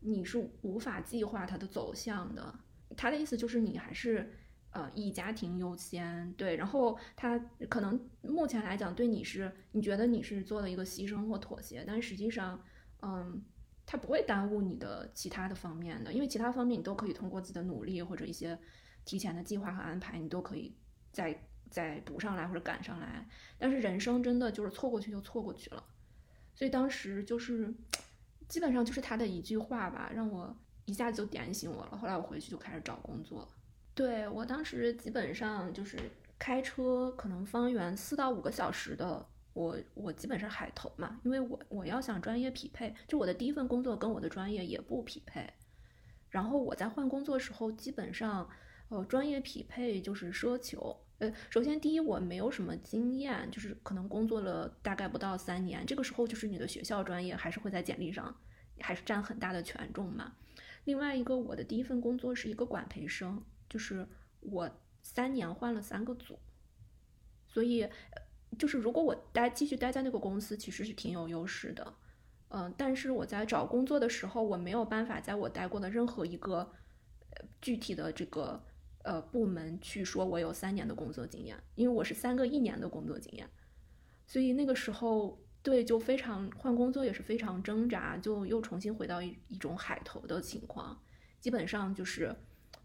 [0.00, 2.54] 你是无法计划它的走向的。
[2.96, 4.30] 他的意思就是你还是
[4.70, 6.54] 呃以家庭优先，对。
[6.54, 7.36] 然后他
[7.68, 12.62] 可能目前来讲对你是你觉得你是做了一个牺牲或妥协，但实际上，
[13.00, 13.42] 嗯，
[13.86, 18.58] 他不会耽误你的其他的方面的，因为其他方面你都可以通过自己的努力或者一些
[19.06, 20.76] 提前的计划和安排，你都可以
[21.12, 21.34] 再
[21.70, 23.26] 再补上来或者赶上来。
[23.56, 25.82] 但是人生真的就是错过去就错过去了，
[26.54, 27.72] 所以当时就是。
[28.48, 31.96] 基本上就是他的一句话吧，让我一下子就点醒我了。
[31.96, 33.48] 后来我回去就开始找工作。
[33.92, 35.98] 对我当时基本上就是
[36.38, 39.26] 开车，可能方圆四到五个小时的，
[39.56, 45.50] 我我基本上海投嘛，因为我我要想专业匹配，就我的第一份工作跟我的专业也不匹配。
[46.28, 48.46] 然后我在换工作时候，基本上
[48.90, 50.94] 呃专业匹配就是奢求。
[51.16, 58.36] 呃，首先第一我没有什么经验，就是可能工作了大概不到三年，这个时候就是你的学校专业还是会在简历上
[58.80, 60.34] 还是占很大的权重嘛。
[60.84, 64.06] 另外一个，我的第一份工作是一个管培生，就是
[64.40, 64.70] 我
[65.02, 66.38] 三年换了三个组，
[67.48, 67.88] 所以
[68.58, 71.94] 就是如果我待继续待在那个公司，其实是挺有优势的。
[72.48, 76.72] 嗯，但是我在找工作的时候，我没有办法在我待过的任何一个
[77.60, 78.62] 具体的这个。
[79.08, 83.48] 呃，部门去说我有三年的工作经验，因为我是三个一年的工作经验，
[84.26, 91.00] 所以那个时候对就非常换工作也是非常挣扎，就又重新回到一一种海投的情况，
[91.38, 92.34] 基本上就是，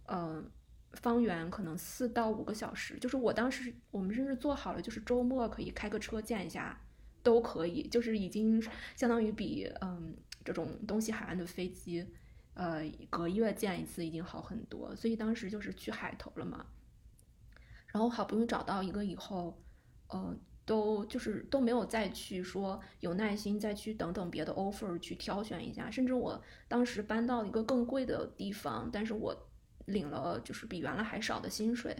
[0.05, 0.47] 嗯，
[0.93, 6.79] 方圆可能四到五个小时，就是我当时我们甚至做好了，就是周末可以开个车见一下，
[7.23, 8.61] 都可以，就是已经
[8.95, 12.07] 相当于比嗯这种东西海岸的飞机。
[12.53, 16.65] 呃，隔月见一次已经好很多，所以当时就是去海投了嘛。
[17.87, 19.57] 然后好不容易找到一个以后，
[20.09, 20.35] 呃，
[20.65, 29.33] 都就是都没有再去说有耐心再去等等别的 offer 去挑选一下，甚至我当时搬到一个更贵的地方，但是我
[29.85, 31.95] 领了就是比原来还少的薪水，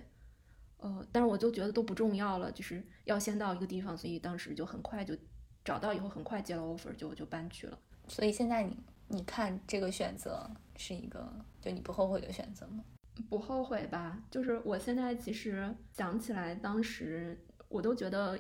[0.77, 5.15] 呃，但是我就觉得都不重要了，就是要先到一个地方，所以当时就很快就
[5.63, 7.79] 找到以后很快接了 offer 就就搬去了。
[8.07, 8.77] 所以现在你。
[9.13, 11.29] 你看这个选择是一个
[11.59, 12.81] 就你不后悔的选择吗？
[13.29, 17.37] 不后悔吧，就是我现在其实想起来，当时
[17.67, 18.39] 我都觉得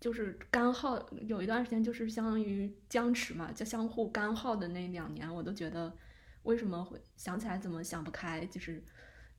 [0.00, 5.96] 就是干耗有一段时间就是相当于僵持嘛，就相互干耗的那两年，我都觉得
[6.42, 8.82] 为什么会想起来怎么想不开，就是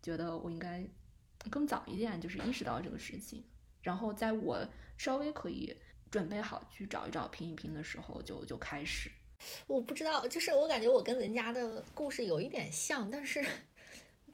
[0.02, 0.88] 觉得我应该
[1.50, 3.44] 更早一点就是意识到这个事情，
[3.82, 4.66] 然后在我
[4.98, 5.76] 稍微可以
[6.10, 9.10] 准备好去找一找拼一拼的时候，就就开始。
[9.66, 13.44] 我不知道，就是我感觉我跟人家的故事有一点像，但是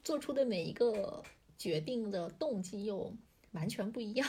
[0.04, 1.24] 做出的每一个
[1.56, 3.16] 决定的动机又
[3.52, 4.28] 完全不一样。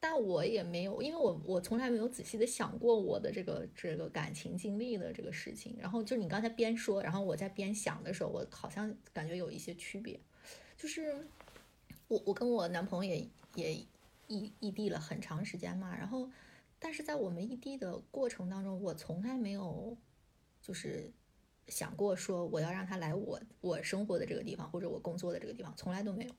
[0.00, 5.76] 但我也没有，因为我我从来没有仔细的想过我的这个这个感情经历的这个事情。
[5.78, 10.20] 然后就你刚才边说，然后我在边想的时候，我好像感觉有一些区别。
[10.76, 11.26] 就是
[12.06, 13.74] 我我跟我男朋友也也
[14.28, 16.30] 异异地了很长时间嘛，然后
[16.78, 19.96] 但是在我们异地的过程当中，我从来没有
[20.62, 21.10] 就是
[21.66, 26.32] 想过说我要让他来我我生活的这个地方或者我工作的这个地方，从来都没有。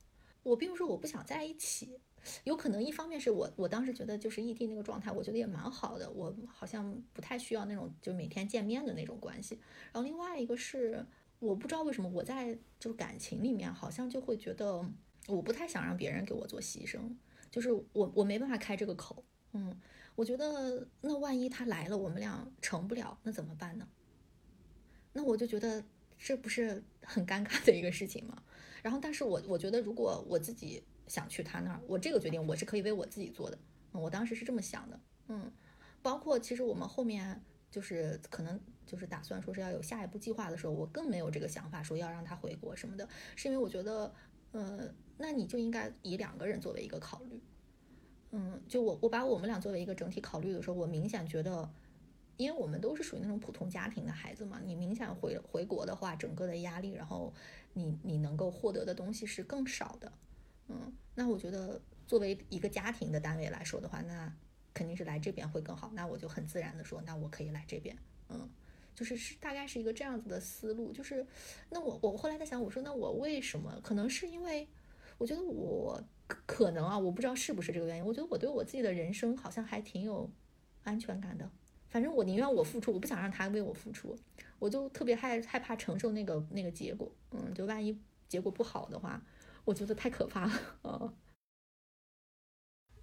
[0.44, 2.00] 我并不是我不想在一起。
[2.44, 9.60] 有可能一方面是我我当时觉得就是异地那个状态，我觉得也蛮好的，我好像不太需要那种就每天见面的那种关系。
[9.92, 11.06] 然后另外一个是
[11.40, 14.84] 我不知道为什么我在就是感情里面好像就会觉得
[15.28, 17.00] 我不太想让别人给我做牺牲，
[17.52, 19.24] 就是我我没办法开这个口。
[19.54, 19.80] 嗯，
[20.16, 23.88] 我觉得那万一他来了，我们俩成不了，那怎么办呢？
[25.14, 25.84] 那我就觉得
[26.18, 28.44] 这不是很尴尬的一个事情吗？
[28.84, 30.84] 然后但是我我觉得如果我自己。
[31.10, 33.58] 想去他那儿，我这个决定我是可以为我自己做的，
[33.94, 35.52] 嗯，我当时是这么想的，嗯，
[36.02, 44.14] 包括其实我们后面就是可能就是打算说是要有下一步计划的时候，我更没有这个想法说要让他回国什么的，是因为我觉得，
[44.52, 47.42] 呃，那你就应该以两个人作为一个考虑，
[48.32, 51.68] 嗯，就我我把我们俩作为一个整体考虑的时候，我明显觉得，
[52.38, 57.34] 因为我们都是属于那种普通家庭的孩子嘛，你明显回回国的话，整个的压力，然后
[57.74, 60.12] 你你能够获得的东西是更少的。
[60.70, 64.32] 嗯，那我觉得作为一个家庭的单位来说的话，那
[64.74, 65.92] 肯定是来这边会更好。
[65.94, 67.98] 那我就很自然的说，那我可以来这边。
[68.30, 68.48] 嗯，
[68.96, 70.94] 就是是大概是一个这样子的思路。
[70.94, 71.26] 就是，
[71.70, 73.80] 那我我后来在想，我说那我为什么？
[73.84, 74.68] 可能是因为
[75.18, 76.02] 我觉得我
[76.46, 78.06] 可能啊，我不知道是不是这个原因。
[78.06, 80.30] 我觉得我对我自己的人生好像还挺有
[80.84, 81.50] 安全感的。
[81.88, 84.16] 反正我宁愿我付出，我不想让他为我付出。
[84.60, 87.12] 我就特别害害怕承受那个那个结果。
[87.32, 89.20] 嗯，就万一结果不好的话。
[89.66, 90.52] 我觉得太可怕了，
[90.84, 91.14] 嗯，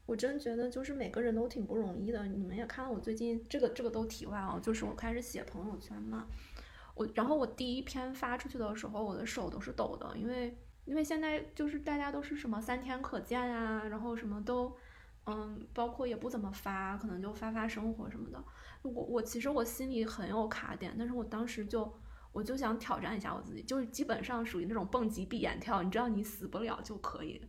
[0.04, 2.26] 我真觉得就是每个人都挺不容易的。
[2.26, 6.26] 你们也看到我最近这个这个都题外啊，就是我开始写朋友圈嘛，
[6.94, 10.56] 我然后我第一篇发出去的时候，我的手都是抖的，因为
[10.86, 14.76] 因为现在就是大家都是什么三天可见呀，然后什么都，
[15.26, 18.42] 嗯，包括也不怎么发，可能就发发生活什么的。
[18.82, 21.92] 我我其实我心里很有卡点，但是我当时就。
[22.36, 27.40] 我就想挑战一下我自己，就是基本上属于那种蹦极闭眼跳，你知道你死不了就可以。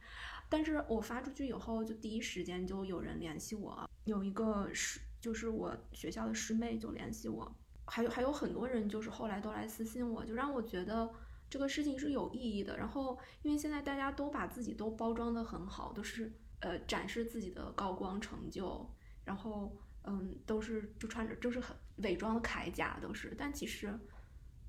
[0.48, 7.54] 但是我发出去以后，就第一时间就有人联系我，有一个师，就是我学校的师妹就联系我，
[7.86, 11.14] 还有还有很多人就是后来都来私信我，就让我觉得
[11.50, 12.78] 这个事情是有意义的。
[12.78, 16.32] 然后因为现在大家都把自己都包装的很好，都是
[16.62, 18.90] 呃展示自己的高光成就，
[19.26, 23.94] 然后嗯都是就穿着就是很伪装的铠甲都是，但其实。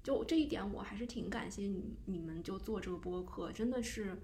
[0.09, 4.19] 就这一点，我还是挺感谢你你们就做这个播客，真的是，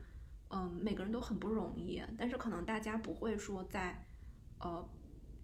[0.48, 2.02] 嗯，每个人都很不容易。
[2.16, 4.02] 但是可能大家不会说在，
[4.60, 4.88] 呃，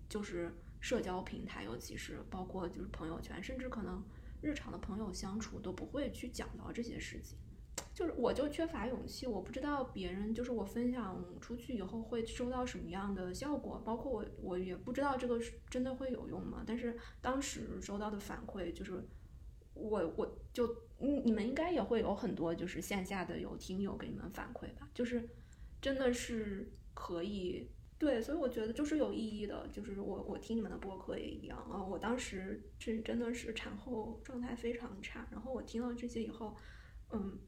[0.09, 0.51] 就是
[0.81, 4.03] 社交平台，尤其是包括就是朋友圈，甚至可能
[4.41, 7.37] 日常的朋友相处都不会去讲到这些事情。
[7.93, 16.65] 就是我就缺乏勇气，我不知道别人就是我分享出去以后会收到什么样的效果，包括我我也不知道这个是真的会有用吗？
[16.67, 19.07] 但是当时收到的反馈就是。
[19.81, 20.67] 我我就
[20.99, 25.27] 你你们应该也会有很多就是线下的有听友给你们反馈吧，就是
[25.81, 31.83] 真的是可以对，所以我觉得就是有意义的，就是我我听你们的播客也一样啊。
[31.83, 36.55] 我当时是真的是产后状态非常差，然后我听了这些以后，
[37.11, 37.39] 嗯，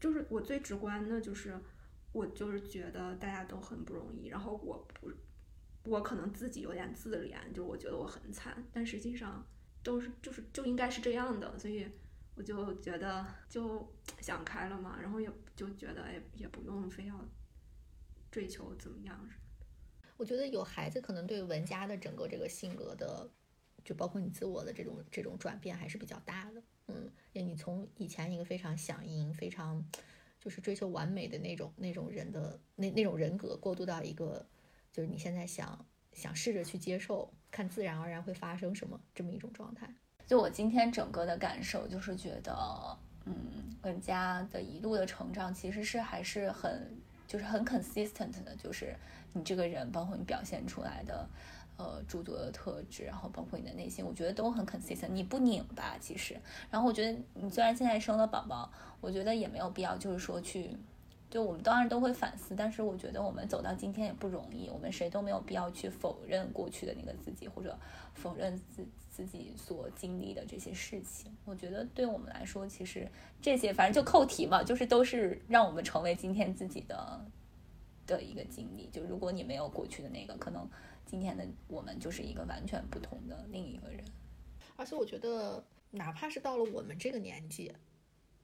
[0.00, 1.58] 就是我最直观的就是
[2.12, 5.10] 我就是觉得大家都很不容易，然后我不
[5.84, 9.46] 我可能自己有点自怜，就是我觉得我很惨，但实际上。
[9.88, 11.88] 都是就是就应该是这样的，所以
[12.34, 13.90] 我就觉得就
[14.20, 17.18] 想开了嘛，然后也就觉得哎也不用非要
[18.30, 19.26] 追求怎么样。
[20.18, 23.30] 我觉得有孩子可能对文佳的整个这个性格的，
[23.82, 26.62] 就包括你自我的这种这种转变还是比较大的。
[26.88, 29.82] 嗯，你从以前一个非常响应、非常
[30.38, 34.46] 就是追求完美的那种那种人的那那种人格，过渡到一个
[34.92, 35.86] 就是你现在想。
[36.14, 39.88] 想试着去接受，看自然而然会发生什么这么一种状态。
[40.26, 42.54] 就我今天整个的感受，就是觉得，
[43.24, 43.34] 嗯，
[43.82, 46.96] 文佳的一路的成长其实是还是很，
[47.26, 48.94] 就是很 consistent 的，就是
[49.32, 51.28] 你这个人，包括你表现出来的，
[51.78, 55.08] 呃，诸多的特质，然后包括你的内心，我觉得都很 consistent。
[55.08, 56.38] 你不拧巴，其实。
[56.70, 58.70] 然后我觉得你虽然现在生了宝宝，
[59.00, 60.76] 我觉得也没有必要，就是说去。
[61.30, 67.78] 就我们当然都会反思，但是我觉得我们走到今天也不容易，我们谁都没有必要去否认过去的那个自己，或者
[68.14, 71.30] 否认自自己所经历的这些事情。
[71.44, 73.06] 我觉得对我们来说，其实
[73.42, 77.26] 这些反正就扣题嘛，就是都是让我们成为今天自己的
[78.06, 78.88] 的一个经历。
[78.90, 80.66] 就如果你没有过去的那个，可能
[81.04, 84.02] 今天的我们就是一个完全不同的另一个人。
[84.76, 87.70] 而且我觉得，哪怕是到了我们这个年纪，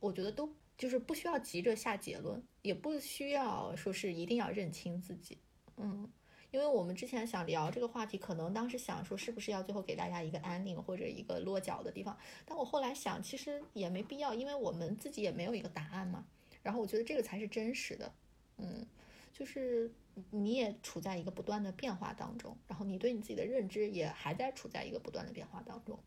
[0.00, 0.50] 我觉得都。
[0.76, 5.38] 就是不需要急着下结论，也不需要说是一定要认清自己，
[5.76, 6.10] 嗯，
[6.50, 16.26] 因为我们之前想聊这个话题，可能当时想说是不是要最后给大家一个安宁或者一个落脚的地方，但我后来想，其实也没必要，因为我们自己也没有一个答案嘛。
[16.62, 18.12] 然后我觉得这个才是真实的，
[18.56, 18.86] 嗯，
[19.32, 19.92] 就是
[20.30, 25.98] 你也处在一个不断的变化当中，然后你对你自己的认知也还在处在一个不断的变化当中，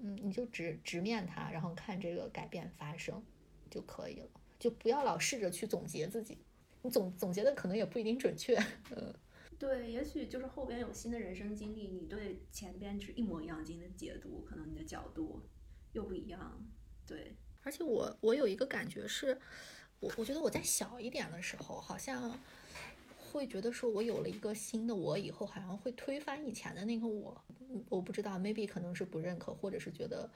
[0.00, 3.22] 嗯，你就直直面它，然后看这个改变发生。
[3.70, 4.26] 就可以了，
[4.58, 6.38] 就不要老试着去总结自己，
[6.82, 8.56] 你总总结的可能也不一定准确。
[8.94, 9.14] 嗯，
[9.58, 15.42] 对，也许就是后边有新的人生经历，你对前边是一模一样经历的解读，可能你的角度
[15.92, 16.66] 又不一样。
[17.06, 19.38] 对，而且我我有一个感觉是，
[20.00, 22.38] 我我觉得我在小一点的时候，好像
[23.32, 27.42] 会觉得说我有了一个新的我以后，好像会推翻以前的那个我。
[27.90, 30.30] 我不知道，maybe 可能是不认可，或者是觉得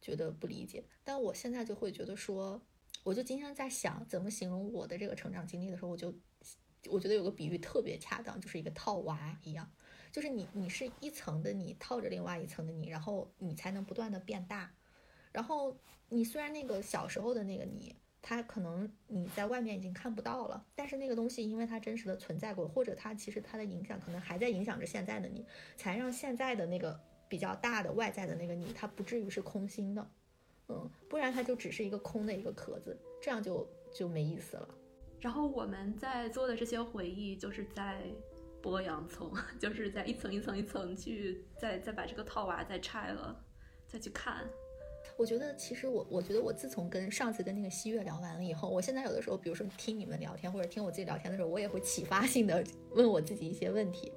[0.00, 0.84] 觉得不理解。
[1.04, 2.60] 但我现在就会觉得说。
[3.02, 6.14] 我就今天在想怎么形容我的这个成长经历的时候，我就
[6.90, 9.72] 我觉得有个比喻特别恰当，就是一个套娃一样，
[10.12, 14.70] 就是你你是一层的你套着另外一层的你，然后你才能不断的变大。
[15.32, 15.74] 然后
[16.10, 27.00] 你虽然那个小时候的那个你，它可能你在外面已经看不到了，但是那个东西因为它真实的存在过，或者它其实它的影响可能还在影响着现在的你，才让现在的那个
[27.30, 30.10] 比较大的外在的那个你，它不至于是空心的。
[30.68, 34.68] 嗯，不然它就只是一个空的一个壳子，这样就就没意思了。
[35.20, 38.02] 然后我们在做的这些回忆，就是在
[38.62, 43.44] 剥洋葱， 就是在一层一层一层去再再把这个套娃再拆了，
[43.88, 44.48] 再去看。
[45.16, 54.12] 我觉得其实我我觉得我自从跟上次跟那个西月聊完了以后，我现在有的时候，比如说听你们聊天或者听我自己聊天的时候，我也会启发性的 问我自己一些问题。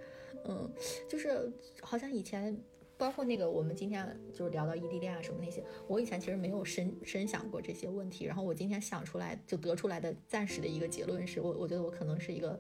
[0.45, 0.72] 嗯，
[1.10, 2.56] 就是好像以前。
[3.04, 8.24] 包括那个，我们今天就是聊到异地恋啊什么那些，我以前其实没有深深想过这些问题。
[8.24, 12.58] 然后我今天想出来，就得出来的暂时的一个结论是，我我觉得我可能是一个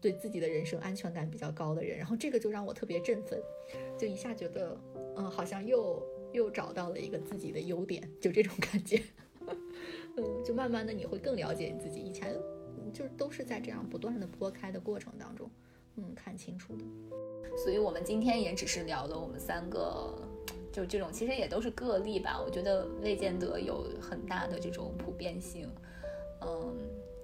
[0.00, 1.96] 对自己的人生安全感比较高的人。
[1.96, 3.40] 然后这个就让我特别振奋，
[3.96, 4.76] 就一下觉得，
[5.16, 6.02] 嗯，好像又
[6.32, 9.00] 又找到了一个自己的优点，就这种感觉。
[10.18, 12.00] 嗯，就慢慢的你会更了解你自己。
[12.00, 12.34] 以前
[12.92, 15.48] 就是都是在这样不断的剥开的过程当中，
[15.94, 16.84] 嗯，看清楚的。
[17.64, 20.14] 所以，我们今天也只是聊了我们三个，
[20.72, 22.40] 就这种，其实也都是个例吧。
[22.42, 25.68] 我觉得未见得有很大的这种普遍性，
[26.40, 26.72] 嗯。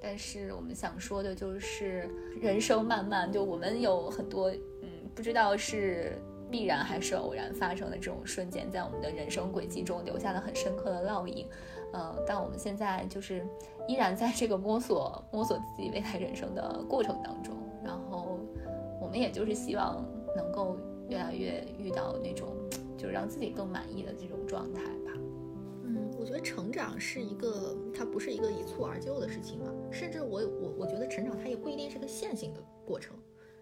[0.07, 4.51] 但是我们想说的就是，人生漫漫，就我们有很多，
[4.83, 6.19] 嗯，不知道是
[6.51, 11.49] 必然还是偶然发生的这种瞬间，在我们的人生轨迹中留下了很深刻的烙印，
[11.95, 12.15] 呃。
[12.27, 13.47] 但我们现在就是
[13.89, 18.39] 依然在这个摸索、摸索自己未来人生的过程当中，然后
[19.01, 20.05] 我们也就是希望。
[20.37, 20.77] 能够
[21.09, 22.49] 越来越遇到那种，
[22.97, 25.13] 就是让自己更满意的这种状态吧。
[25.85, 29.67] 嗯，我觉得成长是一个，它不是一个一蹴而就的事情嘛。
[29.91, 33.15] 甚至我我我觉得成长它也不一定是个线性的过程，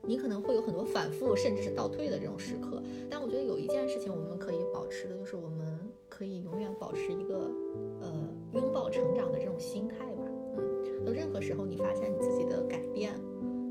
[0.02, 2.82] 你可能会有很多反复，甚至是倒退的这种时刻。
[3.10, 5.78] 但我觉得有一件事情我们可以保持的，就是我们
[6.08, 7.50] 可以永远保持一个
[8.00, 10.22] 呃拥抱成长的这种心态吧。
[10.56, 13.12] 嗯，那任何时候你发现你自己的改变，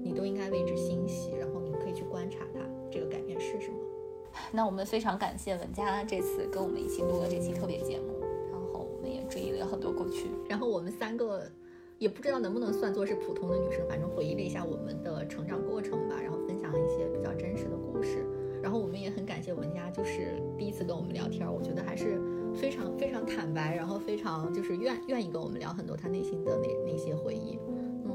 [0.03, 2.59] 你都应该为之欣喜，然后你可以去观察它。
[2.91, 3.77] 这个改变是什么？
[4.51, 8.19] 那我们非常感谢文佳这次跟我们一起录了这期特别节目，
[8.51, 11.43] 然后我们也追忆了很多过去，然后我们三个
[11.97, 18.26] 也不知道能不能算作是普通的女生，反正回忆了一下我们的成长过程吧，然后分享了一些比较真实的故事，
[18.61, 22.22] 然后我们也很感谢文佳，就是第一次跟我们聊天，我觉得还是
[22.55, 27.59] 非常非常坦白，然后非常就是愿愿意跟我们聊很多她内心的那那些回忆，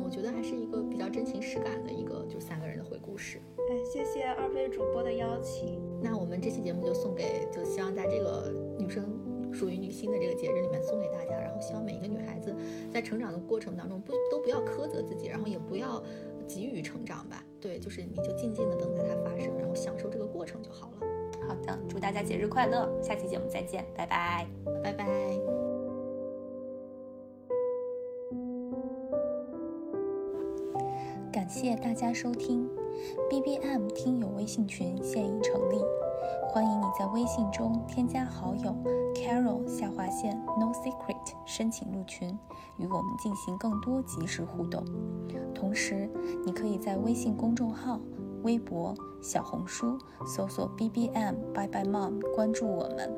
[0.06, 3.40] 我觉得还是一个比较真情实感的一个就三个人的回故事。
[3.68, 5.82] 哎，谢谢二位主播的邀请。
[6.00, 9.04] 那我们这期节目就送给，就希望在这个女生
[9.52, 11.32] 属于女性的这个节日里面送给大家。
[11.32, 12.54] 然后希望每一个女孩子
[12.94, 16.00] 在成长的过程当中，不都不要苛责自己，然后也不要
[16.46, 17.44] 急于成长吧。
[17.60, 21.06] 对，就是你就静静的等待它发生，然后享受这个过程就好了。
[21.48, 24.46] 好的，祝大家节日快乐，下期节目再见，拜拜，
[24.84, 25.65] 拜拜。
[31.36, 32.66] 感谢大家收听。
[33.28, 35.76] B B M 听友微信群现已成立，
[36.48, 38.74] 欢迎你在微信中添加好友
[39.14, 42.30] Carol 下划线 No Secret，申请入群，
[42.78, 44.82] 与我们进行更多即时互动。
[45.54, 46.08] 同时，
[46.46, 48.00] 你可以在微信公众号、
[48.42, 53.14] 微博、小红书搜索 BBM Bye Bye Mom 关注我们，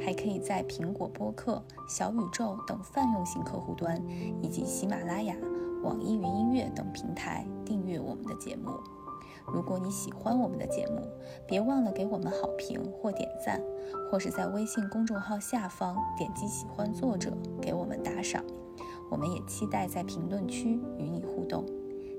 [0.00, 4.00] 还可以在苹果播客、小宇宙等泛用型客户端，
[4.40, 5.34] 以及喜马拉雅、
[5.82, 8.70] 网易云音乐等平台订阅我们的节目。
[9.46, 11.08] 如果你喜欢我们的节目，
[11.46, 13.62] 别忘了给我们好评或点赞，
[14.10, 18.42] 或是在微信公众号下方点击喜欢作者给我们打赏。
[19.08, 21.64] 我们也期待在评论区与你互动。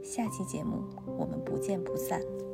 [0.01, 0.84] 下期节目
[1.17, 2.46] 我们不见不散。